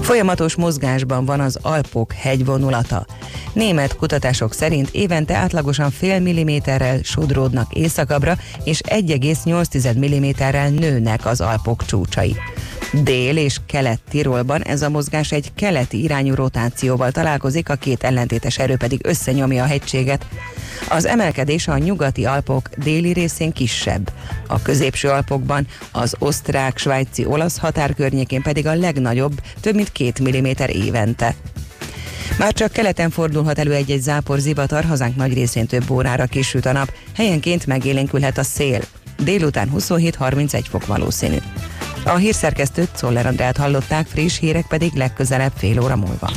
Folyamatos 0.00 0.54
mozgásban 0.56 1.24
van 1.24 1.40
az 1.40 1.58
Alpok 1.62 2.12
hegyvonulata. 2.12 3.06
Német 3.52 3.96
kutatások 3.96 4.52
szerint 4.52 4.88
évente 4.92 5.36
átlagosan 5.36 5.90
fél 5.90 6.20
milliméterrel 6.20 7.02
sodródnak 7.02 7.72
északabbra, 7.72 8.36
és 8.64 8.80
1,8 8.88 9.98
milliméterrel 9.98 10.70
nőnek 10.70 11.26
az 11.26 11.40
Alpok 11.40 11.84
csúcsai. 11.84 12.36
Dél- 12.92 13.38
és 13.38 13.56
kelet-Tirolban 13.66 14.62
ez 14.62 14.82
a 14.82 14.88
mozgás 14.90 15.32
egy 15.32 15.52
keleti 15.54 16.02
irányú 16.02 16.34
rotációval 16.34 17.10
találkozik, 17.10 17.68
a 17.68 17.74
két 17.74 18.04
ellentétes 18.04 18.58
erő 18.58 18.76
pedig 18.76 19.00
összenyomja 19.02 19.62
a 19.62 19.66
hegységet. 19.66 20.26
Az 20.88 21.04
emelkedés 21.04 21.68
a 21.68 21.78
nyugati 21.78 22.24
Alpok 22.24 22.68
déli 22.76 23.12
részén 23.12 23.52
kisebb. 23.52 24.12
A 24.46 24.62
középső 24.62 25.08
Alpokban, 25.08 25.66
az 25.92 26.14
osztrák-svájci 26.18 27.24
olasz 27.24 27.58
határ 27.58 27.94
környékén 27.94 28.42
pedig 28.42 28.66
a 28.66 28.74
legnagyobb, 28.74 29.40
több 29.60 29.74
mint 29.74 29.92
két 29.92 30.20
milliméter 30.20 30.76
évente. 30.76 31.34
Már 32.38 32.52
csak 32.52 32.72
keleten 32.72 33.10
fordulhat 33.10 33.58
elő 33.58 33.72
egy-egy 33.72 34.02
zápor 34.02 34.38
zivatar, 34.38 34.84
hazánk 34.84 35.16
nagy 35.16 35.34
részén 35.34 35.66
több 35.66 35.90
órára 35.90 36.26
kisüt 36.26 36.66
a 36.66 36.72
nap, 36.72 36.92
helyenként 37.16 37.66
megélénkülhet 37.66 38.38
a 38.38 38.42
szél. 38.42 38.80
Délután 39.18 39.70
27-31 39.76 40.64
fok 40.68 40.86
valószínű. 40.86 41.36
A 42.04 42.16
hírszerkesztőt 42.16 42.96
Szoller 42.96 43.26
Andrát 43.26 43.56
hallották, 43.56 44.06
friss 44.06 44.38
hírek 44.38 44.66
pedig 44.66 44.92
legközelebb 44.94 45.52
fél 45.56 45.80
óra 45.80 45.96
múlva. 45.96 46.30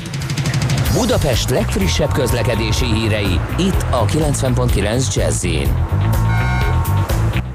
Budapest 0.93 1.49
legfrissebb 1.49 2.11
közlekedési 2.11 2.85
hírei, 2.85 3.39
itt 3.57 3.85
a 3.91 4.05
90.9 4.05 5.15
jazz 5.15 5.45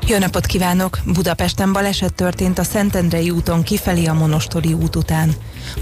jó 0.06 0.18
napot 0.18 0.46
kívánok! 0.46 0.98
Budapesten 1.04 1.72
baleset 1.72 2.14
történt 2.14 2.58
a 2.58 2.64
Szentendrei 2.64 3.30
úton 3.30 3.62
kifelé 3.62 4.04
a 4.04 4.14
Monostori 4.14 4.72
út 4.72 4.96
után. 4.96 5.32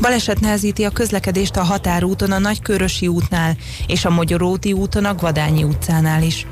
Baleset 0.00 0.40
nehezíti 0.40 0.84
a 0.84 0.90
közlekedést 0.90 1.56
a 1.56 1.62
határúton 1.62 2.32
a 2.32 2.38
Nagykörösi 2.38 3.08
útnál 3.08 3.56
és 3.86 4.04
a 4.04 4.10
Magyaróti 4.10 4.72
úton 4.72 5.04
a 5.04 5.14
Gvadányi 5.14 5.64
utcánál 5.64 6.22
is. 6.22 6.46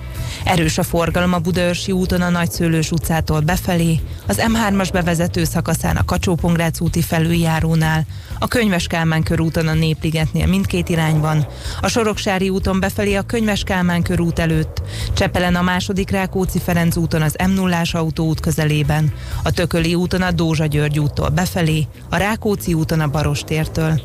Erős 0.45 0.79
a 0.79 0.83
forgalom 0.83 1.33
a 1.33 1.39
Budaörsi 1.39 1.93
úton 1.93 2.21
a 2.21 2.29
Nagyszőlős 2.29 2.91
utcától 2.91 3.41
befelé, 3.41 4.01
az 4.27 4.43
M3-as 4.53 4.89
bevezető 4.93 5.45
szakaszán 5.45 5.97
a 5.97 6.05
kacsó 6.05 6.39
úti 6.79 7.03
felüljárónál, 7.03 8.07
a 8.39 8.49
Könyves 8.49 8.87
körúton 9.25 9.67
a 9.67 9.75
Népligetnél 9.75 10.47
mindkét 10.47 10.89
irányban, 10.89 11.47
a 11.81 11.89
Soroksári 11.89 12.49
úton 12.49 12.81
befelé 12.81 13.15
a 13.15 13.23
Könyves 13.23 13.63
körút 14.03 14.39
előtt, 14.39 14.83
Csepelen 15.13 15.55
a 15.55 15.63
második 15.63 16.11
Rákóczi 16.11 16.59
Ferenc 16.59 16.97
úton 16.97 17.23
az 17.23 17.37
m 17.47 17.51
0 17.51 17.83
autóút 17.93 18.41
közelében, 18.41 19.13
a 19.43 19.51
Tököli 19.51 19.95
úton 19.95 20.23
a 20.23 20.31
Dózsa 20.31 20.67
György 20.67 20.99
úttól 20.99 21.29
befelé, 21.29 21.87
a 22.11 22.17
Rákóczi 22.17 22.75
úton 22.75 23.01
a 23.01 23.09
Barostértől. 23.09 24.01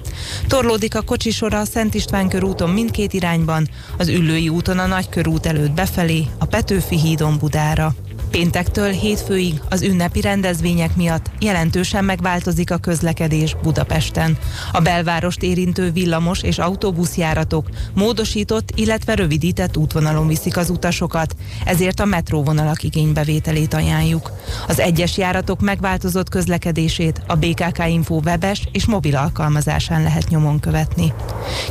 Torlódik 0.47 0.95
a 0.95 1.01
kocsisora 1.01 1.59
a 1.59 1.65
Szent 1.65 1.93
István 1.93 2.29
körúton 2.29 2.69
mindkét 2.69 3.13
irányban, 3.13 3.69
az 3.97 4.07
Üllői 4.07 4.49
úton 4.49 4.79
a 4.79 4.85
Nagykörút 4.85 5.45
előtt 5.45 5.71
befelé, 5.71 6.12
a 6.37 6.45
Petőfi 6.45 6.99
hídon 6.99 7.37
Budára. 7.39 7.95
Péntektől 8.33 8.91
hétfőig 8.91 9.61
az 9.69 9.81
ünnepi 9.81 10.21
rendezvények 10.21 10.95
miatt 10.95 11.31
jelentősen 11.39 12.05
megváltozik 12.05 12.71
a 12.71 12.77
közlekedés 12.77 13.55
Budapesten. 13.63 14.37
A 14.71 14.79
belvárost 14.81 15.43
érintő 15.43 15.91
villamos 15.91 16.41
és 16.41 16.57
autóbuszjáratok 16.57 17.69
módosított, 17.93 18.69
illetve 18.75 19.13
rövidített 19.13 19.77
útvonalon 19.77 20.27
viszik 20.27 20.57
az 20.57 20.69
utasokat, 20.69 21.35
ezért 21.65 21.99
a 21.99 22.05
metróvonalak 22.05 22.83
igénybevételét 22.83 23.73
ajánljuk. 23.73 24.31
Az 24.67 24.79
egyes 24.79 25.17
járatok 25.17 25.61
megváltozott 25.61 26.29
közlekedését 26.29 27.21
a 27.27 27.35
BKK 27.35 27.87
Info 27.87 28.19
webes 28.23 28.67
és 28.71 28.85
mobil 28.85 29.15
alkalmazásán 29.15 30.03
lehet 30.03 30.29
nyomon 30.29 30.59
követni. 30.59 31.13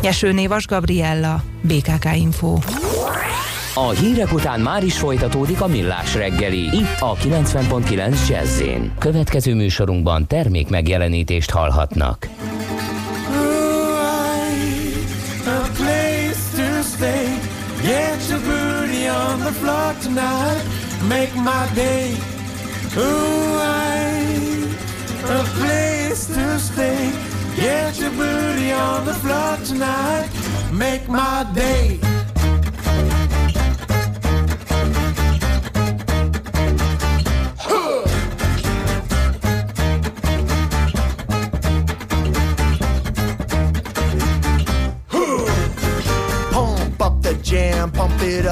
Nyesőné 0.00 0.46
Vas 0.46 0.66
Gabriella, 0.66 1.44
BKK 1.62 2.16
Info. 2.16 2.58
A 3.74 3.88
hírek 3.90 4.32
után 4.32 4.60
már 4.60 4.84
is 4.84 4.98
folytatódik 4.98 5.60
a 5.60 5.66
millás 5.66 6.14
reggeli. 6.14 6.58
Itt 6.58 7.00
a 7.00 7.14
90.9 7.14 8.28
jazz 8.28 8.62
Következő 8.98 9.54
műsorunkban 9.54 10.26
termék 10.26 10.68
megjelenítést 10.68 11.50
hallhatnak. 11.50 12.28
Get 27.54 27.98
your 27.98 28.10
booty 28.10 28.72
on 28.72 29.04
the 29.04 29.12
floor 29.12 29.56
tonight. 29.66 30.32
Make 30.72 31.06
my 31.08 31.44
day. 31.54 32.21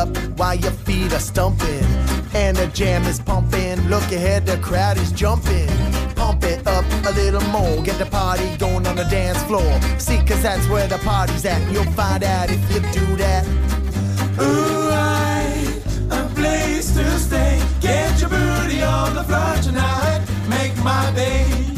Up 0.01 0.16
while 0.38 0.55
your 0.55 0.72
feet 0.86 1.12
are 1.12 1.26
stumping. 1.32 1.84
And 2.32 2.57
the 2.57 2.68
jam 2.68 3.05
is 3.05 3.18
pumping. 3.20 3.76
Look 3.88 4.05
ahead, 4.18 4.46
the 4.46 4.57
crowd 4.59 4.96
is 4.96 5.12
jumping. 5.12 5.68
Pump 6.14 6.44
it 6.44 6.66
up 6.66 6.84
a 7.07 7.12
little 7.12 7.46
more. 7.48 7.82
Get 7.82 7.98
the 7.98 8.07
party 8.07 8.48
going 8.57 8.86
on 8.86 8.96
the 8.96 9.05
dance 9.05 9.42
floor. 9.44 9.70
See, 9.98 10.18
cause 10.28 10.42
that's 10.42 10.66
where 10.68 10.88
the 10.88 10.98
party's 10.98 11.44
at. 11.44 11.61
You'll 11.72 11.92
find 11.92 12.22
out 12.24 12.48
if 12.51 12.62
you 12.72 12.80
do 13.01 13.07
that. 13.16 13.44
Ooh, 14.40 14.90
I, 14.92 15.42
a 16.11 16.22
place 16.34 16.94
to 16.94 17.05
stay. 17.18 17.61
Get 17.80 18.20
your 18.20 18.30
booty 18.30 18.82
on 18.82 19.14
the 19.14 19.24
floor 19.24 19.55
tonight. 19.62 20.20
Make 20.48 20.76
my 20.82 21.12
day. 21.14 21.70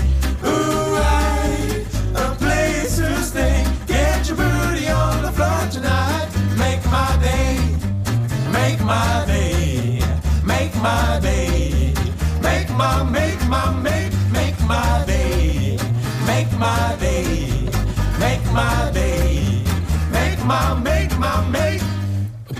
My 18.52 18.90
day, 18.92 19.62
make 20.10 20.44
my, 20.44 20.78
make 20.80 21.16
my, 21.18 21.48
make. 21.48 21.80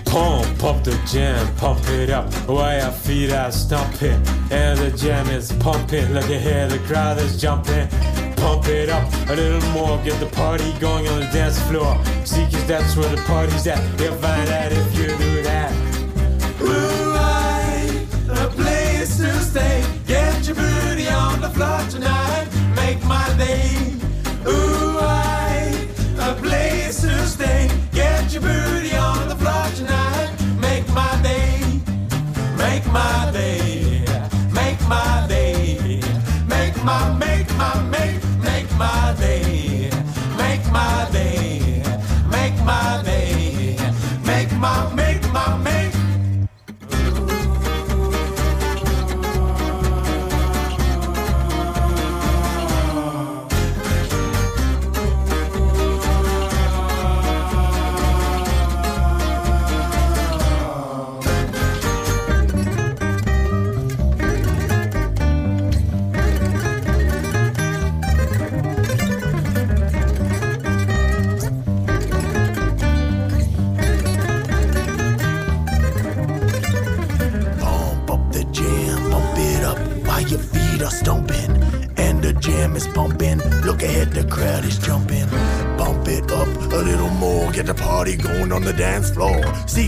Pump 0.04 0.64
up 0.64 0.84
the 0.84 0.98
jam, 1.06 1.54
pump 1.56 1.80
it 1.88 2.10
up 2.10 2.32
while 2.48 2.78
your 2.78 2.90
feet 2.90 3.32
are 3.32 3.50
stomping. 3.50 4.20
And 4.50 4.78
the 4.78 4.92
jam 4.96 5.28
is 5.28 5.52
pumping, 5.52 6.12
look 6.12 6.28
ahead, 6.30 6.70
the 6.70 6.78
crowd 6.80 7.18
is 7.18 7.40
jumping. 7.40 7.88
Pump 8.36 8.66
it 8.66 8.88
up 8.88 9.10
a 9.28 9.34
little 9.34 9.66
more, 9.70 9.98
get 10.02 10.18
the 10.20 10.26
party 10.26 10.72
going 10.80 11.08
on 11.08 11.20
the 11.20 11.26
dance 11.26 11.60
floor. 11.62 11.98
See, 12.24 12.44
cause 12.44 12.66
that's 12.66 12.96
where 12.96 13.08
the 13.14 13.22
party's 13.22 13.66
at. 13.66 13.80
You'll 14.00 14.14
find 14.16 14.48
out 14.50 14.72
if 14.72 14.96
you 14.96 15.06
do 15.16 15.42
that. 15.42 15.72
Ooh, 16.60 17.14
I, 17.16 18.06
a 18.28 18.48
place 18.48 19.16
to 19.18 19.32
stay. 19.40 19.84
Get 20.06 20.46
your 20.46 20.56
booty 20.56 21.08
on 21.08 21.40
the 21.40 21.50
floor 21.50 21.80
tonight. 21.88 22.48
Make 22.76 23.02
my 23.04 23.32
day. 23.38 23.94
Ooh, 24.46 24.91
place 26.52 27.00
to 27.00 27.26
stay. 27.26 27.68
Get 27.92 28.32
your 28.32 28.42
booty 28.42 28.94
on 28.94 29.28
the 29.28 29.36
floor 29.36 29.66
tonight. 29.74 30.30
Make 30.60 30.86
my 31.00 31.12
day. 31.22 31.58
Make 32.64 32.86
my 32.98 33.30
day. 33.32 34.04
Make 34.60 34.80
my 34.94 35.26
day. 35.28 36.00
Make 36.46 36.76
my, 36.84 37.21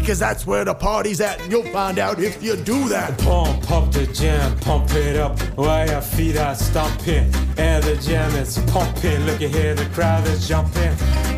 cause 0.05 0.19
that's 0.19 0.47
where 0.47 0.65
the 0.65 0.75
party's 0.75 1.21
at. 1.21 1.41
And 1.41 1.51
you'll 1.51 1.73
find 1.73 1.99
out 1.99 2.21
if 2.21 2.43
you 2.43 2.57
do 2.57 2.89
that. 2.89 3.19
Pump, 3.19 3.63
pump 3.63 3.93
the 3.93 4.07
jam, 4.09 4.59
pump 4.59 4.91
it 4.93 5.17
up 5.17 5.41
while 5.57 5.87
your 5.89 6.01
feet 6.01 6.37
are 6.37 6.55
stomping. 6.55 7.33
And 7.57 7.83
the 7.83 7.97
jam 7.97 8.35
is 8.37 8.59
pumping. 8.71 9.25
Look 9.25 9.41
at 9.43 9.51
here, 9.51 9.75
the 9.75 9.87
crowd 9.87 10.27
is 10.27 10.47
jumping. 10.47 10.97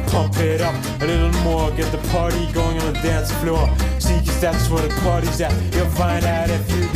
Pump 0.09 0.37
it 0.39 0.61
up 0.61 0.75
a 1.01 1.07
little 1.07 1.33
more. 1.43 1.71
Get 1.73 1.91
the 1.93 2.09
party 2.09 2.51
going 2.53 2.79
on 2.81 2.93
the 2.93 3.01
dance 3.01 3.31
floor. 3.41 3.69
See, 3.99 4.19
cause 4.19 4.41
that's 4.41 4.69
where 4.71 4.87
the 4.87 4.95
party's 5.01 5.41
at. 5.41 5.53
You'll 5.75 5.87
find 5.91 6.25
out 6.25 6.51
if 6.51 6.71
you 6.71 6.96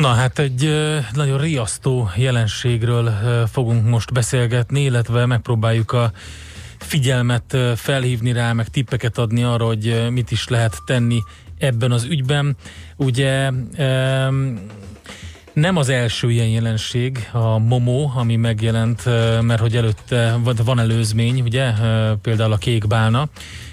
Na 0.00 0.08
hát 0.08 0.38
egy 0.38 0.70
nagyon 1.14 1.38
riasztó 1.38 2.10
jelenségről 2.16 3.12
fogunk 3.52 3.88
most 3.88 4.12
beszélgetni, 4.12 4.82
illetve 4.82 5.26
megpróbáljuk 5.26 5.92
a 5.92 6.12
figyelmet 6.78 7.56
felhívni 7.76 8.32
rá, 8.32 8.52
meg 8.52 8.68
tippeket 8.68 9.18
adni 9.18 9.42
arra, 9.42 9.66
hogy 9.66 10.06
mit 10.10 10.30
is 10.30 10.48
lehet 10.48 10.82
tenni 10.86 11.18
ebben 11.58 11.92
az 11.92 12.04
ügyben. 12.04 12.56
Ugye 12.96 13.50
nem 15.52 15.76
az 15.76 15.88
első 15.88 16.30
ilyen 16.30 16.48
jelenség, 16.48 17.28
a 17.32 17.58
Momo, 17.58 18.10
ami 18.14 18.36
megjelent, 18.36 19.04
mert 19.42 19.60
hogy 19.60 19.76
előtte 19.76 20.38
van 20.64 20.78
előzmény, 20.78 21.40
ugye, 21.40 21.72
például 22.22 22.52
a 22.52 22.56
kék 22.56 22.86
bálna, 22.86 23.28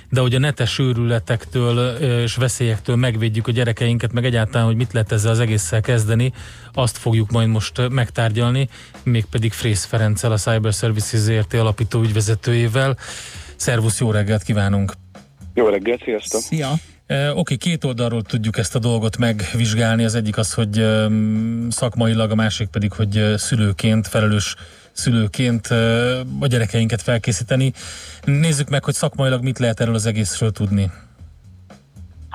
de 0.10 0.22
hogy 0.22 0.36
a 0.36 0.40
netes 0.40 0.80
őrületektől 0.80 1.96
és 1.98 2.36
veszélyektől 2.36 2.96
megvédjük 2.96 3.48
a 3.48 3.52
gyerekeinket, 3.52 4.14
meg 4.14 4.26
egyáltalán, 4.26 4.68
hogy 4.68 4.76
mit 4.76 4.94
lehet 4.94 5.12
ezzel 5.12 5.32
az 5.32 5.40
egésszel 5.40 5.82
kezdeni, 5.82 6.34
azt 6.74 6.98
fogjuk 6.98 7.32
majd 7.32 7.48
most 7.48 7.90
megtárgyalni, 7.90 8.70
mégpedig 9.04 9.52
Frész 9.52 9.86
Ferenccel, 9.86 10.32
a 10.32 10.38
Cyber 10.38 10.74
Services 10.74 11.20
ZRT 11.20 11.54
alapító 11.54 12.02
ügyvezetőjével. 12.02 12.98
Szervusz, 13.56 14.00
jó 14.00 14.12
reggelt 14.12 14.44
kívánunk! 14.44 14.94
Jó 15.54 15.68
reggelt, 15.68 16.04
sziasztok! 16.04 16.42
Szia! 16.42 16.72
Oké, 17.10 17.30
okay, 17.34 17.58
két 17.58 17.84
oldalról 17.84 18.22
tudjuk 18.22 18.58
ezt 18.58 18.76
a 18.76 18.80
dolgot 18.80 19.18
megvizsgálni. 19.18 20.04
Az 20.04 20.16
egyik 20.16 20.38
az, 20.38 20.54
hogy 20.54 20.80
um, 20.80 21.68
szakmailag, 21.70 22.32
a 22.32 22.36
másik 22.36 22.68
pedig, 22.68 22.92
hogy 22.92 23.18
uh, 23.18 23.36
szülőként, 23.36 24.08
felelős 24.08 24.56
szülőként 24.98 25.68
a 26.40 26.48
gyerekeinket 26.48 27.02
felkészíteni. 27.02 27.74
Nézzük 28.26 28.70
meg, 28.70 28.84
hogy 28.84 28.94
szakmailag 28.94 29.44
mit 29.44 29.60
lehet 29.60 29.80
erről 29.80 29.94
az 29.94 30.06
egészről 30.06 30.52
tudni. 30.52 30.92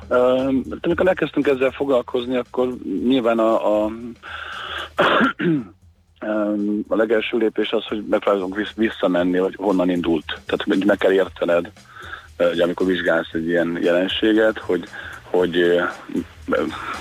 Uh, 0.09 0.55
amikor 0.81 1.07
elkezdtünk 1.07 1.47
ezzel 1.47 1.71
foglalkozni, 1.71 2.37
akkor 2.37 2.75
nyilván 3.07 3.39
a, 3.39 3.85
a, 3.85 3.93
a 6.89 6.97
legelső 6.97 7.39
lépés 7.39 7.71
az, 7.71 7.85
hogy 7.85 8.05
megpróbálunk 8.11 8.57
vissz, 8.57 8.75
visszamenni, 8.75 9.39
hogy 9.39 9.55
honnan 9.55 9.91
indult. 9.91 10.25
Tehát 10.47 10.85
meg 10.87 10.97
kell 10.97 11.13
értened, 11.13 11.71
hogy 12.37 12.61
amikor 12.61 12.87
vizsgálsz 12.87 13.33
egy 13.33 13.47
ilyen 13.47 13.79
jelenséget, 13.83 14.59
hogy, 14.59 14.85
hogy 15.23 15.81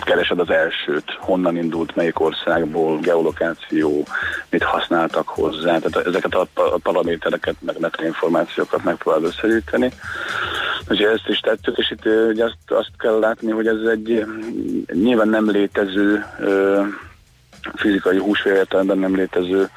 keresed 0.02 0.40
az 0.40 0.50
elsőt, 0.50 1.12
honnan 1.20 1.58
indult, 1.58 1.96
melyik 1.96 2.20
országból, 2.20 3.00
geolokáció, 3.00 4.08
mit 4.50 4.64
használtak 4.64 5.28
hozzá, 5.28 5.80
tehát 5.80 6.08
ezeket 6.08 6.34
a 6.34 6.48
paramétereket, 6.84 7.56
meg 7.60 7.80
metainformációkat 7.80 8.84
megpróbál 8.84 9.24
összegyűjteni. 9.24 9.92
Ugye 10.90 11.10
ezt 11.10 11.28
is 11.28 11.40
tettük, 11.40 11.78
és 11.78 11.92
itt 11.92 12.06
ugye 12.30 12.44
azt, 12.44 12.58
azt 12.68 12.92
kell 12.98 13.20
látni, 13.20 13.52
hogy 13.52 13.68
ez 13.68 13.82
egy 13.92 14.26
nyilván 14.94 15.30
nem 15.30 15.50
létező 15.50 16.26
fizikai 17.76 18.18
húsvér 18.18 18.54
értelemben 18.54 18.98
nem 18.98 19.16
létező 19.16 19.70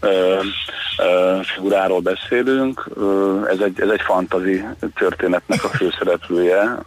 ö, 0.00 0.40
ö, 0.98 1.38
figuráról 1.42 2.00
beszélünk. 2.00 2.88
Ö, 2.94 3.40
ez, 3.50 3.58
egy, 3.58 3.80
ez 3.80 3.88
egy 3.88 4.00
fantazi 4.00 4.64
történetnek 4.94 5.64
a 5.64 5.68
főszereplője. 5.68 6.78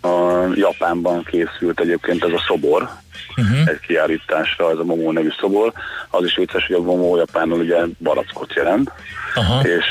A 0.00 0.46
Japánban 0.54 1.24
készült 1.24 1.80
egyébként 1.80 2.24
ez 2.24 2.32
a 2.32 2.44
szobor, 2.46 2.88
uh-huh. 3.36 3.68
egy 3.68 3.80
kiállításra, 3.80 4.70
ez 4.70 4.78
a 4.78 4.84
Momo 4.84 5.12
nevű 5.12 5.28
szobor. 5.40 5.72
Az 6.10 6.24
is 6.24 6.36
vicces, 6.36 6.66
hogy 6.66 6.76
a 6.76 6.82
Momo 6.82 7.16
japánul 7.16 7.58
ugye 7.58 7.76
barackot 7.98 8.54
jelent. 8.54 8.92
Uh-huh. 9.36 9.66
És, 9.66 9.84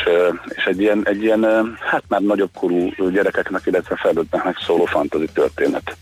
és 0.48 0.66
egy, 0.66 0.82
ilyen, 0.82 1.02
egy 1.04 1.24
ilyen, 1.24 1.76
hát 1.80 2.04
már 2.08 2.22
nagyobb 2.22 2.52
korú 2.54 3.10
gyerekeknek, 3.12 3.62
illetve 3.66 3.96
felnőtteknek 3.96 4.58
szóló 4.66 4.86
fantazi 4.86 5.28
történet 5.34 5.98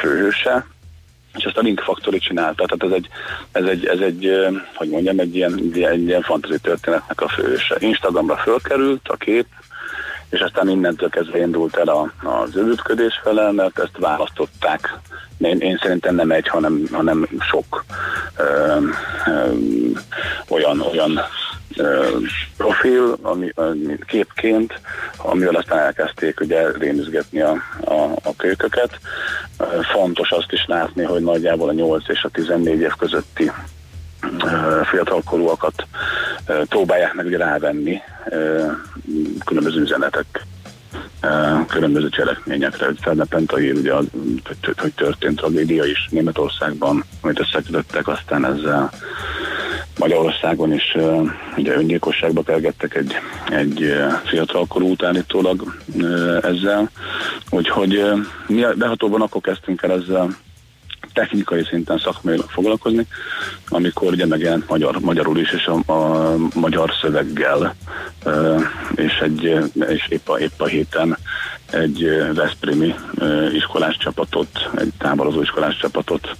főhőse 0.00 0.66
és 1.36 1.44
ezt 1.44 1.56
a 1.56 1.60
Link 1.60 1.80
Factory 1.80 2.18
csinálta. 2.18 2.66
Tehát 2.66 2.94
ez 2.94 3.02
egy, 3.02 3.08
ez 3.52 3.64
egy, 3.64 3.86
ez 3.86 3.98
egy 3.98 4.30
hogy 4.74 4.88
mondjam, 4.88 5.18
egy 5.18 5.36
ilyen, 5.36 5.70
egy 5.72 6.06
ilyen 6.06 6.22
fantasy 6.22 6.58
történetnek 6.58 7.20
a 7.20 7.28
főse. 7.28 7.76
Instagramra 7.78 8.36
fölkerült 8.36 9.08
a 9.08 9.16
kép, 9.16 9.46
és 10.30 10.40
aztán 10.40 10.68
innentől 10.68 11.08
kezdve 11.08 11.38
indult 11.38 11.76
el 11.76 11.88
a, 11.88 12.12
az 12.22 12.56
övütködés 12.56 13.20
fele, 13.22 13.52
mert 13.52 13.78
ezt 13.78 13.98
választották. 13.98 14.98
Én, 15.38 15.58
én 15.58 15.78
szerintem 15.82 16.14
nem 16.14 16.30
egy, 16.30 16.48
hanem, 16.48 16.82
hanem 16.92 17.28
sok 17.50 17.84
ö, 18.36 18.76
ö, 19.26 19.50
olyan, 20.48 20.80
olyan 20.80 21.20
profil, 22.56 23.16
ami, 23.22 23.52
ami 23.54 23.98
képként, 24.06 24.80
amivel 25.16 25.54
aztán 25.54 25.78
elkezdték 25.78 26.40
ugye 26.40 26.70
rémizgetni 26.78 27.40
a, 27.40 27.54
a, 27.84 28.02
a 28.22 28.36
kölyköket. 28.36 28.98
Fontos 29.92 30.30
azt 30.30 30.52
is 30.52 30.64
látni, 30.66 31.02
hogy 31.02 31.22
nagyjából 31.22 31.68
a 31.68 31.72
8 31.72 32.08
és 32.08 32.22
a 32.22 32.28
14 32.28 32.80
év 32.80 32.92
közötti 32.98 33.50
fiatalkorúakat 34.82 35.86
próbálják 36.68 37.14
meg 37.14 37.26
ugye 37.26 37.36
rávenni 37.36 38.02
különböző 39.44 39.80
üzenetek 39.80 40.46
különböző 41.68 42.08
cselekményekre, 42.08 42.86
hogy 42.86 42.98
Fernepenta 43.00 43.60
ír, 43.60 43.74
ugye, 43.74 43.92
hogy, 43.92 44.08
történt 44.94 45.36
tragédia 45.36 45.84
is 45.84 46.08
Németországban, 46.10 47.04
amit 47.20 47.40
összekötöttek, 47.40 48.08
aztán 48.08 48.44
ezzel 48.44 48.90
Magyarországon 49.98 50.72
is 50.72 50.96
ugye 51.56 51.76
öngyilkosságba 51.76 52.42
kergettek 52.42 52.94
egy, 52.94 53.12
egy 53.50 53.94
fiatalkorú 54.24 54.94
állítólag 55.04 55.74
ezzel. 56.42 56.90
Úgyhogy 57.50 58.04
mi 58.46 58.64
behatóban 58.76 59.20
akkor 59.20 59.40
kezdtünk 59.40 59.82
el 59.82 59.92
ezzel 59.92 60.36
technikai 61.16 61.64
szinten 61.64 61.98
szakmailag 61.98 62.50
foglalkozni, 62.50 63.06
amikor 63.68 64.12
ugye 64.12 64.26
megjelent 64.26 64.68
magyar, 64.68 64.98
magyarul 65.00 65.38
is, 65.38 65.52
és 65.52 65.66
a, 65.66 65.92
a 65.92 66.34
magyar 66.54 66.92
szöveggel, 67.00 67.74
és, 68.94 69.12
egy, 69.22 69.58
és 69.88 70.06
épp, 70.08 70.28
a, 70.28 70.38
épp 70.38 70.60
a 70.60 70.66
héten 70.66 71.16
egy 71.70 72.04
Veszprémi 72.34 72.94
iskolás 73.52 73.96
csapatot, 73.96 74.70
egy 74.76 74.92
táborozó 74.98 75.40
iskolás 75.40 75.76
csapatot 75.76 76.36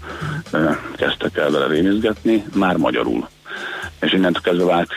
kezdtek 0.97 1.37
el 1.37 1.51
vele 1.51 1.67
rémizgetni, 1.67 2.45
már 2.55 2.77
magyarul 2.77 3.29
és 4.01 4.13
innentől 4.13 4.43
kezdve 4.43 4.65
vált 4.65 4.93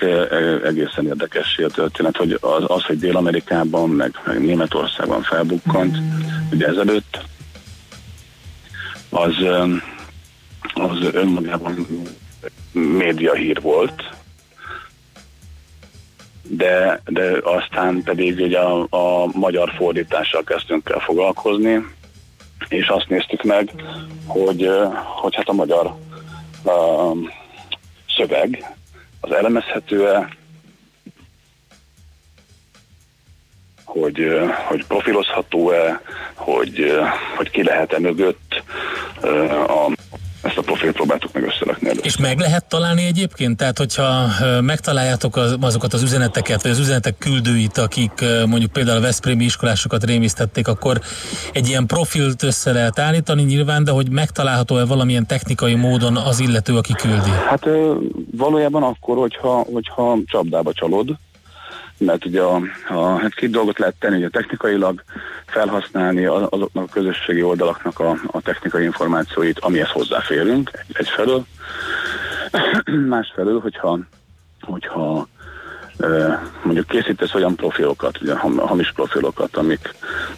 egészen 0.64 1.06
érdekes 1.06 1.58
a 1.58 1.70
történet, 1.70 2.18
hogy 2.18 2.38
az, 2.42 2.64
az 2.68 2.84
hogy 2.84 3.00
Dél-Amerikában, 3.00 3.90
meg, 3.90 4.22
meg 4.26 4.46
Németországban 4.46 5.22
felbukkant, 5.22 5.98
mm. 5.98 6.20
ugye 6.52 6.68
ezelőtt, 6.68 7.20
az, 9.10 9.36
az 10.74 11.14
önmagában 11.14 11.88
média 12.72 13.34
hír 13.34 13.62
volt, 13.62 14.10
de, 16.42 17.02
de 17.06 17.38
aztán 17.44 18.04
pedig 18.04 18.40
ugye 18.40 18.60
a, 18.60 18.88
a 18.90 19.28
magyar 19.34 19.74
fordítással 19.78 20.44
kezdtünk 20.44 20.90
el 20.90 21.00
foglalkozni, 21.00 21.86
és 22.68 22.88
azt 22.88 23.10
néztük 23.10 23.44
meg, 23.44 23.74
hogy, 24.26 24.70
hogy 25.22 25.36
hát 25.36 25.50
a 25.50 25.54
magyar 25.54 25.96
uh, 26.64 27.18
szöveg 28.18 28.76
az 29.22 29.32
elemezhető-e, 29.32 30.38
hogy, 33.90 34.18
hogy 34.68 34.86
profilozható-e, 34.86 36.02
hogy, 36.36 36.92
hogy 37.38 37.50
ki 37.50 37.64
lehet-e 37.64 38.00
mögött 38.00 38.64
a, 39.68 39.92
ezt 40.42 40.58
a 40.58 40.62
profilt 40.62 40.96
próbáltuk 40.96 41.34
meg 41.34 41.44
összerakni 41.44 41.90
előtt. 41.90 42.06
És 42.06 42.18
meg 42.18 42.40
lehet 42.40 42.66
találni 42.66 43.06
egyébként? 43.06 43.58
Tehát, 43.58 43.78
hogyha 43.78 44.28
megtaláljátok 44.62 45.36
az, 45.36 45.58
azokat 45.62 45.94
az 45.94 46.04
üzeneteket, 46.04 46.62
vagy 46.62 46.72
az 46.72 46.80
üzenetek 46.80 47.18
küldőit, 47.18 47.78
akik 47.78 48.12
mondjuk 48.46 48.72
például 48.72 48.98
a 48.98 49.02
Veszprémi 49.02 49.44
iskolásokat 49.44 50.04
rémisztették, 50.04 50.68
akkor 50.68 51.00
egy 51.54 51.68
ilyen 51.68 51.86
profilt 51.86 52.44
össze 52.44 52.72
lehet 52.72 53.00
állítani 53.00 53.44
nyilván, 53.44 53.84
de 53.84 53.92
hogy 53.92 54.10
megtalálható-e 54.10 54.86
valamilyen 54.86 55.28
technikai 55.28 55.76
módon 55.76 56.18
az 56.18 56.40
illető, 56.40 56.78
aki 56.78 56.94
küldi? 56.94 57.30
Hát 57.48 57.68
valójában 58.38 58.84
akkor, 58.84 59.18
hogyha, 59.18 59.66
hogyha 59.74 60.18
csapdába 60.26 60.74
csalod, 60.74 61.18
mert 62.00 62.26
ugye 62.26 62.42
a, 62.42 62.62
a, 62.88 63.18
hát 63.18 63.34
két 63.34 63.52
dolgot 63.52 63.80
lehet 63.80 63.96
tenni, 64.00 64.18
ugye 64.18 64.30
technikailag 64.30 65.04
felhasználni 65.46 66.26
azoknak 66.26 66.84
a 66.84 66.94
közösségi 66.94 67.44
oldalaknak 67.44 68.00
a, 68.00 68.18
a 68.28 68.42
technikai 68.42 68.84
információit, 68.84 69.60
amihez 69.60 69.90
hozzáférünk 69.90 70.70
egy, 70.74 70.96
egyfelől. 70.98 71.46
Másfelől, 73.16 73.60
hogyha, 73.60 74.00
hogyha 74.62 75.28
mondjuk 76.64 76.88
készítesz 76.88 77.34
olyan 77.34 77.56
profilokat, 77.56 78.22
ugye 78.22 78.36
ham- 78.36 78.60
hamis 78.60 78.92
profilokat, 78.92 79.58
amik, 79.58 79.96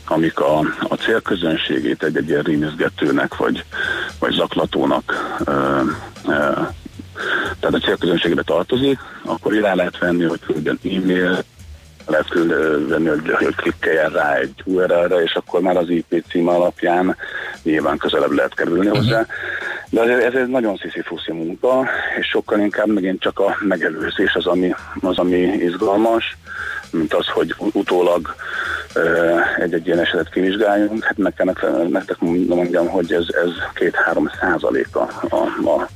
amik 0.08 0.40
a, 0.40 0.60
a 0.80 0.96
célközönségét 0.96 2.04
egy-egy 2.04 2.30
ilyen 2.30 2.42
rímizgetőnek 2.42 3.36
vagy, 3.36 3.66
vagy 4.20 4.34
zaklatónak 4.34 5.38
ö, 5.46 5.82
ö, 6.28 6.52
tehát 7.60 7.76
a 7.76 7.86
célközönségre 7.86 8.42
tartozik, 8.42 9.00
akkor 9.26 9.54
rá 9.54 9.74
lehet 9.74 9.98
venni, 9.98 10.24
hogy 10.24 10.40
küldjön 10.40 10.80
e-mail, 10.84 11.44
lehet 12.06 12.30
küld- 12.30 12.88
venni, 12.90 13.08
hogy, 13.08 13.32
hogy 13.32 13.56
klikkeljen 13.56 14.10
rá 14.10 14.34
egy 14.36 14.54
URL-re, 14.66 15.22
és 15.22 15.34
akkor 15.34 15.62
már 15.62 15.78
az 15.78 15.90
IP 15.90 16.24
cím 16.30 16.48
alapján 16.48 17.16
nyilván 17.64 17.98
közelebb 17.98 18.32
lehet 18.32 18.54
kerülni 18.54 18.88
hozzá. 18.88 19.26
De 19.90 20.02
ez, 20.02 20.24
ez 20.24 20.34
egy 20.34 20.48
nagyon 20.48 20.78
sziszifuszi 20.78 21.32
munka, 21.32 21.88
és 22.20 22.28
sokkal 22.28 22.60
inkább 22.60 22.88
megint 22.88 23.22
csak 23.22 23.40
a 23.40 23.58
megelőzés 23.60 24.34
az, 24.34 24.46
ami, 24.46 24.74
az, 25.02 25.18
ami 25.18 25.38
izgalmas, 25.38 26.38
mint 26.92 27.14
az, 27.14 27.28
hogy 27.28 27.56
utólag 27.58 28.36
egy-egy 29.58 29.86
ilyen 29.86 30.00
esetet 30.00 30.30
kivizsgáljunk. 30.30 31.04
Hát 31.04 31.18
meg 31.18 31.34
kell 31.34 31.54
nektek- 31.90 32.20
mondjam, 32.48 32.88
hogy 32.88 33.14
ez, 33.14 33.26
ez 33.44 33.50
két-három 33.74 34.32
százaléka 34.40 35.08
a, 35.30 35.36
a, 35.68 35.90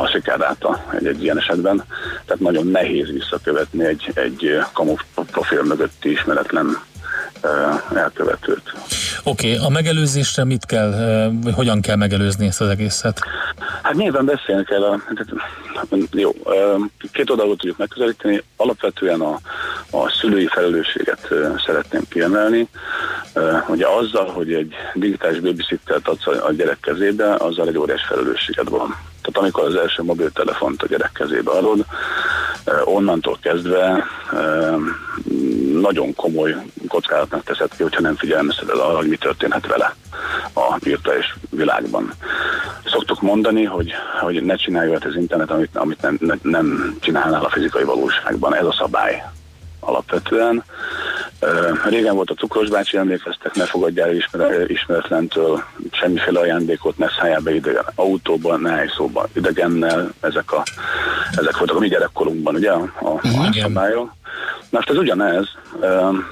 a 0.00 0.08
sikerráta 0.08 0.84
egy-egy 0.98 1.22
ilyen 1.22 1.38
esetben. 1.38 1.84
Tehát 2.24 2.42
nagyon 2.42 2.66
nehéz 2.66 3.10
visszakövetni 3.10 3.84
egy, 3.84 4.10
egy 4.14 4.58
kamu 4.72 4.94
profil 5.30 5.62
mögötti 5.62 6.10
ismeretlen 6.10 6.78
elkövetőt. 7.94 8.72
Oké, 9.24 9.54
okay, 9.54 9.66
a 9.66 9.68
megelőzésre 9.68 10.44
mit 10.44 10.66
kell, 10.66 10.92
hogyan 11.54 11.80
kell 11.80 11.96
megelőzni 11.96 12.46
ezt 12.46 12.60
az 12.60 12.68
egészet? 12.68 13.20
Hát 13.82 13.94
nyilván 13.94 14.24
beszélni 14.24 14.64
kell, 14.64 14.82
a, 14.82 15.00
jó, 16.12 16.30
két 17.12 17.30
oldalról 17.30 17.56
tudjuk 17.56 17.76
megközelíteni, 17.76 18.42
alapvetően 18.56 19.20
a, 19.20 19.38
a 19.90 20.10
szülői 20.20 20.46
felelősséget 20.46 21.28
szeretném 21.66 22.02
kiemelni. 22.08 22.68
Ugye 23.68 23.86
azzal, 23.86 24.26
hogy 24.26 24.52
egy 24.52 24.74
digitális 24.94 25.40
babysittert 25.40 26.08
adsz 26.08 26.26
a 26.26 26.52
gyerek 26.52 26.80
kezébe, 26.80 27.34
azzal 27.34 27.68
egy 27.68 27.78
óriás 27.78 28.04
felelősséged 28.08 28.68
van. 28.68 28.96
Tehát 29.28 29.42
amikor 29.42 29.64
az 29.64 29.74
első 29.74 30.02
mobiltelefont 30.02 30.82
a 30.82 30.86
gyerek 30.86 31.12
kezébe 31.12 31.50
adod, 31.50 31.84
onnantól 32.84 33.38
kezdve 33.40 34.04
nagyon 35.80 36.14
komoly 36.14 36.56
kockázatnak 36.88 37.44
teszed 37.44 37.70
ki, 37.76 37.82
hogyha 37.82 38.00
nem 38.00 38.16
figyelmezteted 38.16 38.78
arra, 38.78 38.96
hogy 38.96 39.08
mi 39.08 39.16
történhet 39.16 39.66
vele 39.66 39.94
a 40.52 40.76
virtuális 40.78 41.36
világban. 41.50 42.12
Szoktuk 42.84 43.22
mondani, 43.22 43.64
hogy, 43.64 43.92
hogy 44.20 44.42
ne 44.42 44.56
csinálj 44.56 44.88
olyat 44.88 45.04
az 45.04 45.14
internet, 45.14 45.50
amit, 45.50 45.76
amit 45.76 46.02
nem, 46.02 46.16
ne, 46.20 46.34
nem 46.42 46.96
csinálnál 47.00 47.44
a 47.44 47.50
fizikai 47.50 47.84
valóságban. 47.84 48.54
Ez 48.54 48.64
a 48.64 48.76
szabály 48.78 49.22
alapvetően. 49.88 50.64
Régen 51.88 52.14
volt 52.14 52.30
a 52.30 52.34
cukros 52.34 52.68
bácsi, 52.68 52.96
emlékeztek, 52.96 53.54
ne 53.54 53.64
fogadjál 53.64 54.08
el 54.08 54.14
ismer- 54.14 54.70
ismeretlentől 54.70 55.62
semmiféle 55.92 56.40
ajándékot, 56.40 56.98
ne 56.98 57.06
szálljál 57.18 57.40
be 57.40 57.54
idegen 57.54 57.84
autóban, 57.94 58.60
ne 58.60 58.70
állj 58.70 58.88
szóba 58.96 59.28
idegennel, 59.32 60.10
ezek, 60.20 60.52
a, 60.52 60.62
ezek 61.30 61.56
voltak 61.56 61.76
a 61.76 61.80
mi 61.80 61.88
gyerekkorunkban, 61.88 62.54
ugye, 62.54 62.70
a, 62.70 62.92
a, 63.00 63.08
a 63.08 63.52
szabályok. 63.60 64.16
Na 64.70 64.78
most 64.78 64.90
ez 64.90 64.96
ugyanez, 64.96 65.46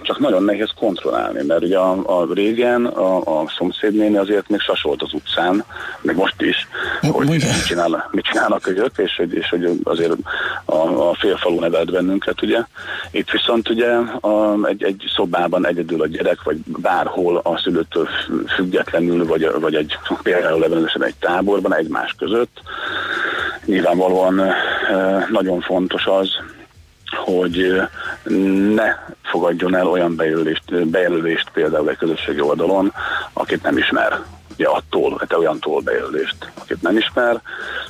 csak 0.03 0.19
nagyon 0.19 0.43
nehéz 0.43 0.71
kontrollálni, 0.79 1.43
mert 1.47 1.63
ugye 1.63 1.79
a, 1.79 2.21
a 2.21 2.27
régen 2.35 2.87
a, 2.87 3.41
a 3.41 3.45
szomszédnéni 3.57 4.17
azért 4.17 4.49
még 4.49 4.61
sasolt 4.61 5.03
az 5.03 5.13
utcán, 5.13 5.65
még 6.01 6.17
most 6.17 6.43
is, 6.43 6.69
hogy 7.01 7.29
mit, 7.29 7.65
csinál, 7.67 8.09
mit 8.11 8.25
csinálnak 8.25 8.67
ők, 8.67 8.99
és, 8.99 9.23
és 9.31 9.49
hogy 9.49 9.81
azért 9.83 10.13
a, 10.65 10.77
a 11.09 11.15
félfalu 11.15 11.61
nevelt 11.61 11.91
bennünket, 11.91 12.43
ugye. 12.43 12.61
Itt 13.11 13.31
viszont 13.31 13.46
ugye 13.49 13.93
a, 14.21 14.59
egy, 14.63 14.83
egy 14.83 15.03
szobában 15.15 15.67
egyedül 15.67 16.03
a 16.03 16.07
gyerek, 16.07 16.43
vagy 16.43 16.57
bárhol 16.67 17.37
a 17.37 17.59
szülőtől 17.59 18.09
függetlenül, 18.57 19.27
vagy, 19.27 19.51
vagy 19.61 19.75
egy 19.75 19.99
például 20.23 20.65
ebben 20.65 20.89
egy 20.99 21.15
táborban 21.19 21.75
egymás 21.75 22.15
között. 22.19 22.61
Nyilvánvalóan 23.65 24.43
nagyon 25.31 25.61
fontos 25.61 26.07
az, 26.07 26.29
hogy 27.25 27.83
ne 28.75 28.95
fogadjon 29.23 29.77
el 29.77 29.87
olyan 29.87 30.17
bejelölést, 30.17 30.87
bejelölést 30.87 31.51
például 31.53 31.91
egy 31.91 31.97
közösségi 31.97 32.41
oldalon, 32.41 32.93
akit 33.33 33.63
nem 33.63 33.77
ismer. 33.77 34.19
Ugye 34.59 34.69
attól, 34.69 35.23
te 35.29 35.39
olyantól 35.39 35.81
bejelölést, 35.81 36.37
akit 36.61 36.83
nem 36.83 36.97
ismer. 36.97 37.41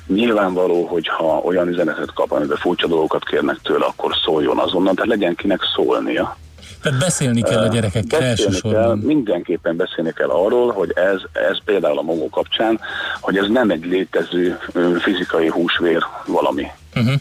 Nyilvánvaló, 0.07 0.85
hogy 0.87 1.09
ha 1.09 1.39
olyan 1.45 1.69
üzenetet 1.69 2.13
kap, 2.13 2.31
amiben 2.33 2.57
furcsa 2.57 2.87
dolgokat 2.87 3.25
kérnek 3.25 3.59
tőle, 3.63 3.85
akkor 3.85 4.15
szóljon 4.25 4.59
azonnal, 4.59 4.95
tehát 4.95 5.11
legyen 5.11 5.35
kinek 5.35 5.61
szólnia. 5.75 6.37
Tehát 6.83 6.99
beszélni 6.99 7.43
kell 7.43 7.63
a 7.63 7.67
gyerekekkel 7.69 8.21
Beszélni 8.21 8.61
kell, 8.61 8.73
elsősorban. 8.75 8.99
mindenképpen 8.99 9.77
beszélni 9.77 10.13
kell 10.13 10.29
arról, 10.29 10.73
hogy 10.73 10.93
ez, 10.95 11.21
ez 11.33 11.59
például 11.65 11.99
a 11.99 12.03
mogó 12.03 12.29
kapcsán, 12.29 12.81
hogy 13.21 13.37
ez 13.37 13.49
nem 13.49 13.71
egy 13.71 13.85
létező 13.85 14.59
fizikai 14.99 15.49
húsvér 15.49 16.03
valami 16.27 16.67
Uh-huh. 16.97 17.15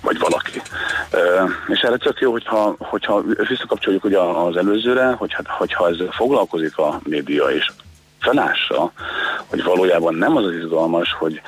vagy 0.00 0.18
valaki. 0.18 0.62
És 1.68 1.80
erre 1.80 1.96
tök 1.96 2.18
jó, 2.20 2.30
hogyha, 2.30 2.74
hogyha 2.78 3.22
visszakapcsoljuk 3.48 4.04
ugye 4.04 4.18
az 4.18 4.56
előzőre, 4.56 5.06
hogy, 5.18 5.32
hát, 5.32 5.46
hogyha 5.48 5.88
ezzel 5.88 6.08
foglalkozik 6.10 6.78
a 6.78 7.00
média 7.04 7.44
és 7.44 7.70
felássa, 8.20 8.92
hogy 9.46 9.62
valójában 9.62 10.14
nem 10.14 10.36
az 10.36 10.44
az 10.44 10.54
izgalmas, 10.54 11.12
hogy 11.18 11.40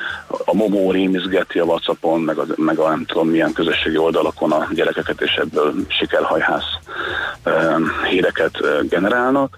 a 0.44 0.54
momó 0.54 0.90
rémizgeti 0.90 1.58
a 1.58 1.64
Whatsappon, 1.64 2.20
meg 2.20 2.38
a, 2.38 2.44
meg 2.56 2.78
a 2.78 2.88
nem 2.88 3.04
tudom 3.04 3.28
milyen 3.28 3.52
közösségi 3.52 3.96
oldalakon 3.96 4.52
a 4.52 4.68
gyerekeket, 4.72 5.20
és 5.20 5.34
ebből 5.34 5.74
sikerhajhász 5.88 6.78
híreket 8.08 8.58
generálnak, 8.88 9.56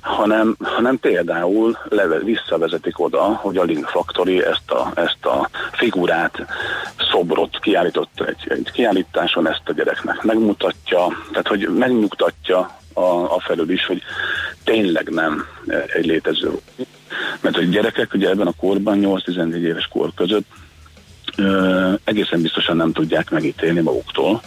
hanem, 0.00 0.56
hanem 0.62 0.98
például 0.98 1.78
leve, 1.88 2.18
visszavezetik 2.18 2.98
oda, 3.00 3.22
hogy 3.22 3.56
a 3.56 3.62
Link 3.62 3.86
Factory 3.86 4.44
ezt 4.44 4.70
a, 4.70 4.90
ezt 4.94 5.24
a 5.24 5.48
figurát, 5.72 6.46
szobrot 7.10 7.58
kiállított 7.60 8.20
egy, 8.26 8.44
egy 8.48 8.70
kiállításon, 8.72 9.48
ezt 9.48 9.62
a 9.64 9.72
gyereknek 9.72 10.22
megmutatja, 10.22 11.06
tehát 11.30 11.48
hogy 11.48 11.68
megnyugtatja 11.78 12.70
a, 12.94 13.34
a 13.34 13.40
felül 13.46 13.70
is, 13.70 13.86
hogy 13.86 14.02
tényleg 14.64 15.08
nem 15.08 15.46
egy 15.86 16.06
létező. 16.06 16.50
Mert 17.40 17.56
hogy 17.56 17.70
gyerekek 17.70 18.14
ugye 18.14 18.28
ebben 18.28 18.46
a 18.46 18.56
korban, 18.56 18.98
8-14 19.02 19.54
éves 19.54 19.86
kor 19.86 20.10
között 20.14 20.46
ö, 21.36 21.92
egészen 22.04 22.42
biztosan 22.42 22.76
nem 22.76 22.92
tudják 22.92 23.30
megítélni 23.30 23.80
maguktól, 23.80 24.42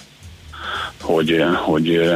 hogy, 1.01 1.45
hogy, 1.55 2.13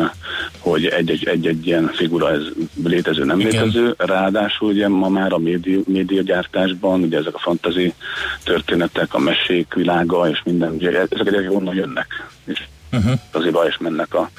hogy 0.60 0.86
egy-egy, 0.86 1.28
egy-egy 1.28 1.68
ilyen 1.68 1.92
figura 1.94 2.32
ez 2.32 2.42
létező, 2.84 3.24
nem 3.24 3.40
Igen. 3.40 3.52
létező. 3.52 3.94
Ráadásul 3.98 4.70
ugye 4.70 4.88
ma 4.88 5.10
már 5.10 5.34
a 5.34 5.38
médi, 5.38 5.84
médiagyártásban, 5.86 7.02
ugye 7.02 7.18
ezek 7.18 7.36
a 7.36 7.40
fantazi 7.40 7.94
történetek, 8.44 9.14
a 9.14 9.20
mesék 9.20 9.74
világa 9.74 10.30
és 10.30 10.42
minden, 10.44 10.72
ugye 10.72 10.90
ezek 10.90 11.20
a 11.20 11.24
gyerekek 11.24 11.52
onnan 11.52 11.76
jönnek. 11.76 12.31
És 12.92 12.98
Uh-huh. 12.98 13.20
az 13.32 13.46
iba 13.46 13.68
is 13.68 13.78
mennek 13.78 14.14
a, 14.14 14.30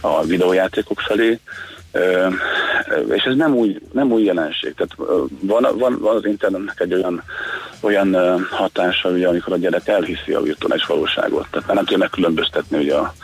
a 0.00 0.22
videójátékok 0.22 1.00
felé. 1.00 1.38
Ö, 1.92 2.28
és 3.14 3.22
ez 3.22 3.36
nem 3.36 3.54
új, 3.54 3.78
nem 3.92 4.12
új 4.12 4.22
jelenség. 4.22 4.74
Tehát 4.74 5.20
van, 5.40 5.78
van, 5.78 5.98
van 6.00 6.16
az 6.16 6.24
internetnek 6.24 6.80
egy 6.80 6.94
olyan, 6.94 7.22
olyan 7.80 8.16
hatása, 8.50 9.08
ugye, 9.08 9.28
amikor 9.28 9.52
a 9.52 9.56
gyerek 9.56 9.88
elhiszi 9.88 10.32
a 10.32 10.40
virtuális 10.40 10.86
valóságot. 10.86 11.46
Tehát 11.50 11.66
már 11.66 11.76
nem 11.76 11.84
tudja 11.84 11.98
megkülönböztetni 11.98 12.78
ugye 12.78 12.94
a 12.94 13.14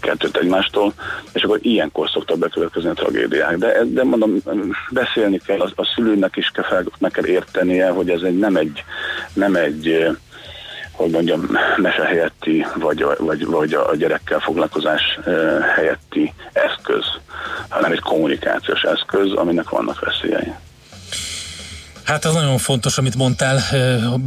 kettőt 0.00 0.36
egymástól, 0.36 0.92
és 1.32 1.42
akkor 1.42 1.58
ilyenkor 1.62 2.08
szoktak 2.08 2.38
bekövetkezni 2.38 2.88
a 2.88 2.94
tragédiák. 2.94 3.56
De, 3.56 3.84
de 3.84 4.04
mondom, 4.04 4.42
beszélni 4.90 5.38
kell, 5.46 5.60
a, 5.60 5.70
a 5.74 5.92
szülőnek 5.94 6.36
is 6.36 6.50
kell, 6.54 6.84
meg 6.98 7.10
kell 7.10 7.26
értenie, 7.26 7.90
hogy 7.90 8.10
ez 8.10 8.22
egy, 8.22 8.38
nem 8.38 8.56
egy, 8.56 8.84
nem 9.32 9.54
egy 9.54 10.08
hogy 11.00 11.10
mondjam, 11.10 11.40
mese 11.76 12.04
helyetti, 12.04 12.66
vagy, 12.74 13.04
vagy, 13.18 13.46
vagy 13.46 13.74
a 13.74 13.96
gyerekkel 13.96 14.40
foglalkozás 14.40 15.18
helyetti 15.74 16.34
eszköz, 16.52 17.04
hanem 17.68 17.92
egy 17.92 18.00
kommunikációs 18.00 18.82
eszköz, 18.82 19.32
aminek 19.32 19.68
vannak 19.68 20.00
veszélyei. 20.00 20.52
Hát 22.10 22.24
ez 22.24 22.32
nagyon 22.34 22.58
fontos, 22.58 22.98
amit 22.98 23.16
mondtál. 23.16 23.58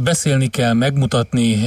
Beszélni 0.04 0.46
kell, 0.46 0.72
megmutatni, 0.72 1.58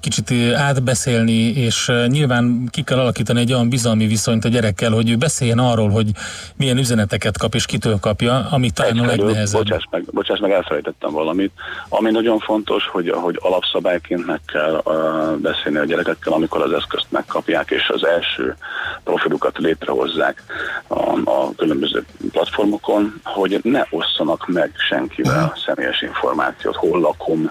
kicsit 0.00 0.54
átbeszélni, 0.54 1.52
és 1.52 1.92
nyilván 2.06 2.68
ki 2.70 2.82
kell 2.82 2.98
alakítani 2.98 3.40
egy 3.40 3.52
olyan 3.52 3.68
bizalmi 3.68 4.06
viszonyt 4.06 4.44
a 4.44 4.48
gyerekkel, 4.48 4.90
hogy 4.90 5.10
ő 5.10 5.16
beszéljen 5.16 5.58
arról, 5.58 5.88
hogy 5.88 6.10
milyen 6.56 6.78
üzeneteket 6.78 7.38
kap 7.38 7.54
és 7.54 7.66
kitől 7.66 7.98
kapja, 8.00 8.46
ami 8.50 8.70
talán 8.70 8.98
a 8.98 9.06
legnehezebb. 9.06 9.62
Bocsáss 9.62 9.84
meg, 9.90 10.04
bocsáss 10.12 10.38
meg, 10.38 10.50
elfelejtettem 10.50 11.10
valamit. 11.10 11.52
Ami 11.88 12.10
nagyon 12.10 12.38
fontos, 12.38 12.86
hogy, 12.86 13.10
hogy 13.10 13.38
alapszabályként 13.42 14.26
meg 14.26 14.40
kell 14.46 14.82
uh, 14.84 15.38
beszélni 15.38 15.78
a 15.78 15.84
gyerekekkel, 15.84 16.32
amikor 16.32 16.62
az 16.62 16.72
eszközt 16.72 17.06
megkapják, 17.08 17.70
és 17.70 17.88
az 17.88 18.06
első 18.06 18.56
profilukat 19.04 19.58
létrehozzák 19.58 20.42
a, 20.86 21.30
a 21.30 21.54
különböző 21.56 22.04
platformokon, 22.32 23.20
hogy 23.24 23.60
ne 23.62 23.82
osszanak 23.90 24.46
meg 24.46 24.70
senkivel 24.88 25.58
személyes 25.66 26.02
információt, 26.02 26.76
hol 26.76 27.00
lakom, 27.00 27.50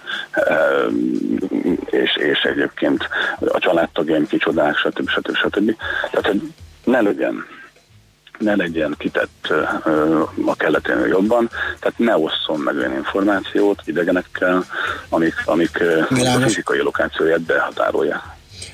és, 1.85 2.15
és 2.15 2.39
egyébként 2.39 3.09
a 3.39 3.59
családtagjaim 3.59 4.27
kicsodák, 4.27 4.77
stb. 4.77 5.09
stb. 5.09 5.35
stb. 5.35 5.75
Tehát, 6.11 6.27
hogy 6.27 6.53
ne 6.83 7.01
legyen 7.01 7.45
ne 8.39 8.55
legyen 8.55 8.95
kitett 8.97 9.47
a 10.45 10.55
kelleténél 10.55 11.05
jobban, 11.05 11.49
tehát 11.79 11.97
ne 11.97 12.17
osszon 12.17 12.59
meg 12.59 12.75
olyan 12.77 12.93
információt 12.93 13.81
idegenekkel, 13.85 14.65
amik, 15.09 15.33
amik 15.45 15.79
ö, 15.79 16.01
a 16.01 16.13
Világos. 16.13 16.43
fizikai 16.43 16.81
lokációját 16.81 17.41
behatárolják. 17.41 18.21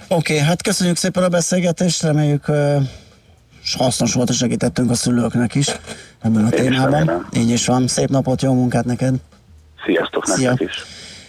Oké, 0.08 0.34
okay, 0.34 0.46
hát 0.46 0.62
köszönjük 0.62 0.98
szépen 0.98 1.24
a 1.24 1.28
beszélgetést, 1.28 2.04
reméljük 2.04 2.46
uh, 3.74 3.82
hasznos 3.82 4.14
volt, 4.14 4.30
és 4.30 4.38
segítettünk 4.38 4.90
a 4.90 4.96
szülőknek 4.96 5.56
is 5.56 5.68
ebben 6.22 6.46
a 6.46 6.50
témában. 6.50 7.28
Így 7.34 7.50
is 7.50 7.66
van. 7.66 7.88
Szép 7.88 8.10
napot, 8.10 8.42
jó 8.42 8.54
munkát 8.54 8.86
neked! 8.86 9.16
Sziasztok 9.86 10.26
Szia. 10.26 10.50
nektek 10.50 10.68
is! 10.68 10.84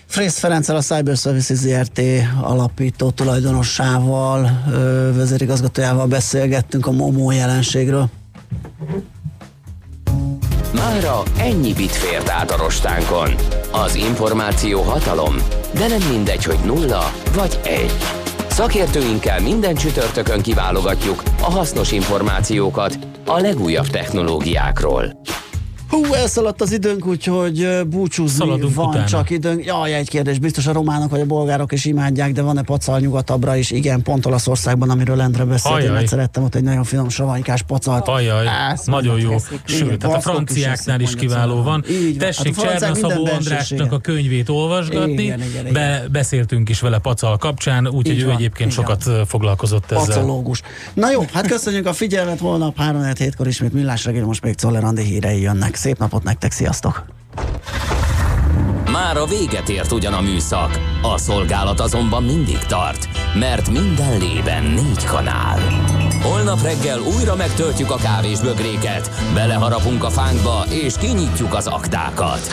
Frész 0.07 0.39
Ferenccel 0.39 0.77
a 0.77 0.81
Cyber 0.81 1.17
Services 1.17 1.57
ZRT 1.57 2.01
alapító 2.41 3.11
tulajdonossával, 3.11 4.63
vezérigazgatójával 5.15 6.07
beszélgettünk 6.07 6.87
a 6.87 6.91
MOMO 6.91 7.31
jelenségről. 7.31 8.09
Mára 10.75 11.23
ennyi 11.39 11.73
bit 11.73 11.91
fért 11.91 12.29
át 12.29 12.51
a 12.51 12.57
rostánkon. 12.57 13.35
Az 13.73 13.95
információ 13.95 14.83
hatalom, 14.83 15.35
de 15.75 15.87
nem 15.87 16.09
mindegy, 16.11 16.45
hogy 16.45 16.59
nulla 16.65 17.13
vagy 17.35 17.59
egy. 17.65 18.26
Szakértőinkkel 18.57 19.41
minden 19.41 19.75
csütörtökön 19.75 20.43
kiválogatjuk 20.43 21.23
a 21.41 21.51
hasznos 21.51 21.93
információkat 21.93 22.99
a 23.27 23.41
legújabb 23.41 23.87
technológiákról. 23.87 25.21
Hú, 25.89 26.05
elszaladt 26.15 26.63
az 26.63 26.73
időnk, 26.73 27.07
úgyhogy 27.07 27.81
búcsúzni 27.87 28.39
Szaladunk 28.39 28.75
van 28.75 28.89
utána. 28.89 29.05
csak 29.05 29.31
időnk. 29.31 29.65
Jaj, 29.65 29.95
egy 29.95 30.09
kérdés, 30.09 30.39
biztos 30.39 30.67
a 30.67 30.73
románok 30.73 31.11
vagy 31.11 31.21
a 31.21 31.25
bolgárok 31.25 31.73
is 31.73 31.85
imádják, 31.85 32.33
de 32.33 32.43
van-e 32.43 32.63
pacal 32.63 32.99
nyugatabbra 32.99 33.57
is? 33.57 33.71
Igen, 33.71 34.03
pont 34.03 34.27
Olaszországban, 34.27 34.91
amiről 34.91 35.21
Endre 35.21 35.45
beszélt, 35.45 35.79
én 35.81 35.89
Ajaj. 35.89 36.03
egyszer 36.03 36.19
ettem 36.19 36.43
ott 36.43 36.55
egy 36.55 36.63
nagyon 36.63 36.85
finom 36.85 37.09
savanykás 37.09 37.63
pacalt. 37.63 38.09
Ajaj, 38.09 38.47
Ezt 38.73 38.87
nagyon 38.87 39.21
jó. 39.21 39.37
Sőt, 39.65 39.99
tehát 39.99 40.17
a 40.17 40.19
is 40.19 40.25
franciáknál 40.25 41.01
is 41.01 41.07
eszik, 41.07 41.19
kiváló 41.19 41.55
mondja 41.55 41.71
van. 41.71 41.85
Így 41.91 42.19
van. 42.19 42.29
Tessék 42.29 42.61
Hát 42.61 42.79
Csernaszabó 42.79 43.27
Andrásnak 43.27 43.93
a 43.93 43.99
könyvét 43.99 44.49
olvasgatni. 44.49 45.13
Igen, 45.13 45.41
igen, 45.41 45.61
igen. 45.61 45.73
Be, 45.73 46.05
beszéltünk 46.13 46.69
is 46.69 46.81
vele 46.81 46.99
pacal 46.99 47.37
kapcsán, 47.37 47.89
úgyhogy 47.89 48.21
ő 48.21 48.31
egyébként 48.31 48.73
sokat 48.73 49.05
foglalkozott 49.27 49.91
ezzel. 49.91 50.05
Pacológus. 50.07 50.63
Na 50.95 51.11
jó, 51.11 51.25
hát 51.33 51.47
köszönjük 51.47 51.87
a 51.87 51.93
figyelmet, 51.93 52.39
holnap 52.39 52.77
3 52.79 53.03
hétkor 53.19 53.47
ismét 53.47 53.73
Millás 53.73 54.05
reggel, 54.05 54.25
most 54.25 54.43
még 54.43 54.55
Czoller 54.55 54.85
hírei 54.97 55.41
jönnek. 55.41 55.76
Szép 55.77 55.99
napot 55.99 56.23
nektek, 56.23 56.53
sziasztok! 56.53 57.05
Már 58.91 59.17
a 59.17 59.27
véget 59.27 59.69
ért 59.69 59.93
ugyan 59.93 60.13
a 60.13 60.21
műszak, 60.21 60.81
a 61.03 61.19
szolgálat 61.19 61.81
azonban 61.81 62.23
mindig 62.23 62.59
tart, 62.59 63.09
mert 63.35 63.71
minden 63.71 64.19
lében 64.19 64.65
négy 64.65 65.05
kanál. 65.05 65.59
Holnap 66.23 66.63
reggel 66.63 67.01
újra 67.01 67.37
megtöltjük 67.37 67.91
a 67.91 67.97
kávés 67.97 68.41
bögréket, 68.41 69.11
beleharapunk 69.35 70.05
a 70.05 70.11
fánkba 70.11 70.65
és 70.71 70.95
kinyitjuk 70.99 71.55
az 71.55 71.67
aktákat. 71.67 72.53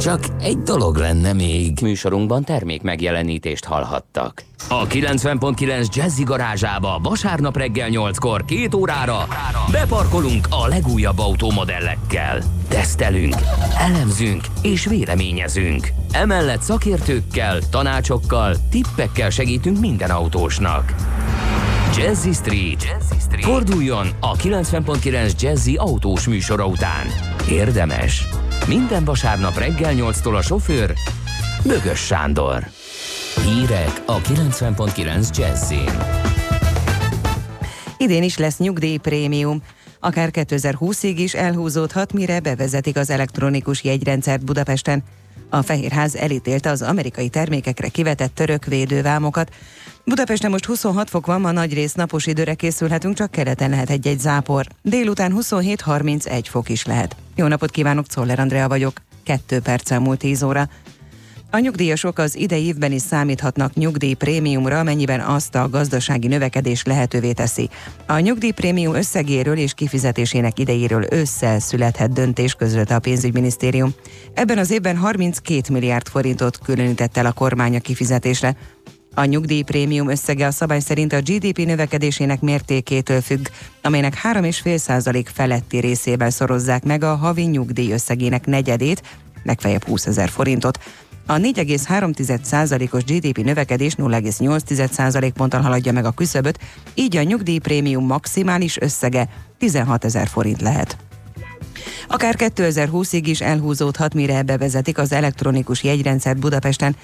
Csak 0.00 0.24
egy 0.40 0.58
dolog 0.58 0.96
lenne 0.96 1.32
még. 1.32 1.78
Műsorunkban 1.82 2.44
termék 2.44 2.82
megjelenítést 2.82 3.64
hallhattak. 3.64 4.42
A 4.68 4.86
90.9 4.86 5.94
Jazzy 5.94 6.22
garázsába 6.22 7.00
vasárnap 7.02 7.56
reggel 7.56 7.88
8-kor 7.90 8.44
két 8.44 8.74
órára 8.74 9.26
beparkolunk 9.70 10.46
a 10.50 10.66
legújabb 10.66 11.18
automodellekkel. 11.18 12.42
Tesztelünk, 12.68 13.34
elemzünk 13.78 14.44
és 14.62 14.86
véleményezünk. 14.86 15.88
Emellett 16.12 16.62
szakértőkkel, 16.62 17.58
tanácsokkal, 17.70 18.56
tippekkel 18.70 19.30
segítünk 19.30 19.80
minden 19.80 20.10
autósnak. 20.10 20.94
Jazzy 21.96 22.32
Street. 22.32 22.82
Jazzy 22.82 23.20
Street. 23.20 23.44
Forduljon 23.44 24.08
a 24.20 24.32
90.9 24.32 25.40
Jazzy 25.40 25.74
autós 25.74 26.26
műsora 26.26 26.66
után. 26.66 27.06
Érdemes. 27.50 28.26
Minden 28.68 29.04
vasárnap 29.04 29.58
reggel 29.58 29.92
8-tól 29.94 30.36
a 30.36 30.42
sofőr 30.42 30.92
Bögös 31.64 31.98
Sándor. 31.98 32.66
Hírek 33.44 34.02
a 34.06 34.20
90.9 34.20 35.36
Jazzin. 35.36 35.90
Idén 37.96 38.22
is 38.22 38.36
lesz 38.36 38.58
nyugdíjprémium. 38.58 39.62
Akár 40.00 40.28
2020-ig 40.32 41.14
is 41.16 41.34
elhúzódhat, 41.34 42.12
mire 42.12 42.40
bevezetik 42.40 42.96
az 42.96 43.10
elektronikus 43.10 43.84
jegyrendszert 43.84 44.44
Budapesten. 44.44 45.02
A 45.50 45.62
Fehérház 45.62 46.16
elítélte 46.16 46.70
az 46.70 46.82
amerikai 46.82 47.28
termékekre 47.28 47.88
kivetett 47.88 48.34
török 48.34 48.64
védővámokat. 48.64 49.52
Budapesten 50.04 50.50
most 50.50 50.64
26 50.64 51.10
fok 51.10 51.26
van, 51.26 51.40
ma 51.40 51.50
nagy 51.50 51.74
rész 51.74 51.94
napos 51.94 52.26
időre 52.26 52.54
készülhetünk, 52.54 53.16
csak 53.16 53.30
keleten 53.30 53.70
lehet 53.70 53.90
egy-egy 53.90 54.20
zápor. 54.20 54.66
Délután 54.82 55.34
27-31 55.36 56.44
fok 56.48 56.68
is 56.68 56.84
lehet. 56.84 57.16
Jó 57.38 57.46
napot 57.46 57.70
kívánok, 57.70 58.06
Czoller 58.06 58.38
Andrea 58.38 58.68
vagyok. 58.68 58.92
Kettő 59.24 59.60
perccel 59.60 59.98
múlt 59.98 60.18
10 60.18 60.42
óra. 60.42 60.68
A 61.50 61.58
nyugdíjasok 61.58 62.18
az 62.18 62.36
idei 62.36 62.64
évben 62.64 62.92
is 62.92 63.02
számíthatnak 63.02 63.74
nyugdíjprémiumra, 63.74 64.78
amennyiben 64.78 65.20
azt 65.20 65.54
a 65.54 65.68
gazdasági 65.68 66.26
növekedés 66.26 66.84
lehetővé 66.84 67.32
teszi. 67.32 67.68
A 68.06 68.18
nyugdíjprémium 68.18 68.94
összegéről 68.94 69.56
és 69.56 69.74
kifizetésének 69.74 70.58
idejéről 70.58 71.06
ősszel 71.10 71.58
születhet 71.58 72.12
döntés, 72.12 72.54
közölte 72.54 72.94
a 72.94 72.98
pénzügyminisztérium. 72.98 73.94
Ebben 74.34 74.58
az 74.58 74.70
évben 74.70 74.96
32 74.96 75.72
milliárd 75.72 76.08
forintot 76.08 76.58
különített 76.58 77.16
el 77.16 77.26
a 77.26 77.32
kormány 77.32 77.76
a 77.76 77.80
kifizetésre. 77.80 78.56
A 79.18 79.24
nyugdíjprémium 79.24 80.08
összege 80.08 80.46
a 80.46 80.50
szabály 80.50 80.80
szerint 80.80 81.12
a 81.12 81.20
GDP 81.20 81.58
növekedésének 81.58 82.40
mértékétől 82.40 83.20
függ, 83.20 83.46
amelynek 83.82 84.20
3,5% 84.22 85.26
feletti 85.32 85.78
részével 85.78 86.30
szorozzák 86.30 86.84
meg 86.84 87.04
a 87.04 87.14
havi 87.14 87.42
nyugdíj 87.42 87.92
összegének 87.92 88.46
negyedét, 88.46 89.02
legfeljebb 89.42 89.84
20 89.84 90.06
ezer 90.06 90.28
forintot. 90.28 90.78
A 91.26 91.34
4,3%-os 91.34 93.04
GDP 93.04 93.38
növekedés 93.38 93.94
0,8% 93.94 95.30
ponttal 95.34 95.60
haladja 95.60 95.92
meg 95.92 96.04
a 96.04 96.10
küszöböt, 96.10 96.58
így 96.94 97.16
a 97.16 97.22
nyugdíjprémium 97.22 98.06
maximális 98.06 98.80
összege 98.80 99.28
16 99.58 100.04
ezer 100.04 100.28
forint 100.28 100.60
lehet. 100.60 100.96
Akár 102.08 102.34
2020-ig 102.38 103.22
is 103.24 103.40
elhúzódhat, 103.40 104.14
mire 104.14 104.42
bevezetik 104.42 104.98
az 104.98 105.12
elektronikus 105.12 105.82
jegyrendszert 105.82 106.38
Budapesten. 106.38 106.96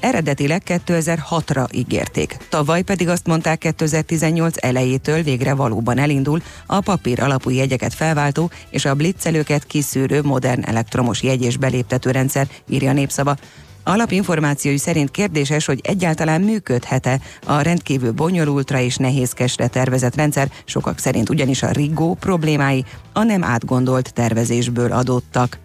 Eredetileg 0.00 0.62
2006-ra 0.66 1.74
ígérték, 1.74 2.36
tavaly 2.48 2.82
pedig 2.82 3.08
azt 3.08 3.26
mondták 3.26 3.58
2018 3.58 4.64
elejétől 4.64 5.22
végre 5.22 5.54
valóban 5.54 5.98
elindul 5.98 6.42
a 6.66 6.80
papír 6.80 7.22
alapú 7.22 7.50
jegyeket 7.50 7.94
felváltó 7.94 8.50
és 8.70 8.84
a 8.84 8.94
blitzelőket 8.94 9.64
kiszűrő 9.64 10.22
modern 10.22 10.62
elektromos 10.64 11.22
jegy 11.22 11.42
és 11.42 11.56
beléptető 11.56 12.10
rendszer, 12.10 12.48
írja 12.68 12.92
népszava. 12.92 13.36
Alapinformációi 13.84 14.78
szerint 14.78 15.10
kérdéses, 15.10 15.66
hogy 15.66 15.80
egyáltalán 15.82 16.40
működhet-e 16.40 17.20
a 17.46 17.60
rendkívül 17.60 18.12
bonyolultra 18.12 18.78
és 18.78 18.96
nehézkesre 18.96 19.66
tervezett 19.66 20.16
rendszer, 20.16 20.50
sokak 20.64 20.98
szerint 20.98 21.28
ugyanis 21.28 21.62
a 21.62 21.70
rigó 21.70 22.14
problémái 22.14 22.84
a 23.12 23.22
nem 23.22 23.44
átgondolt 23.44 24.12
tervezésből 24.12 24.92
adottak. 24.92 25.58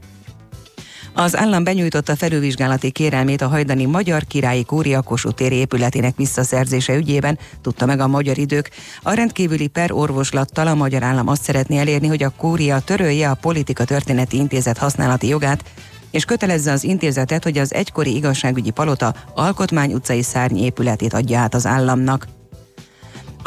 Az 1.18 1.38
állam 1.38 1.64
benyújtotta 1.64 2.16
felülvizsgálati 2.16 2.92
kérelmét 2.92 3.42
a 3.42 3.48
hajdani 3.48 3.86
Magyar 3.86 4.24
Királyi 4.24 4.64
Kúria 4.64 5.02
Kossuth 5.02 5.42
épületének 5.42 6.16
visszaszerzése 6.16 6.96
ügyében, 6.96 7.40
tudta 7.62 7.86
meg 7.86 8.00
a 8.00 8.08
magyar 8.08 8.38
idők. 8.38 8.70
A 9.02 9.14
rendkívüli 9.14 9.68
per 9.68 9.92
orvoslattal 9.92 10.68
a 10.68 10.76
magyar 10.76 11.04
állam 11.04 11.28
azt 11.28 11.44
szeretné 11.44 11.78
elérni, 11.78 12.08
hogy 12.08 12.24
a 12.24 12.34
kúria 12.38 12.80
törölje 12.80 13.30
a 13.30 13.34
politika 13.34 13.84
történeti 13.84 14.38
intézet 14.38 14.78
használati 14.78 15.28
jogát, 15.28 15.64
és 16.12 16.26
kötelezze 16.26 16.72
az 16.72 16.84
intézetet, 16.84 17.44
hogy 17.44 17.58
az 17.58 17.74
egykori 17.74 18.16
igazságügyi 18.16 18.72
palota 18.72 19.16
Alkotmány 19.34 19.94
utcai 19.94 20.22
szárny 20.22 20.58
épületét 20.58 21.14
adja 21.14 21.40
át 21.40 21.54
az 21.54 21.66
államnak. 21.66 22.28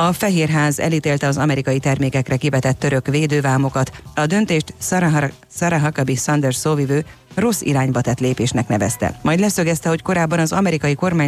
A 0.00 0.12
Fehérház 0.12 0.78
elítélte 0.78 1.26
az 1.26 1.36
amerikai 1.36 1.78
termékekre 1.78 2.36
kivetett 2.36 2.78
török 2.78 3.06
védővámokat. 3.06 4.02
A 4.14 4.26
döntést 4.26 4.74
Sarah, 4.80 5.30
Sarah 5.50 5.82
Huckabee 5.82 6.16
Sanders 6.16 6.56
szóvivő 6.56 7.04
rossz 7.34 7.60
irányba 7.60 8.00
tett 8.00 8.20
lépésnek 8.20 8.68
nevezte. 8.68 9.18
Majd 9.22 9.40
leszögezte, 9.40 9.88
hogy 9.88 10.02
korábban 10.02 10.38
az 10.38 10.52
amerikai 10.52 10.94
kormány 10.94 11.26